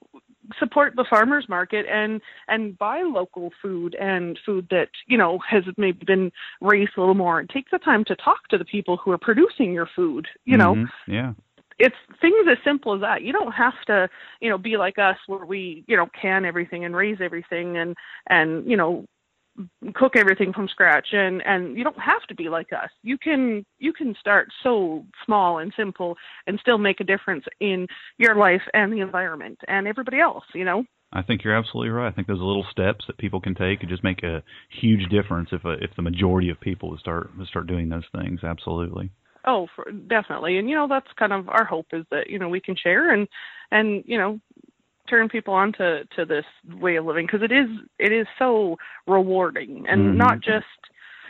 support 0.59 0.95
the 0.95 1.05
farmers 1.09 1.45
market 1.49 1.85
and 1.89 2.21
and 2.47 2.77
buy 2.77 3.01
local 3.01 3.51
food 3.61 3.95
and 3.95 4.39
food 4.45 4.67
that 4.69 4.89
you 5.07 5.17
know 5.17 5.39
has 5.49 5.63
maybe 5.77 6.05
been 6.05 6.31
raised 6.61 6.91
a 6.97 6.99
little 6.99 7.15
more 7.15 7.39
and 7.39 7.49
take 7.49 7.69
the 7.71 7.79
time 7.79 8.03
to 8.05 8.15
talk 8.15 8.47
to 8.49 8.57
the 8.57 8.65
people 8.65 8.97
who 8.97 9.11
are 9.11 9.17
producing 9.17 9.73
your 9.73 9.89
food 9.95 10.27
you 10.45 10.57
know 10.57 10.75
Mhm. 10.75 10.89
yeah. 11.07 11.33
it's 11.79 11.95
things 12.21 12.47
as 12.49 12.57
simple 12.63 12.93
as 12.95 13.01
that 13.01 13.23
you 13.23 13.33
don't 13.33 13.53
have 13.53 13.73
to 13.87 14.09
you 14.41 14.49
know 14.49 14.57
be 14.57 14.77
like 14.77 14.97
us 14.97 15.17
where 15.27 15.45
we 15.45 15.83
you 15.87 15.97
know 15.97 16.07
can 16.19 16.45
everything 16.45 16.85
and 16.85 16.95
raise 16.95 17.17
everything 17.21 17.77
and 17.77 17.95
and 18.29 18.69
you 18.69 18.77
know 18.77 19.05
cook 19.95 20.15
everything 20.15 20.51
from 20.51 20.67
scratch 20.67 21.09
and 21.11 21.41
and 21.45 21.77
you 21.77 21.83
don't 21.83 21.99
have 21.99 22.23
to 22.27 22.33
be 22.33 22.49
like 22.49 22.73
us 22.73 22.89
you 23.03 23.17
can 23.17 23.63
you 23.77 23.93
can 23.93 24.15
start 24.19 24.47
so 24.63 25.05
small 25.25 25.59
and 25.59 25.71
simple 25.77 26.15
and 26.47 26.59
still 26.59 26.77
make 26.77 26.99
a 26.99 27.03
difference 27.03 27.45
in 27.59 27.85
your 28.17 28.35
life 28.35 28.63
and 28.73 28.91
the 28.91 28.99
environment 28.99 29.59
and 29.67 29.87
everybody 29.87 30.19
else 30.19 30.45
you 30.55 30.65
know 30.65 30.83
I 31.15 31.21
think 31.21 31.43
you're 31.43 31.55
absolutely 31.55 31.91
right. 31.91 32.07
I 32.07 32.11
think 32.11 32.27
those 32.27 32.39
little 32.39 32.65
steps 32.71 33.05
that 33.05 33.19
people 33.19 33.39
can 33.39 33.53
take 33.53 33.81
could 33.81 33.89
just 33.89 34.03
make 34.03 34.23
a 34.23 34.41
huge 34.81 35.07
difference 35.09 35.49
if 35.51 35.63
a, 35.63 35.73
if 35.73 35.91
the 35.95 36.01
majority 36.01 36.49
of 36.49 36.59
people 36.59 36.89
would 36.89 36.99
start 36.99 37.29
would 37.37 37.47
start 37.47 37.67
doing 37.67 37.87
those 37.87 38.07
things. 38.15 38.43
Absolutely. 38.43 39.11
Oh, 39.45 39.67
for, 39.75 39.91
definitely. 39.91 40.57
And 40.57 40.69
you 40.69 40.75
know, 40.75 40.87
that's 40.87 41.07
kind 41.19 41.33
of 41.33 41.49
our 41.49 41.65
hope 41.65 41.87
is 41.93 42.05
that 42.09 42.29
you 42.29 42.39
know 42.39 42.49
we 42.49 42.61
can 42.61 42.75
share 42.75 43.13
and 43.13 43.27
and 43.71 44.03
you 44.07 44.17
know 44.17 44.39
turn 45.13 45.29
people 45.29 45.53
on 45.53 45.71
to 45.73 46.03
to 46.15 46.25
this 46.25 46.45
way 46.81 46.95
of 46.95 47.05
living 47.05 47.27
because 47.27 47.43
it 47.43 47.51
is 47.51 47.67
it 47.99 48.11
is 48.11 48.25
so 48.39 48.75
rewarding 49.05 49.85
and 49.87 50.01
Mhm. 50.01 50.15
not 50.15 50.39
just 50.39 50.65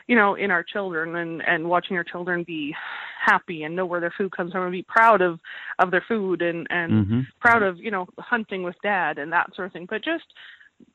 you 0.08 0.16
know 0.16 0.36
in 0.36 0.52
our 0.52 0.64
children 0.64 1.18
and 1.18 1.46
and 1.46 1.70
watching 1.70 1.98
our 1.98 2.04
children 2.04 2.44
be 2.44 2.74
happy 3.20 3.64
and 3.64 3.76
know 3.76 3.86
where 3.86 4.00
their 4.00 4.14
food 4.18 4.32
comes 4.32 4.54
from 4.54 4.64
and 4.64 4.72
be 4.72 4.84
proud 4.84 5.22
of 5.22 5.38
of 5.80 5.92
their 5.92 6.06
food 6.08 6.42
and 6.42 6.66
and 6.70 6.94
Mhm. 6.94 7.28
proud 7.42 7.62
of 7.62 7.78
you 7.78 7.92
know 7.92 8.08
hunting 8.20 8.64
with 8.64 8.82
dad 8.82 9.18
and 9.18 9.34
that 9.34 9.54
sort 9.54 9.66
of 9.66 9.74
thing 9.74 9.86
but 9.86 10.02
just 10.02 10.34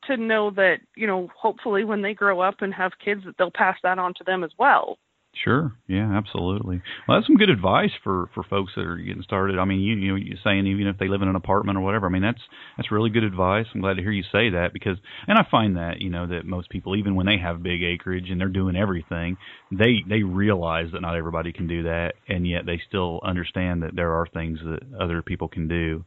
to 0.07 0.17
know 0.17 0.49
that 0.49 0.79
you 0.95 1.05
know 1.05 1.29
hopefully 1.35 1.83
when 1.83 2.01
they 2.01 2.15
grow 2.15 2.39
up 2.39 2.63
and 2.63 2.73
have 2.73 2.97
kids 2.97 3.23
that 3.23 3.37
they'll 3.37 3.51
pass 3.51 3.77
that 3.83 3.99
on 3.99 4.15
to 4.15 4.23
them 4.23 4.43
as 4.43 4.51
well 4.57 4.97
Sure. 5.43 5.71
Yeah, 5.87 6.11
absolutely. 6.17 6.81
Well, 7.07 7.17
that's 7.17 7.27
some 7.27 7.37
good 7.37 7.49
advice 7.49 7.91
for 8.03 8.29
for 8.33 8.43
folks 8.43 8.73
that 8.75 8.85
are 8.85 8.97
getting 8.97 9.23
started. 9.23 9.57
I 9.57 9.63
mean, 9.63 9.79
you 9.79 9.95
you 9.95 10.09
know, 10.09 10.15
you're 10.15 10.37
saying 10.43 10.67
even 10.67 10.87
if 10.87 10.97
they 10.97 11.07
live 11.07 11.21
in 11.21 11.29
an 11.29 11.35
apartment 11.37 11.77
or 11.77 11.81
whatever. 11.81 12.07
I 12.07 12.09
mean, 12.09 12.21
that's 12.21 12.41
that's 12.75 12.91
really 12.91 13.09
good 13.09 13.23
advice. 13.23 13.65
I'm 13.73 13.79
glad 13.79 13.93
to 13.95 14.01
hear 14.01 14.11
you 14.11 14.23
say 14.23 14.49
that 14.49 14.73
because, 14.73 14.97
and 15.27 15.37
I 15.37 15.45
find 15.49 15.77
that 15.77 16.01
you 16.01 16.09
know 16.09 16.27
that 16.27 16.45
most 16.45 16.69
people, 16.69 16.95
even 16.97 17.15
when 17.15 17.25
they 17.25 17.37
have 17.37 17.63
big 17.63 17.83
acreage 17.83 18.29
and 18.29 18.39
they're 18.39 18.49
doing 18.49 18.75
everything, 18.75 19.37
they 19.71 20.03
they 20.09 20.23
realize 20.23 20.87
that 20.91 21.01
not 21.01 21.15
everybody 21.15 21.53
can 21.53 21.67
do 21.67 21.83
that, 21.83 22.15
and 22.27 22.45
yet 22.45 22.65
they 22.65 22.81
still 22.87 23.21
understand 23.23 23.81
that 23.83 23.95
there 23.95 24.11
are 24.11 24.27
things 24.27 24.59
that 24.65 24.81
other 24.99 25.21
people 25.21 25.47
can 25.47 25.69
do, 25.69 26.03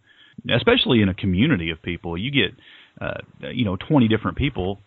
especially 0.55 1.01
in 1.01 1.09
a 1.09 1.15
community 1.15 1.71
of 1.71 1.81
people. 1.83 2.19
You 2.19 2.31
get, 2.31 2.51
uh, 3.01 3.21
you 3.51 3.65
know, 3.65 3.77
20 3.77 4.09
different 4.09 4.37
people 4.37 4.79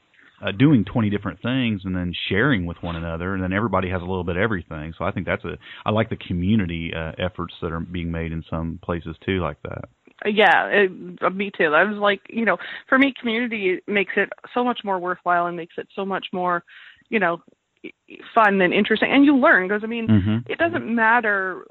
uh, 0.42 0.52
doing 0.52 0.84
20 0.86 1.10
different 1.10 1.42
things 1.42 1.82
and 1.86 1.96
then 1.96 2.12
sharing 2.30 2.66
with 2.66 2.78
one 2.82 2.96
another 2.96 3.34
and 3.34 3.44
then 3.44 3.54
everybody 3.54 3.90
has 3.90 4.02
a 4.02 4.06
little 4.06 4.24
bit 4.24 4.36
of 4.36 4.42
everything. 4.42 4.94
So 4.98 5.06
i 5.06 5.12
think 5.12 5.26
that's 5.26 5.44
a 5.46 5.58
i 5.86 5.92
like 5.92 6.10
the 6.10 6.18
community 6.18 6.92
uh, 6.96 7.12
efforts 7.18 7.54
that 7.62 7.72
are 7.72 7.80
being 7.80 8.12
made 8.12 8.32
in 8.32 8.44
some 8.50 8.80
places 8.84 9.16
too 9.26 9.40
like 9.42 9.58
that. 9.64 9.86
Yeah 10.26 10.68
it, 10.68 10.92
uh, 11.22 11.30
me 11.30 11.52
too. 11.58 11.74
I 11.74 11.84
was 11.84 11.98
like 11.98 12.22
you 12.30 12.46
know 12.46 12.58
for 12.90 12.98
me 12.98 13.14
community 13.20 13.80
makes 13.88 14.14
it 14.18 14.30
so 14.54 14.64
much 14.64 14.82
more 14.84 15.00
worthwhile 15.00 15.48
and 15.48 15.56
makes 15.58 15.76
it 15.78 15.88
so 15.96 16.06
much 16.06 16.28
more 16.34 16.64
you 17.10 17.20
know 17.20 17.42
fun 18.34 18.62
and 18.62 18.74
interesting. 18.74 19.12
And 19.12 19.26
you 19.26 19.38
learn 19.38 19.68
because 19.68 19.84
i 19.84 19.88
mean 19.88 20.08
Mhm. 20.08 20.44
it 20.50 20.58
doesn't 20.58 20.94
matter 20.94 21.66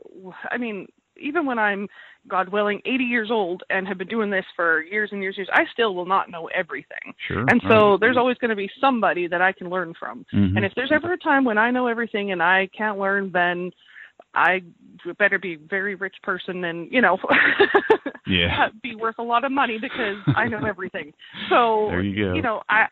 i 0.51 0.57
mean 0.59 0.87
even 1.21 1.47
when 1.47 1.59
i'm 1.59 1.89
god 2.29 2.49
willing 2.49 2.81
80 2.85 3.05
years 3.05 3.31
old 3.31 3.63
and 3.71 3.87
have 3.87 3.99
been 3.99 4.09
doing 4.09 4.31
this 4.31 4.45
for 4.57 4.83
years 4.83 5.11
and 5.13 5.23
years 5.23 5.37
and 5.39 5.47
years 5.47 5.51
i 5.53 5.65
still 5.73 5.95
will 5.95 6.07
not 6.07 6.31
know 6.31 6.49
everything 6.55 7.15
sure 7.29 7.45
and 7.49 7.61
so 7.69 7.91
Right. 7.93 8.01
there's 8.01 8.17
always 8.17 8.39
going 8.39 8.51
to 8.51 8.57
be 8.57 8.71
somebody 8.81 9.27
that 9.29 9.43
i 9.43 9.53
can 9.53 9.69
learn 9.69 9.95
from 9.99 10.25
Mhm. 10.33 10.57
and 10.57 10.65
if 10.65 10.73
there's 10.75 10.93
ever 10.93 11.13
a 11.13 11.19
time 11.19 11.45
when 11.45 11.59
i 11.59 11.71
know 11.71 11.87
everything 11.87 12.33
and 12.33 12.43
i 12.43 12.69
can't 12.77 12.99
learn 12.99 13.31
then 13.33 13.71
i 14.35 14.63
better 15.19 15.39
be 15.39 15.55
a 15.55 15.59
very 15.69 15.95
rich 15.95 16.17
person 16.23 16.65
and 16.65 16.91
you 16.91 17.01
know 17.01 17.19
Yeah. 18.27 18.69
be 18.83 18.95
worth 18.95 19.17
a 19.19 19.23
lot 19.23 19.45
of 19.45 19.53
money 19.53 19.79
because 19.79 20.17
i 20.35 20.49
know 20.49 20.65
everything 20.67 21.13
so 21.49 21.87
There 21.91 22.03
you 22.03 22.25
go. 22.25 22.35
you 22.35 22.43
know 22.43 22.63
i 22.69 22.87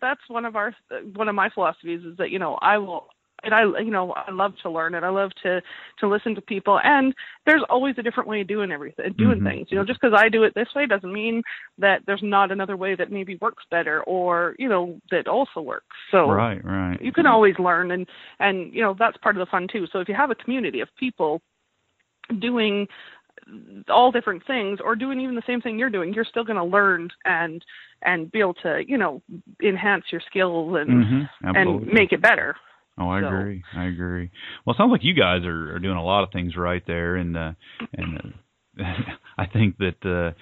that's 0.00 0.20
one 0.28 0.44
of 0.44 0.54
our 0.56 0.74
one 1.14 1.28
of 1.28 1.34
my 1.34 1.48
philosophies 1.50 2.02
is 2.04 2.16
that 2.18 2.30
you 2.30 2.38
know 2.38 2.54
i 2.60 2.76
will 2.78 3.08
and 3.44 3.54
I, 3.54 3.62
you 3.80 3.90
know, 3.90 4.12
I 4.12 4.30
love 4.30 4.54
to 4.62 4.70
learn 4.70 4.94
and 4.94 5.04
I 5.04 5.08
love 5.10 5.30
to 5.42 5.62
to 6.00 6.08
listen 6.08 6.34
to 6.34 6.40
people. 6.40 6.80
And 6.82 7.14
there's 7.46 7.62
always 7.68 7.94
a 7.98 8.02
different 8.02 8.28
way 8.28 8.40
of 8.40 8.46
doing 8.48 8.72
everything, 8.72 9.12
doing 9.16 9.40
Mhm. 9.40 9.44
things. 9.44 9.68
You 9.70 9.78
know, 9.78 9.84
just 9.84 10.00
because 10.00 10.18
I 10.18 10.28
do 10.28 10.42
it 10.42 10.54
this 10.54 10.74
way 10.74 10.86
doesn't 10.86 11.12
mean 11.12 11.42
that 11.78 12.02
there's 12.06 12.22
not 12.22 12.50
another 12.50 12.76
way 12.76 12.94
that 12.94 13.12
maybe 13.12 13.36
works 13.40 13.64
better 13.70 14.02
or 14.04 14.54
you 14.58 14.68
know 14.68 15.00
that 15.10 15.28
also 15.28 15.60
works. 15.60 15.96
So 16.10 16.30
right 16.30 16.64
right 16.64 17.00
you 17.00 17.12
can 17.12 17.26
always 17.26 17.58
learn 17.58 17.92
and 17.92 18.06
and 18.40 18.72
you 18.74 18.82
know 18.82 18.94
that's 18.98 19.16
part 19.18 19.36
of 19.36 19.40
the 19.40 19.50
fun 19.50 19.68
too 19.68 19.86
so 19.92 20.00
if 20.00 20.08
you 20.08 20.14
have 20.14 20.30
a 20.30 20.34
community 20.34 20.80
of 20.80 20.88
people 20.96 21.40
doing 22.40 22.88
all 23.88 24.10
different 24.10 24.44
things 24.46 24.78
or 24.82 24.96
doing 24.96 25.20
even 25.20 25.34
the 25.34 25.42
same 25.46 25.60
thing 25.60 25.78
you're 25.78 25.90
doing 25.90 26.12
you're 26.12 26.24
still 26.24 26.44
going 26.44 26.56
to 26.58 26.64
learn 26.64 27.08
and 27.24 27.64
and 28.02 28.30
be 28.32 28.40
able 28.40 28.54
to 28.54 28.82
you 28.86 28.98
know 28.98 29.22
enhance 29.62 30.04
your 30.10 30.20
skills 30.26 30.76
and 30.76 30.90
Mhm. 30.90 31.28
and 31.54 31.86
make 31.86 32.12
it 32.12 32.20
better 32.20 32.56
Oh, 32.98 33.08
I 33.08 33.20
So- 33.20 33.28
agree. 33.28 33.62
I 33.74 33.84
agree. 33.84 34.30
Well, 34.64 34.74
it 34.74 34.78
sounds 34.78 34.90
like 34.90 35.04
you 35.04 35.14
guys 35.14 35.44
are, 35.44 35.76
are 35.76 35.78
doing 35.78 35.96
a 35.96 36.04
lot 36.04 36.24
of 36.24 36.32
things 36.32 36.56
right 36.56 36.82
there, 36.86 37.16
and 37.16 37.36
uh, 37.36 37.52
and 37.94 38.34
uh, 38.80 38.82
I 39.38 39.46
think 39.46 39.76
that 39.78 40.04
uh, 40.04 40.34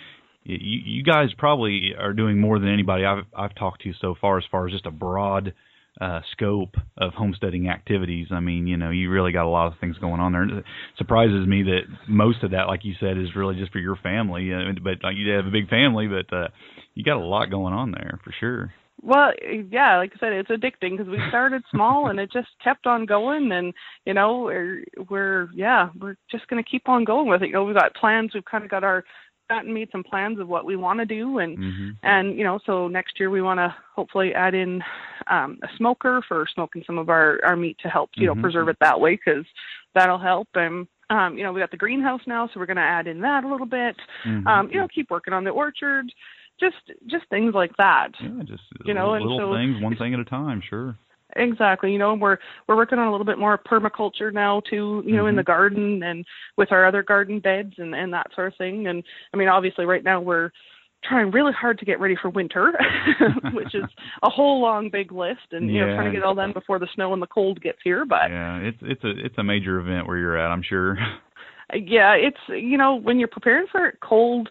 you, 0.45 0.81
you 0.85 1.03
guys 1.03 1.29
probably 1.37 1.93
are 1.99 2.13
doing 2.13 2.41
more 2.41 2.59
than 2.59 2.69
anybody 2.73 3.05
I've 3.05 3.25
I've 3.37 3.55
talked 3.55 3.83
to 3.83 3.93
so 4.01 4.15
far, 4.21 4.39
as 4.39 4.45
far 4.51 4.67
as 4.67 4.73
just 4.73 4.87
a 4.87 4.91
broad 4.91 5.53
uh, 6.01 6.21
scope 6.33 6.75
of 6.99 7.13
homesteading 7.15 7.69
activities. 7.69 8.29
I 8.31 8.41
mean, 8.41 8.67
you 8.67 8.77
know, 8.77 8.91
you 8.91 9.11
really 9.11 9.33
got 9.33 9.47
a 9.47 9.49
lot 9.49 9.73
of 9.73 9.79
things 9.79 9.97
going 9.99 10.21
on 10.21 10.33
there. 10.33 10.45
It 10.59 10.65
surprises 10.99 11.47
me 11.47 11.63
that 11.65 11.81
most 12.09 12.43
of 12.43 12.51
that, 12.51 12.67
like 12.69 12.85
you 12.85 12.95
said, 13.01 13.17
is 13.19 13.35
really 13.35 13.57
just 13.57 13.73
for 13.73 13.79
your 13.79 13.97
family. 13.97 14.53
Uh, 14.53 14.73
but 14.83 15.03
like 15.03 15.17
you 15.17 15.31
have 15.33 15.47
a 15.47 15.51
big 15.51 15.69
family, 15.71 16.07
but 16.07 16.31
uh, 16.37 16.49
you 16.95 17.03
got 17.03 17.17
a 17.17 17.25
lot 17.25 17.51
going 17.51 17.73
on 17.75 17.93
there 17.93 18.19
for 18.25 18.33
sure. 18.39 18.73
Well, 19.03 19.33
yeah, 19.71 19.99
like 19.99 20.13
I 20.17 20.19
said, 20.19 20.33
it's 20.33 20.51
addicting 20.51 20.97
because 20.97 21.09
we 21.09 21.21
started 21.29 21.63
small 21.71 22.09
and 22.09 22.19
it 22.19 22.33
just 22.33 22.49
kept 22.63 22.87
on 22.87 23.07
going, 23.07 23.53
and 23.53 23.75
you 24.05 24.15
know, 24.15 24.43
we're 24.43 24.85
we're 25.11 25.49
yeah, 25.55 25.91
we're 26.01 26.17
just 26.31 26.49
gonna 26.49 26.63
keep 26.63 26.89
on 26.89 27.05
going 27.05 27.29
with 27.29 27.43
it. 27.43 27.49
You 27.49 27.53
know, 27.53 27.65
we've 27.65 27.77
got 27.77 27.95
plans. 27.95 28.33
We've 28.35 28.45
kind 28.45 28.65
of 28.65 28.71
got 28.71 28.85
our 28.85 29.05
gotten 29.49 29.73
made 29.73 29.89
some 29.93 30.03
plans 30.03 30.41
of 30.41 30.49
what 30.49 30.65
we 30.65 30.77
want 30.77 30.99
to 31.01 31.07
do, 31.07 31.39
and 31.39 31.59
mm-hmm. 31.59 31.91
and 32.03 32.37
you 32.37 32.45
know, 32.45 32.59
so 32.65 32.89
next 32.89 33.21
year 33.21 33.31
we 33.31 33.43
want 33.43 33.59
to 33.59 33.75
hopefully 33.95 34.33
add 34.35 34.55
in 34.55 34.83
um, 35.29 35.59
a 35.63 35.69
smoker 35.77 36.23
for 36.27 36.47
smoking 36.55 36.83
some 36.87 36.99
of 36.99 37.09
our 37.09 37.39
our 37.45 37.57
meat 37.57 37.77
to 37.83 37.89
help 37.89 38.11
you 38.17 38.31
mm-hmm. 38.31 38.39
know 38.39 38.43
preserve 38.43 38.69
it 38.69 38.77
that 38.81 38.99
way 38.99 39.15
because 39.15 39.45
that'll 39.95 40.19
help 40.19 40.49
and 40.55 40.87
um, 41.09 41.39
you 41.39 41.45
know, 41.45 41.53
we 41.53 41.61
got 41.61 41.71
the 41.71 41.77
greenhouse 41.77 42.21
now, 42.27 42.49
so 42.49 42.59
we're 42.59 42.67
going 42.67 42.77
to 42.79 42.83
add 42.83 43.07
in 43.07 43.21
that 43.21 43.45
a 43.45 43.49
little 43.49 43.67
bit. 43.67 43.97
Mm-hmm. 44.27 44.47
Um, 44.47 44.69
you 44.73 44.81
know, 44.81 44.89
keep 44.93 45.09
working 45.09 45.33
on 45.33 45.45
the 45.45 45.51
orchard 45.51 46.07
just 46.61 46.99
just 47.07 47.29
things 47.31 47.55
like 47.55 47.73
that. 47.79 48.09
Yeah, 48.21 48.43
just 48.45 48.63
you 48.85 48.95
know, 48.95 49.13
little, 49.13 49.39
so, 49.39 49.55
things, 49.55 49.83
one 49.83 49.97
thing 49.97 50.15
at 50.15 50.21
a 50.21 50.25
time. 50.25 50.63
Sure. 50.69 50.97
Exactly. 51.35 51.93
You 51.93 51.99
know, 51.99 52.15
we're 52.15 52.39
we're 52.67 52.77
working 52.77 52.99
on 52.99 53.09
a 53.09 53.11
little 53.11 53.27
bit 53.27 53.39
more 53.39 53.59
permaculture 53.59 54.33
now 54.33 54.63
too. 54.69 55.03
You 55.05 55.17
know, 55.17 55.23
mm-hmm. 55.23 55.31
in 55.31 55.37
the 55.37 55.43
garden 55.43 56.03
and 56.03 56.25
with 56.57 56.73
our 56.73 56.87
other 56.87 57.03
garden 57.03 57.41
beds 57.41 57.75
and 57.79 57.95
and 57.95 58.13
that 58.13 58.29
sort 58.35 58.49
of 58.49 58.57
thing. 58.57 58.87
And 58.87 59.03
I 59.35 59.37
mean, 59.37 59.49
obviously, 59.49 59.85
right 59.85 60.05
now 60.05 60.21
we're 60.21 60.51
trying 61.05 61.31
really 61.31 61.53
hard 61.53 61.79
to 61.79 61.85
get 61.85 62.01
ready 62.01 62.17
for 62.21 62.31
winter, 62.31 62.73
which 63.53 63.75
is 63.75 63.85
a 64.23 64.31
whole 64.31 64.61
long 64.61 64.89
big 64.91 65.13
list, 65.13 65.53
and 65.53 65.69
you 65.69 65.77
yeah. 65.77 65.87
know, 65.87 65.95
trying 65.97 66.13
to 66.13 66.17
get 66.17 66.25
all 66.25 66.35
done 66.35 66.53
before 66.53 66.79
the 66.79 66.89
snow 66.95 67.13
and 67.13 67.23
the 67.23 67.27
cold 67.27 67.61
gets 67.61 67.79
here. 67.85 68.05
But 68.07 68.31
yeah, 68.31 68.59
it's 68.59 68.79
it's 68.83 69.05
a 69.05 69.11
it's 69.25 69.39
a 69.39 69.45
major 69.45 69.79
event 69.79 70.07
where 70.07 70.19
you're 70.19 70.39
at. 70.39 70.51
I'm 70.51 70.63
sure. 70.63 70.97
yeah, 71.75 72.15
it's 72.15 72.41
you 72.49 72.79
know 72.79 72.95
when 72.95 73.19
you're 73.19 73.29
preparing 73.29 73.67
for 73.71 73.95
cold 74.03 74.49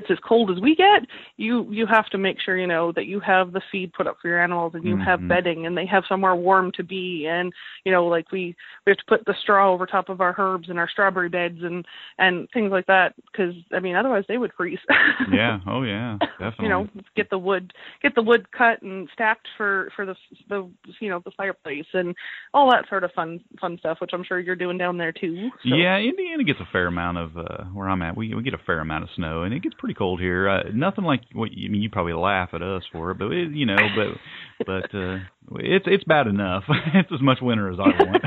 it's 0.00 0.10
as 0.10 0.18
cold 0.26 0.50
as 0.50 0.60
we 0.60 0.74
get, 0.74 1.08
you 1.36 1.70
you 1.70 1.86
have 1.86 2.06
to 2.10 2.18
make 2.18 2.36
sure 2.44 2.56
you 2.56 2.66
know 2.66 2.92
that 2.92 3.06
you 3.06 3.20
have 3.20 3.52
the 3.52 3.62
feed 3.70 3.92
put 3.92 4.06
up 4.06 4.16
for 4.20 4.28
your 4.28 4.42
animals 4.42 4.72
and 4.74 4.84
you 4.84 4.96
mm-hmm. 4.96 5.04
have 5.04 5.26
bedding 5.28 5.66
and 5.66 5.76
they 5.76 5.86
have 5.86 6.04
somewhere 6.08 6.34
warm 6.34 6.72
to 6.72 6.82
be 6.82 7.26
and 7.28 7.52
you 7.84 7.92
know 7.92 8.06
like 8.06 8.30
we 8.32 8.54
we 8.86 8.90
have 8.90 8.98
to 8.98 9.04
put 9.08 9.24
the 9.24 9.34
straw 9.42 9.72
over 9.72 9.86
top 9.86 10.08
of 10.08 10.20
our 10.20 10.34
herbs 10.38 10.68
and 10.68 10.78
our 10.78 10.88
strawberry 10.88 11.28
beds 11.28 11.58
and 11.62 11.84
and 12.18 12.48
things 12.52 12.70
like 12.70 12.86
that 12.86 13.14
because 13.30 13.54
I 13.72 13.80
mean 13.80 13.96
otherwise 13.96 14.24
they 14.28 14.38
would 14.38 14.52
freeze. 14.56 14.78
yeah. 15.32 15.58
Oh 15.66 15.82
yeah. 15.82 16.18
Definitely. 16.38 16.64
you 16.64 16.68
know, 16.68 16.88
get 17.16 17.30
the 17.30 17.38
wood 17.38 17.72
get 18.02 18.14
the 18.14 18.22
wood 18.22 18.50
cut 18.52 18.82
and 18.82 19.08
stacked 19.12 19.46
for 19.56 19.90
for 19.96 20.06
the 20.06 20.14
the 20.48 20.70
you 21.00 21.08
know 21.08 21.20
the 21.24 21.32
fireplace 21.36 21.86
and 21.92 22.14
all 22.52 22.70
that 22.70 22.88
sort 22.88 23.04
of 23.04 23.12
fun 23.12 23.40
fun 23.60 23.76
stuff, 23.78 23.98
which 24.00 24.10
I'm 24.12 24.24
sure 24.24 24.38
you're 24.38 24.56
doing 24.56 24.78
down 24.78 24.98
there 24.98 25.12
too. 25.12 25.50
So. 25.62 25.74
Yeah, 25.74 25.98
Indiana 25.98 26.44
gets 26.44 26.60
a 26.60 26.68
fair 26.72 26.86
amount 26.86 27.18
of 27.18 27.36
uh 27.36 27.64
where 27.72 27.88
I'm 27.88 28.02
at. 28.02 28.16
We 28.16 28.34
we 28.34 28.42
get 28.42 28.54
a 28.54 28.64
fair 28.66 28.80
amount 28.80 29.04
of 29.04 29.10
snow 29.16 29.42
and 29.42 29.54
it 29.54 29.62
gets 29.62 29.73
pretty 29.78 29.94
cold 29.94 30.20
here. 30.20 30.48
Uh, 30.48 30.62
nothing 30.72 31.04
like 31.04 31.22
what 31.32 31.52
you 31.52 31.68
I 31.68 31.72
mean. 31.72 31.82
You 31.82 31.90
probably 31.90 32.12
laugh 32.14 32.50
at 32.52 32.62
us 32.62 32.82
for 32.92 33.10
it, 33.10 33.18
but 33.18 33.32
it, 33.32 33.52
you 33.52 33.66
know, 33.66 33.76
but 33.96 34.66
but 34.66 34.94
uh 34.96 35.18
it's 35.58 35.86
it's 35.86 36.04
bad 36.04 36.26
enough. 36.26 36.64
it's 36.94 37.12
as 37.12 37.20
much 37.20 37.38
winter 37.40 37.70
as 37.70 37.78
I 37.78 38.04
want. 38.04 38.24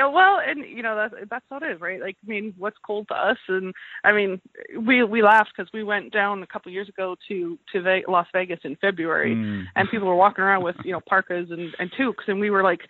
Yeah, 0.00 0.06
well, 0.06 0.40
and 0.44 0.64
you 0.64 0.82
know 0.82 0.96
that's 0.96 1.14
that's 1.28 1.44
how 1.50 1.58
it 1.58 1.74
is, 1.74 1.80
right? 1.80 2.00
Like, 2.00 2.16
I 2.24 2.28
mean, 2.28 2.54
what's 2.56 2.76
cold 2.84 3.08
to 3.08 3.14
us? 3.14 3.36
And 3.48 3.74
I 4.04 4.12
mean, 4.12 4.40
we 4.78 5.02
we 5.02 5.22
laughed 5.22 5.50
because 5.56 5.70
we 5.72 5.82
went 5.82 6.12
down 6.12 6.42
a 6.42 6.46
couple 6.46 6.72
years 6.72 6.88
ago 6.88 7.16
to 7.28 7.58
to 7.72 7.82
Ve- 7.82 8.04
Las 8.08 8.26
Vegas 8.32 8.60
in 8.64 8.76
February, 8.76 9.34
mm. 9.34 9.64
and 9.76 9.90
people 9.90 10.08
were 10.08 10.16
walking 10.16 10.42
around 10.42 10.62
with 10.62 10.76
you 10.84 10.92
know 10.92 11.00
parkas 11.06 11.50
and 11.50 11.74
and 11.78 11.90
toques, 11.98 12.24
and 12.28 12.40
we 12.40 12.50
were 12.50 12.62
like 12.62 12.80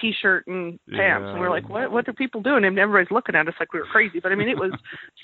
t-shirt 0.00 0.46
and 0.46 0.78
pants, 0.88 1.24
yeah. 1.24 1.30
and 1.30 1.40
we 1.40 1.46
are 1.46 1.50
like, 1.50 1.68
what 1.68 1.90
what 1.90 2.08
are 2.08 2.12
people 2.12 2.40
doing? 2.40 2.64
And 2.64 2.78
everybody's 2.78 3.10
looking 3.10 3.34
at 3.34 3.48
us 3.48 3.54
like 3.58 3.72
we 3.72 3.80
were 3.80 3.86
crazy. 3.86 4.20
But 4.20 4.32
I 4.32 4.34
mean, 4.36 4.48
it 4.48 4.58
was 4.58 4.72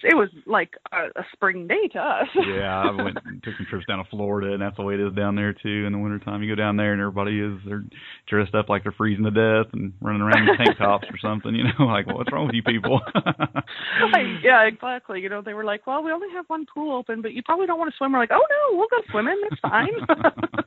it 0.02 0.16
was 0.16 0.28
like 0.46 0.70
a, 0.92 1.20
a 1.20 1.24
spring 1.32 1.66
day 1.66 1.88
to 1.92 2.00
us. 2.00 2.28
yeah, 2.34 2.82
I 2.82 2.90
went 2.90 3.16
took 3.42 3.54
some 3.56 3.66
trips 3.70 3.86
down 3.86 3.98
to 3.98 4.10
Florida, 4.10 4.52
and 4.52 4.62
that's 4.62 4.76
the 4.76 4.82
way 4.82 4.94
it 4.94 5.00
is 5.00 5.14
down 5.14 5.36
there 5.36 5.52
too. 5.52 5.86
In 5.86 5.92
the 5.92 5.98
wintertime, 5.98 6.42
you 6.42 6.50
go 6.50 6.60
down 6.60 6.76
there, 6.76 6.92
and 6.92 7.00
everybody 7.00 7.40
is 7.40 7.58
they're 7.66 7.84
dressed 8.26 8.54
up 8.54 8.68
like 8.68 8.82
they're 8.82 8.92
freezing 8.92 9.24
to 9.24 9.30
death 9.30 9.72
and 9.72 9.92
running 10.00 10.22
around 10.22 10.48
in 10.48 10.56
tank 10.56 10.76
tops 10.78 11.06
or 11.10 11.18
something. 11.18 11.35
You 11.44 11.64
know, 11.64 11.86
like 11.86 12.06
well, 12.06 12.16
what's 12.16 12.32
wrong 12.32 12.46
with 12.46 12.54
you 12.54 12.62
people? 12.62 13.00
yeah, 14.42 14.62
exactly. 14.66 15.20
You 15.20 15.28
know, 15.28 15.42
they 15.42 15.54
were 15.54 15.64
like, 15.64 15.86
well, 15.86 16.02
we 16.02 16.12
only 16.12 16.28
have 16.34 16.44
one 16.48 16.66
pool 16.72 16.96
open, 16.96 17.22
but 17.22 17.32
you 17.32 17.42
probably 17.42 17.66
don't 17.66 17.78
want 17.78 17.90
to 17.90 17.96
swim. 17.96 18.12
We're 18.12 18.20
like, 18.20 18.30
oh 18.32 18.40
no, 18.40 18.78
we'll 18.78 18.88
go 18.90 19.02
swimming. 19.10 19.40
It's 19.50 19.60
fine. 19.60 19.88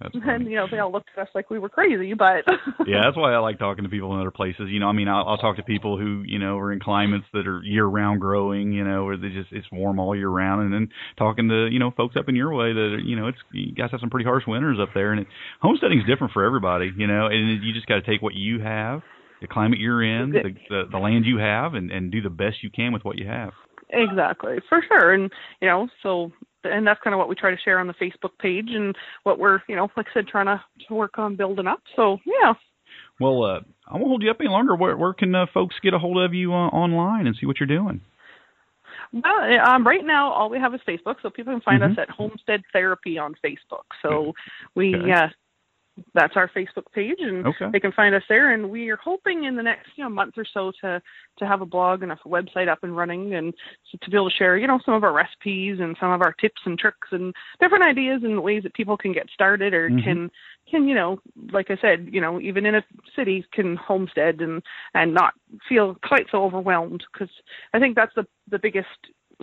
that's 0.00 0.14
and 0.14 0.46
you 0.46 0.56
know, 0.56 0.66
they 0.70 0.78
all 0.78 0.92
looked 0.92 1.08
at 1.16 1.22
us 1.22 1.28
like 1.34 1.50
we 1.50 1.58
were 1.58 1.68
crazy, 1.68 2.14
but 2.14 2.44
yeah, 2.86 3.00
that's 3.04 3.16
why 3.16 3.32
I 3.32 3.38
like 3.38 3.58
talking 3.58 3.84
to 3.84 3.90
people 3.90 4.12
in 4.14 4.20
other 4.20 4.30
places. 4.30 4.68
You 4.68 4.80
know, 4.80 4.88
I 4.88 4.92
mean, 4.92 5.08
I'll, 5.08 5.26
I'll 5.26 5.38
talk 5.38 5.56
to 5.56 5.62
people 5.62 5.98
who 5.98 6.22
you 6.26 6.38
know 6.38 6.58
are 6.58 6.72
in 6.72 6.80
climates 6.80 7.26
that 7.32 7.46
are 7.46 7.62
year-round 7.62 8.20
growing. 8.20 8.72
You 8.72 8.84
know, 8.84 9.04
where 9.04 9.16
they 9.16 9.28
just 9.28 9.52
it's 9.52 9.66
warm 9.72 9.98
all 9.98 10.14
year 10.14 10.28
round, 10.28 10.62
and 10.62 10.72
then 10.72 10.88
talking 11.18 11.48
to 11.48 11.68
you 11.70 11.78
know 11.78 11.90
folks 11.96 12.16
up 12.16 12.28
in 12.28 12.36
your 12.36 12.54
way 12.54 12.72
that 12.72 12.80
are, 12.94 12.98
you 12.98 13.16
know 13.16 13.28
it's 13.28 13.38
you 13.52 13.72
guys 13.72 13.90
have 13.90 14.00
some 14.00 14.10
pretty 14.10 14.26
harsh 14.26 14.44
winters 14.46 14.78
up 14.80 14.90
there, 14.94 15.12
and 15.12 15.22
it, 15.22 15.26
homesteading 15.60 15.98
is 15.98 16.06
different 16.06 16.32
for 16.32 16.44
everybody. 16.44 16.90
You 16.96 17.06
know, 17.06 17.26
and 17.26 17.62
you 17.62 17.72
just 17.72 17.86
got 17.86 17.96
to 17.96 18.02
take 18.02 18.22
what 18.22 18.34
you 18.34 18.60
have, 18.60 19.02
the 19.40 19.46
climate 19.46 19.78
you're 19.78 20.02
in, 20.02 20.30
the, 20.30 20.54
the 20.68 20.82
the 20.90 20.98
land 20.98 21.24
you 21.26 21.38
have, 21.38 21.74
and 21.74 21.90
and 21.90 22.10
do 22.10 22.22
the 22.22 22.30
best 22.30 22.62
you 22.62 22.70
can 22.70 22.92
with 22.92 23.04
what 23.04 23.18
you 23.18 23.26
have. 23.26 23.52
Exactly, 23.90 24.56
for 24.68 24.82
sure, 24.88 25.12
and 25.12 25.30
you 25.60 25.68
know, 25.68 25.88
so 26.02 26.32
and 26.64 26.86
that's 26.86 27.00
kind 27.02 27.14
of 27.14 27.18
what 27.18 27.28
we 27.28 27.34
try 27.34 27.50
to 27.50 27.60
share 27.64 27.78
on 27.78 27.86
the 27.86 27.94
Facebook 27.94 28.38
page, 28.40 28.68
and 28.70 28.96
what 29.22 29.38
we're 29.38 29.60
you 29.68 29.76
know, 29.76 29.88
like 29.96 30.06
I 30.10 30.14
said, 30.14 30.28
trying 30.28 30.46
to 30.46 30.62
to 30.88 30.94
work 30.94 31.18
on 31.18 31.36
building 31.36 31.66
up. 31.66 31.82
So 31.94 32.18
yeah. 32.24 32.54
Well, 33.18 33.44
uh, 33.44 33.60
I 33.88 33.94
won't 33.94 34.08
hold 34.08 34.22
you 34.22 34.30
up 34.30 34.36
any 34.40 34.50
longer. 34.50 34.76
Where, 34.76 34.96
where 34.96 35.14
can 35.14 35.34
uh, 35.34 35.46
folks 35.52 35.76
get 35.82 35.94
a 35.94 35.98
hold 35.98 36.18
of 36.22 36.34
you 36.34 36.52
uh, 36.52 36.68
online 36.68 37.26
and 37.26 37.36
see 37.38 37.46
what 37.46 37.58
you're 37.58 37.66
doing? 37.66 38.00
Well, 39.12 39.60
um, 39.66 39.86
right 39.86 40.04
now 40.04 40.32
all 40.32 40.50
we 40.50 40.58
have 40.58 40.74
is 40.74 40.80
Facebook, 40.86 41.16
so 41.22 41.30
people 41.30 41.52
can 41.52 41.62
find 41.62 41.82
mm-hmm. 41.82 41.92
us 41.92 41.98
at 41.98 42.10
Homestead 42.10 42.62
Therapy 42.72 43.18
on 43.18 43.34
Facebook. 43.44 43.84
So 44.02 44.32
we, 44.74 44.94
okay. 44.94 45.12
uh, 45.12 45.28
that's 46.14 46.36
our 46.36 46.48
Facebook 46.48 46.90
page, 46.92 47.18
and 47.20 47.46
okay. 47.46 47.66
they 47.72 47.80
can 47.80 47.92
find 47.92 48.14
us 48.14 48.22
there. 48.28 48.52
And 48.52 48.70
we 48.70 48.90
are 48.90 48.98
hoping 49.02 49.44
in 49.44 49.56
the 49.56 49.62
next 49.62 49.88
you 49.96 50.04
know 50.04 50.10
month 50.10 50.34
or 50.36 50.44
so 50.52 50.72
to 50.82 51.00
to 51.38 51.46
have 51.46 51.60
a 51.60 51.66
blog 51.66 52.02
and 52.02 52.12
a 52.12 52.16
website 52.26 52.68
up 52.68 52.80
and 52.82 52.96
running, 52.96 53.34
and 53.34 53.54
to 54.02 54.10
be 54.10 54.16
able 54.16 54.30
to 54.30 54.36
share 54.36 54.56
you 54.58 54.66
know 54.66 54.78
some 54.84 54.94
of 54.94 55.04
our 55.04 55.12
recipes 55.12 55.78
and 55.80 55.96
some 55.98 56.12
of 56.12 56.22
our 56.22 56.32
tips 56.32 56.60
and 56.64 56.78
tricks 56.78 57.08
and 57.12 57.34
different 57.60 57.84
ideas 57.84 58.20
and 58.22 58.42
ways 58.42 58.62
that 58.62 58.74
people 58.74 58.96
can 58.96 59.12
get 59.12 59.28
started 59.32 59.72
or 59.74 59.88
mm-hmm. 59.88 60.04
can 60.04 60.30
can 60.70 60.88
you 60.88 60.94
know 60.94 61.18
like 61.52 61.70
I 61.70 61.76
said 61.80 62.08
you 62.10 62.20
know 62.20 62.40
even 62.40 62.66
in 62.66 62.74
a 62.74 62.84
city 63.14 63.44
can 63.52 63.76
homestead 63.76 64.40
and 64.40 64.62
and 64.94 65.14
not 65.14 65.34
feel 65.68 65.96
quite 66.04 66.26
so 66.30 66.44
overwhelmed 66.44 67.04
because 67.12 67.32
I 67.72 67.78
think 67.78 67.96
that's 67.96 68.14
the 68.14 68.26
the 68.50 68.58
biggest 68.58 68.88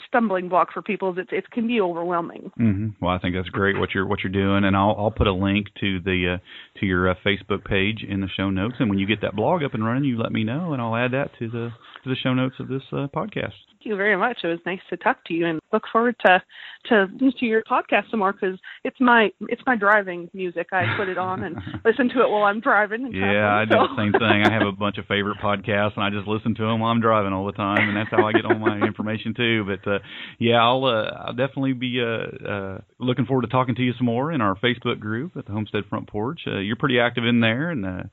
stumbling 0.08 0.50
block 0.50 0.70
for 0.74 0.82
people 0.82 1.12
is 1.12 1.18
it, 1.18 1.28
it 1.32 1.52
can 1.52 1.68
be 1.68 1.80
overwhelming. 1.80 2.52
Mm-hmm. 2.60 3.04
Well, 3.04 3.14
I 3.14 3.20
think 3.20 3.36
that's 3.36 3.50
great 3.50 3.78
what 3.78 3.90
you're 3.94 4.08
what 4.08 4.20
you're 4.24 4.32
doing, 4.32 4.64
and 4.66 4.76
I'll 4.76 4.96
I'll 4.98 5.12
put 5.12 5.28
a 5.28 5.34
link 5.34 5.68
to 5.80 6.00
the 6.00 6.38
uh, 6.38 6.80
to 6.80 6.86
your 6.86 7.10
uh, 7.10 7.16
Facebook 7.26 7.66
page 7.66 8.04
in 8.08 8.22
the 8.22 8.30
show 8.36 8.50
notes. 8.50 8.76
And 8.80 8.90
when 8.90 9.00
you 9.00 9.08
get 9.08 9.22
that 9.22 9.36
blog 9.36 9.64
up 9.64 9.74
and 9.74 9.86
running, 9.86 10.04
you 10.04 10.18
let 10.18 10.32
me 10.32 10.44
know, 10.44 10.74
and 10.74 10.82
I'll 10.82 10.96
add 10.96 11.12
that 11.12 11.32
to 11.40 11.50
the 11.50 11.70
to 12.04 12.10
the 12.10 12.16
show 12.16 12.34
notes 12.34 12.56
of 12.60 12.68
this 12.68 12.84
uh, 12.92 13.08
podcast. 13.16 13.54
Thank 13.84 13.92
you 13.92 13.98
very 13.98 14.16
much. 14.16 14.38
It 14.46 14.48
was 14.48 14.60
nice 14.66 14.80
to 14.92 14.98
talk 14.98 15.26
to 15.26 15.34
you, 15.34 15.46
and 15.46 15.60
look 15.74 15.84
forward 15.92 16.16
to 16.26 16.42
to 16.88 17.08
to 17.20 17.46
your 17.46 17.64
podcast 17.64 18.10
some 18.10 18.20
more 18.20 18.32
because 18.32 18.58
it's 18.86 18.96
my 19.02 19.30
it's 19.50 19.62
my 19.66 19.76
driving 19.76 20.30
music. 20.34 20.68
I 20.72 20.96
put 20.96 21.10
it 21.10 21.18
on 21.18 21.44
and 21.44 21.58
listen 21.86 22.08
to 22.10 22.22
it 22.22 22.30
while 22.30 22.44
I'm 22.44 22.62
driving. 22.62 23.04
And 23.04 23.14
yeah, 23.14 23.54
I 23.54 23.66
so. 23.66 23.72
do 23.72 23.88
the 23.88 23.96
same 23.98 24.12
thing. 24.14 24.46
I 24.46 24.54
have 24.54 24.66
a 24.66 24.72
bunch 24.80 25.00
of 25.00 25.06
favorite 25.08 25.38
podcasts, 25.44 25.98
and 25.98 26.04
I 26.06 26.10
just 26.12 26.30
listen 26.30 26.56
to 26.56 26.62
them 26.62 26.80
while 26.80 26.92
I'm 26.92 27.02
driving 27.02 27.34
all 27.34 27.46
the 27.46 27.52
time, 27.52 27.90
and 27.90 27.98
that's 27.98 28.10
how 28.10 28.26
I 28.26 28.32
get 28.32 28.46
all 28.46 28.58
my 28.58 28.80
information 28.88 29.34
too. 29.36 29.66
But 29.66 29.92
uh, 29.92 30.00
yeah, 30.40 30.64
I'll 30.64 30.86
uh, 30.86 31.26
I'll 31.28 31.36
definitely 31.36 31.74
be 31.74 32.02
uh, 32.02 32.48
uh, 32.48 32.78
looking 33.00 33.26
forward 33.26 33.42
to 33.42 33.50
talking 33.50 33.76
to 33.76 33.82
you 33.82 33.92
some 33.98 34.06
more 34.06 34.32
in 34.32 34.40
our 34.40 34.56
Facebook 34.56 35.02
group 35.02 35.36
at 35.36 35.46
the 35.46 35.52
Homestead 35.52 35.84
Front 35.90 36.08
Porch. 36.08 36.40
Uh, 36.48 36.60
you're 36.60 36.78
pretty 36.78 37.02
active 37.02 37.26
in 37.26 37.42
there, 37.42 37.70
and 37.70 37.86
uh, 37.86 38.04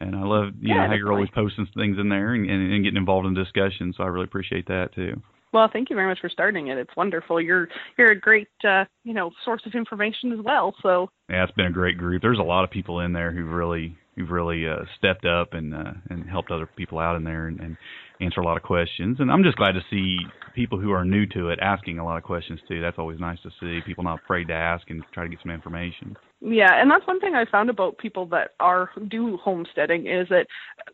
and 0.00 0.14
I 0.14 0.22
love 0.22 0.54
you 0.60 0.74
yeah, 0.74 0.82
know 0.82 0.86
how 0.88 0.94
you're 0.94 1.12
always 1.12 1.30
posting 1.34 1.66
things 1.74 1.98
in 1.98 2.08
there 2.08 2.34
and, 2.34 2.48
and, 2.48 2.72
and 2.72 2.84
getting 2.84 2.96
involved 2.96 3.26
in 3.26 3.34
discussion. 3.34 3.94
So 3.96 4.04
I 4.04 4.06
really 4.06 4.24
appreciate 4.24 4.66
that 4.68 4.94
too. 4.94 5.20
Well, 5.52 5.70
thank 5.72 5.88
you 5.88 5.96
very 5.96 6.08
much 6.08 6.18
for 6.20 6.28
starting 6.28 6.68
it. 6.68 6.76
It's 6.76 6.94
wonderful. 6.96 7.40
You're 7.40 7.68
you're 7.96 8.12
a 8.12 8.20
great 8.20 8.48
uh, 8.62 8.84
you 9.04 9.14
know 9.14 9.30
source 9.44 9.62
of 9.66 9.74
information 9.74 10.32
as 10.32 10.40
well. 10.44 10.74
So 10.82 11.08
yeah, 11.30 11.44
it's 11.44 11.52
been 11.52 11.66
a 11.66 11.72
great 11.72 11.98
group. 11.98 12.22
There's 12.22 12.38
a 12.38 12.42
lot 12.42 12.64
of 12.64 12.70
people 12.70 13.00
in 13.00 13.12
there 13.12 13.32
who've 13.32 13.48
really 13.48 13.96
who've 14.16 14.30
really 14.30 14.66
uh, 14.66 14.84
stepped 14.98 15.24
up 15.24 15.54
and 15.54 15.74
uh, 15.74 15.92
and 16.10 16.28
helped 16.28 16.50
other 16.50 16.68
people 16.76 16.98
out 16.98 17.16
in 17.16 17.24
there, 17.24 17.46
and, 17.46 17.60
and 17.60 17.76
answer 18.20 18.40
a 18.40 18.44
lot 18.44 18.56
of 18.56 18.62
questions. 18.62 19.18
And 19.20 19.30
I'm 19.30 19.44
just 19.44 19.56
glad 19.56 19.72
to 19.72 19.80
see 19.90 20.18
people 20.56 20.80
who 20.80 20.90
are 20.90 21.04
new 21.04 21.26
to 21.26 21.50
it 21.50 21.58
asking 21.60 21.98
a 21.98 22.04
lot 22.04 22.16
of 22.16 22.24
questions 22.24 22.58
too. 22.66 22.80
That's 22.80 22.98
always 22.98 23.20
nice 23.20 23.38
to 23.42 23.50
see 23.60 23.80
people 23.86 24.02
not 24.02 24.20
afraid 24.24 24.48
to 24.48 24.54
ask 24.54 24.88
and 24.88 25.04
try 25.12 25.22
to 25.22 25.28
get 25.28 25.38
some 25.42 25.52
information. 25.52 26.16
Yeah, 26.40 26.80
and 26.80 26.90
that's 26.90 27.06
one 27.06 27.20
thing 27.20 27.34
I 27.34 27.44
found 27.50 27.70
about 27.70 27.98
people 27.98 28.26
that 28.26 28.52
are 28.58 28.90
do 29.08 29.36
homesteading 29.36 30.06
is 30.06 30.28
that 30.30 30.46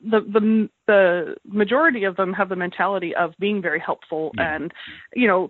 the 0.03 0.21
the 0.21 0.69
the 0.87 1.37
majority 1.47 2.05
of 2.05 2.17
them 2.17 2.33
have 2.33 2.49
the 2.49 2.57
mentality 2.57 3.15
of 3.15 3.33
being 3.39 3.63
very 3.63 3.81
helpful 3.81 4.33
yeah. 4.37 4.57
and 4.57 4.73
you 5.15 5.29
know 5.29 5.49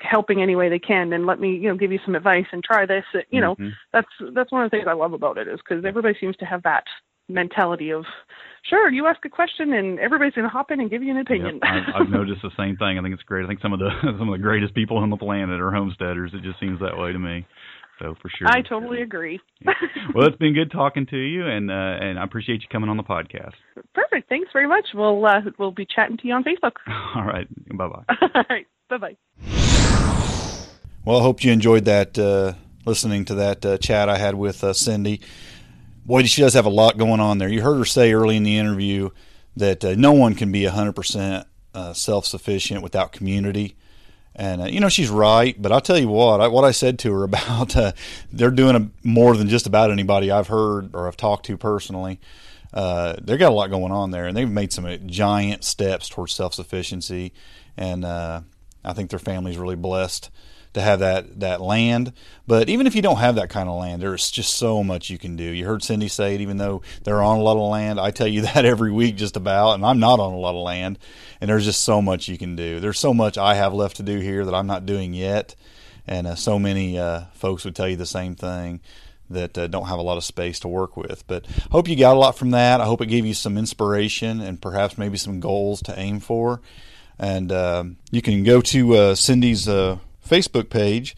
helping 0.00 0.40
any 0.40 0.54
way 0.54 0.68
they 0.68 0.78
can 0.78 1.12
and 1.12 1.26
let 1.26 1.40
me 1.40 1.50
you 1.56 1.68
know 1.68 1.76
give 1.76 1.92
you 1.92 1.98
some 2.04 2.14
advice 2.14 2.46
and 2.52 2.62
try 2.62 2.86
this 2.86 3.04
you 3.30 3.40
know 3.40 3.54
mm-hmm. 3.54 3.68
that's 3.92 4.08
that's 4.34 4.52
one 4.52 4.64
of 4.64 4.70
the 4.70 4.76
things 4.76 4.88
I 4.88 4.94
love 4.94 5.12
about 5.12 5.38
it 5.38 5.48
is 5.48 5.58
because 5.68 5.84
everybody 5.84 6.14
seems 6.20 6.36
to 6.36 6.44
have 6.44 6.62
that 6.62 6.84
mentality 7.28 7.90
of 7.90 8.04
sure 8.68 8.90
you 8.90 9.06
ask 9.06 9.24
a 9.24 9.28
question 9.28 9.72
and 9.72 9.98
everybody's 9.98 10.34
going 10.34 10.44
to 10.46 10.50
hop 10.50 10.70
in 10.70 10.80
and 10.80 10.90
give 10.90 11.02
you 11.02 11.10
an 11.10 11.18
opinion. 11.18 11.60
Yep, 11.62 11.86
I've, 11.94 12.02
I've 12.02 12.10
noticed 12.10 12.42
the 12.42 12.50
same 12.56 12.76
thing. 12.76 12.98
I 12.98 13.02
think 13.02 13.14
it's 13.14 13.22
great. 13.22 13.44
I 13.44 13.48
think 13.48 13.60
some 13.60 13.72
of 13.72 13.78
the 13.78 13.90
some 14.02 14.28
of 14.28 14.32
the 14.32 14.42
greatest 14.42 14.74
people 14.74 14.98
on 14.98 15.10
the 15.10 15.16
planet 15.16 15.60
are 15.60 15.70
homesteaders. 15.72 16.32
It 16.34 16.42
just 16.42 16.60
seems 16.60 16.80
that 16.80 16.96
way 16.96 17.12
to 17.12 17.18
me. 17.18 17.46
So 17.98 18.14
for 18.20 18.28
sure. 18.28 18.48
I 18.48 18.60
totally 18.60 19.00
agree. 19.00 19.40
Yeah. 19.60 19.72
well 20.14 20.26
it's 20.26 20.36
been 20.36 20.52
good 20.52 20.70
talking 20.70 21.06
to 21.06 21.16
you 21.16 21.46
and 21.46 21.70
uh 21.70 21.74
and 21.74 22.18
i 22.18 22.24
appreciate 22.24 22.60
you 22.60 22.68
coming 22.70 22.90
on 22.90 22.96
the 22.96 23.02
podcast. 23.02 23.54
Perfect. 23.94 24.28
Thanks 24.28 24.50
very 24.52 24.68
much. 24.68 24.86
We'll 24.94 25.24
uh 25.24 25.40
we'll 25.58 25.70
be 25.70 25.86
chatting 25.86 26.18
to 26.18 26.28
you 26.28 26.34
on 26.34 26.44
facebook. 26.44 26.72
All 27.16 27.24
right. 27.24 27.46
Bye-bye. 27.74 28.16
All 28.34 28.44
right. 28.50 28.66
Bye-bye. 28.90 29.16
Well 31.04 31.18
i 31.18 31.22
hope 31.22 31.42
you 31.42 31.52
enjoyed 31.52 31.86
that 31.86 32.18
uh 32.18 32.52
listening 32.84 33.24
to 33.24 33.34
that 33.34 33.64
uh, 33.64 33.78
chat 33.78 34.08
i 34.08 34.18
had 34.18 34.34
with 34.34 34.62
uh, 34.62 34.72
cindy 34.72 35.20
boy, 36.06 36.22
she 36.24 36.40
does 36.40 36.54
have 36.54 36.66
a 36.66 36.70
lot 36.70 36.96
going 36.96 37.20
on 37.20 37.38
there. 37.38 37.48
You 37.48 37.62
heard 37.62 37.78
her 37.78 37.84
say 37.84 38.12
early 38.12 38.36
in 38.36 38.44
the 38.44 38.56
interview 38.56 39.10
that 39.56 39.84
uh, 39.84 39.94
no 39.96 40.12
one 40.12 40.34
can 40.34 40.52
be 40.52 40.62
100% 40.62 41.44
uh, 41.74 41.92
self 41.92 42.26
sufficient 42.26 42.82
without 42.82 43.12
community. 43.12 43.76
And, 44.34 44.62
uh, 44.62 44.66
you 44.66 44.80
know, 44.80 44.88
she's 44.88 45.10
right. 45.10 45.60
But 45.60 45.72
I'll 45.72 45.80
tell 45.80 45.98
you 45.98 46.08
what, 46.08 46.40
I, 46.40 46.48
what 46.48 46.64
I 46.64 46.70
said 46.70 46.98
to 47.00 47.12
her 47.12 47.24
about 47.24 47.74
uh, 47.76 47.92
they're 48.32 48.50
doing 48.50 48.76
a, 48.76 48.90
more 49.06 49.36
than 49.36 49.48
just 49.48 49.66
about 49.66 49.90
anybody 49.90 50.30
I've 50.30 50.48
heard 50.48 50.94
or 50.94 51.08
I've 51.08 51.16
talked 51.16 51.46
to 51.46 51.56
personally. 51.56 52.20
Uh, 52.72 53.16
they've 53.20 53.38
got 53.38 53.52
a 53.52 53.54
lot 53.54 53.70
going 53.70 53.92
on 53.92 54.10
there, 54.10 54.26
and 54.26 54.36
they've 54.36 54.50
made 54.50 54.72
some 54.72 54.84
uh, 54.84 54.96
giant 55.06 55.64
steps 55.64 56.08
towards 56.08 56.34
self 56.34 56.54
sufficiency. 56.54 57.32
And 57.76 58.04
I 58.04 58.42
think 58.94 59.10
their 59.10 59.18
family's 59.18 59.58
really 59.58 59.76
blessed 59.76 60.30
to 60.76 60.82
have 60.82 61.00
that 61.00 61.40
that 61.40 61.62
land. 61.62 62.12
But 62.46 62.68
even 62.68 62.86
if 62.86 62.94
you 62.94 63.00
don't 63.00 63.16
have 63.16 63.36
that 63.36 63.48
kind 63.48 63.66
of 63.66 63.80
land, 63.80 64.02
there's 64.02 64.30
just 64.30 64.54
so 64.54 64.84
much 64.84 65.08
you 65.08 65.16
can 65.16 65.34
do. 65.34 65.42
You 65.42 65.64
heard 65.64 65.82
Cindy 65.82 66.08
say 66.08 66.34
it, 66.34 66.42
even 66.42 66.58
though 66.58 66.82
they're 67.02 67.22
on 67.22 67.38
a 67.38 67.42
lot 67.42 67.56
of 67.56 67.70
land. 67.70 67.98
I 67.98 68.10
tell 68.10 68.26
you 68.26 68.42
that 68.42 68.66
every 68.66 68.92
week 68.92 69.16
just 69.16 69.36
about, 69.36 69.72
and 69.72 69.86
I'm 69.86 69.98
not 69.98 70.20
on 70.20 70.34
a 70.34 70.38
lot 70.38 70.54
of 70.54 70.62
land. 70.62 70.98
And 71.40 71.48
there's 71.48 71.64
just 71.64 71.82
so 71.82 72.02
much 72.02 72.28
you 72.28 72.36
can 72.36 72.56
do. 72.56 72.78
There's 72.78 72.98
so 72.98 73.14
much 73.14 73.38
I 73.38 73.54
have 73.54 73.72
left 73.72 73.96
to 73.96 74.02
do 74.02 74.18
here 74.18 74.44
that 74.44 74.54
I'm 74.54 74.66
not 74.66 74.84
doing 74.84 75.14
yet. 75.14 75.54
And 76.06 76.26
uh, 76.26 76.34
so 76.34 76.58
many 76.58 76.98
uh, 76.98 77.22
folks 77.32 77.64
would 77.64 77.74
tell 77.74 77.88
you 77.88 77.96
the 77.96 78.06
same 78.06 78.34
thing 78.34 78.80
that 79.30 79.56
uh, 79.56 79.66
don't 79.66 79.86
have 79.86 79.98
a 79.98 80.02
lot 80.02 80.18
of 80.18 80.24
space 80.24 80.60
to 80.60 80.68
work 80.68 80.96
with. 80.96 81.26
But 81.26 81.46
hope 81.70 81.88
you 81.88 81.96
got 81.96 82.16
a 82.16 82.18
lot 82.18 82.36
from 82.36 82.50
that. 82.50 82.82
I 82.82 82.84
hope 82.84 83.00
it 83.00 83.06
gave 83.06 83.24
you 83.24 83.34
some 83.34 83.56
inspiration 83.56 84.42
and 84.42 84.60
perhaps 84.60 84.98
maybe 84.98 85.16
some 85.16 85.40
goals 85.40 85.82
to 85.84 85.98
aim 85.98 86.20
for. 86.20 86.60
And 87.18 87.50
uh, 87.50 87.84
you 88.10 88.20
can 88.20 88.44
go 88.44 88.60
to 88.60 88.94
uh, 88.94 89.14
Cindy's 89.14 89.68
uh, 89.68 89.98
Facebook 90.26 90.70
page 90.70 91.16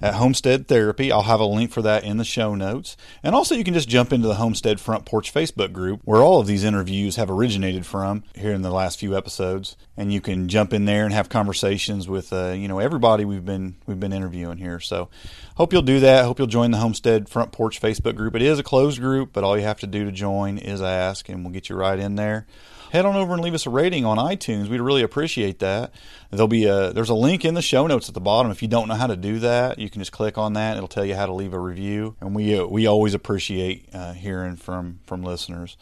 at 0.00 0.14
Homestead 0.14 0.68
Therapy. 0.68 1.10
I'll 1.10 1.22
have 1.22 1.40
a 1.40 1.44
link 1.44 1.70
for 1.70 1.82
that 1.82 2.04
in 2.04 2.18
the 2.18 2.24
show 2.24 2.54
notes. 2.54 2.96
And 3.22 3.34
also, 3.34 3.54
you 3.54 3.64
can 3.64 3.74
just 3.74 3.88
jump 3.88 4.12
into 4.12 4.28
the 4.28 4.36
Homestead 4.36 4.80
Front 4.80 5.04
Porch 5.04 5.32
Facebook 5.32 5.72
group 5.72 6.00
where 6.04 6.22
all 6.22 6.40
of 6.40 6.46
these 6.46 6.64
interviews 6.64 7.16
have 7.16 7.30
originated 7.30 7.84
from 7.84 8.22
here 8.34 8.52
in 8.52 8.62
the 8.62 8.70
last 8.70 9.00
few 9.00 9.16
episodes. 9.16 9.76
And 9.96 10.12
you 10.12 10.20
can 10.20 10.48
jump 10.48 10.72
in 10.72 10.84
there 10.84 11.04
and 11.04 11.12
have 11.12 11.28
conversations 11.28 12.08
with, 12.08 12.32
uh, 12.32 12.50
you 12.50 12.68
know, 12.68 12.78
everybody 12.78 13.24
we've 13.24 13.44
been 13.44 13.76
we've 13.86 14.00
been 14.00 14.12
interviewing 14.12 14.58
here. 14.58 14.80
So, 14.80 15.08
hope 15.56 15.72
you'll 15.72 15.82
do 15.82 16.00
that. 16.00 16.24
Hope 16.24 16.38
you'll 16.38 16.46
join 16.46 16.70
the 16.70 16.78
Homestead 16.78 17.28
Front 17.28 17.52
Porch 17.52 17.80
Facebook 17.80 18.16
group. 18.16 18.34
It 18.34 18.42
is 18.42 18.58
a 18.58 18.64
closed 18.64 19.00
group, 19.00 19.30
but 19.32 19.44
all 19.44 19.56
you 19.56 19.64
have 19.64 19.80
to 19.80 19.86
do 19.86 20.04
to 20.04 20.12
join 20.12 20.58
is 20.58 20.80
ask, 20.80 21.28
and 21.28 21.44
we'll 21.44 21.52
get 21.52 21.68
you 21.68 21.76
right 21.76 21.98
in 21.98 22.14
there 22.14 22.46
head 22.90 23.04
on 23.04 23.16
over 23.16 23.34
and 23.34 23.42
leave 23.42 23.54
us 23.54 23.66
a 23.66 23.70
rating 23.70 24.04
on 24.04 24.18
iTunes. 24.18 24.68
We'd 24.68 24.80
really 24.80 25.02
appreciate 25.02 25.58
that. 25.60 25.92
There'll 26.30 26.48
be 26.48 26.64
a 26.64 26.92
there's 26.92 27.08
a 27.08 27.14
link 27.14 27.44
in 27.44 27.54
the 27.54 27.62
show 27.62 27.86
notes 27.86 28.08
at 28.08 28.14
the 28.14 28.20
bottom. 28.20 28.50
If 28.50 28.62
you 28.62 28.68
don't 28.68 28.88
know 28.88 28.94
how 28.94 29.06
to 29.06 29.16
do 29.16 29.38
that, 29.40 29.78
you 29.78 29.90
can 29.90 30.00
just 30.00 30.12
click 30.12 30.38
on 30.38 30.54
that. 30.54 30.76
It'll 30.76 30.88
tell 30.88 31.04
you 31.04 31.14
how 31.14 31.26
to 31.26 31.32
leave 31.32 31.52
a 31.52 31.58
review, 31.58 32.16
and 32.20 32.34
we 32.34 32.58
uh, 32.58 32.66
we 32.66 32.86
always 32.86 33.14
appreciate 33.14 33.88
uh, 33.92 34.12
hearing 34.12 34.56
from 34.56 35.00
from 35.06 35.22
listeners. 35.22 35.76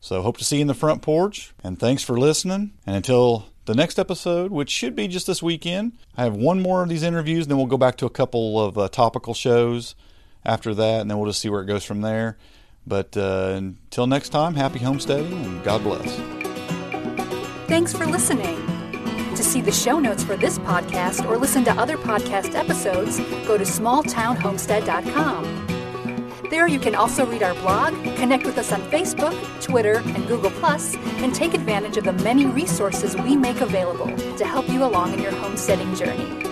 So 0.00 0.22
hope 0.22 0.38
to 0.38 0.44
see 0.44 0.56
you 0.56 0.62
in 0.62 0.66
the 0.66 0.74
front 0.74 1.02
porch, 1.02 1.52
and 1.62 1.78
thanks 1.78 2.02
for 2.02 2.18
listening. 2.18 2.72
And 2.86 2.96
until 2.96 3.46
the 3.66 3.74
next 3.74 3.98
episode, 3.98 4.50
which 4.50 4.70
should 4.70 4.96
be 4.96 5.06
just 5.06 5.26
this 5.26 5.42
weekend, 5.42 5.92
I 6.16 6.24
have 6.24 6.34
one 6.34 6.62
more 6.62 6.82
of 6.82 6.88
these 6.88 7.02
interviews, 7.02 7.44
and 7.44 7.50
then 7.50 7.58
we'll 7.58 7.66
go 7.66 7.76
back 7.76 7.96
to 7.98 8.06
a 8.06 8.10
couple 8.10 8.58
of 8.58 8.78
uh, 8.78 8.88
topical 8.88 9.34
shows 9.34 9.94
after 10.44 10.74
that, 10.74 11.02
and 11.02 11.10
then 11.10 11.18
we'll 11.18 11.28
just 11.28 11.40
see 11.40 11.50
where 11.50 11.62
it 11.62 11.66
goes 11.66 11.84
from 11.84 12.00
there. 12.00 12.38
But 12.86 13.16
uh, 13.16 13.52
until 13.56 14.06
next 14.06 14.30
time, 14.30 14.54
happy 14.54 14.78
homesteading 14.78 15.32
and 15.44 15.62
God 15.62 15.82
bless. 15.82 16.49
Thanks 17.70 17.92
for 17.92 18.04
listening. 18.04 18.66
To 19.36 19.44
see 19.44 19.60
the 19.60 19.70
show 19.70 20.00
notes 20.00 20.24
for 20.24 20.36
this 20.36 20.58
podcast 20.58 21.24
or 21.24 21.38
listen 21.38 21.62
to 21.66 21.70
other 21.70 21.96
podcast 21.96 22.56
episodes, 22.56 23.20
go 23.46 23.56
to 23.56 23.62
smalltownhomestead.com. 23.62 26.48
There 26.50 26.66
you 26.66 26.80
can 26.80 26.96
also 26.96 27.24
read 27.24 27.44
our 27.44 27.54
blog, 27.54 27.94
connect 28.16 28.44
with 28.44 28.58
us 28.58 28.72
on 28.72 28.82
Facebook, 28.90 29.36
Twitter, 29.62 30.02
and 30.04 30.26
Google, 30.26 30.50
and 31.22 31.32
take 31.32 31.54
advantage 31.54 31.96
of 31.96 32.02
the 32.02 32.12
many 32.12 32.44
resources 32.44 33.16
we 33.16 33.36
make 33.36 33.60
available 33.60 34.08
to 34.36 34.44
help 34.44 34.68
you 34.68 34.82
along 34.82 35.14
in 35.14 35.20
your 35.20 35.30
homesteading 35.30 35.94
journey. 35.94 36.42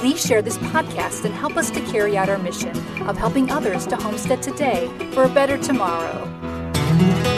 Please 0.00 0.20
share 0.20 0.42
this 0.42 0.58
podcast 0.58 1.24
and 1.24 1.34
help 1.34 1.56
us 1.56 1.70
to 1.70 1.78
carry 1.82 2.16
out 2.16 2.28
our 2.28 2.38
mission 2.38 2.76
of 3.08 3.16
helping 3.16 3.48
others 3.48 3.86
to 3.86 3.94
homestead 3.94 4.42
today 4.42 4.88
for 5.12 5.22
a 5.22 5.28
better 5.28 5.56
tomorrow. 5.56 7.35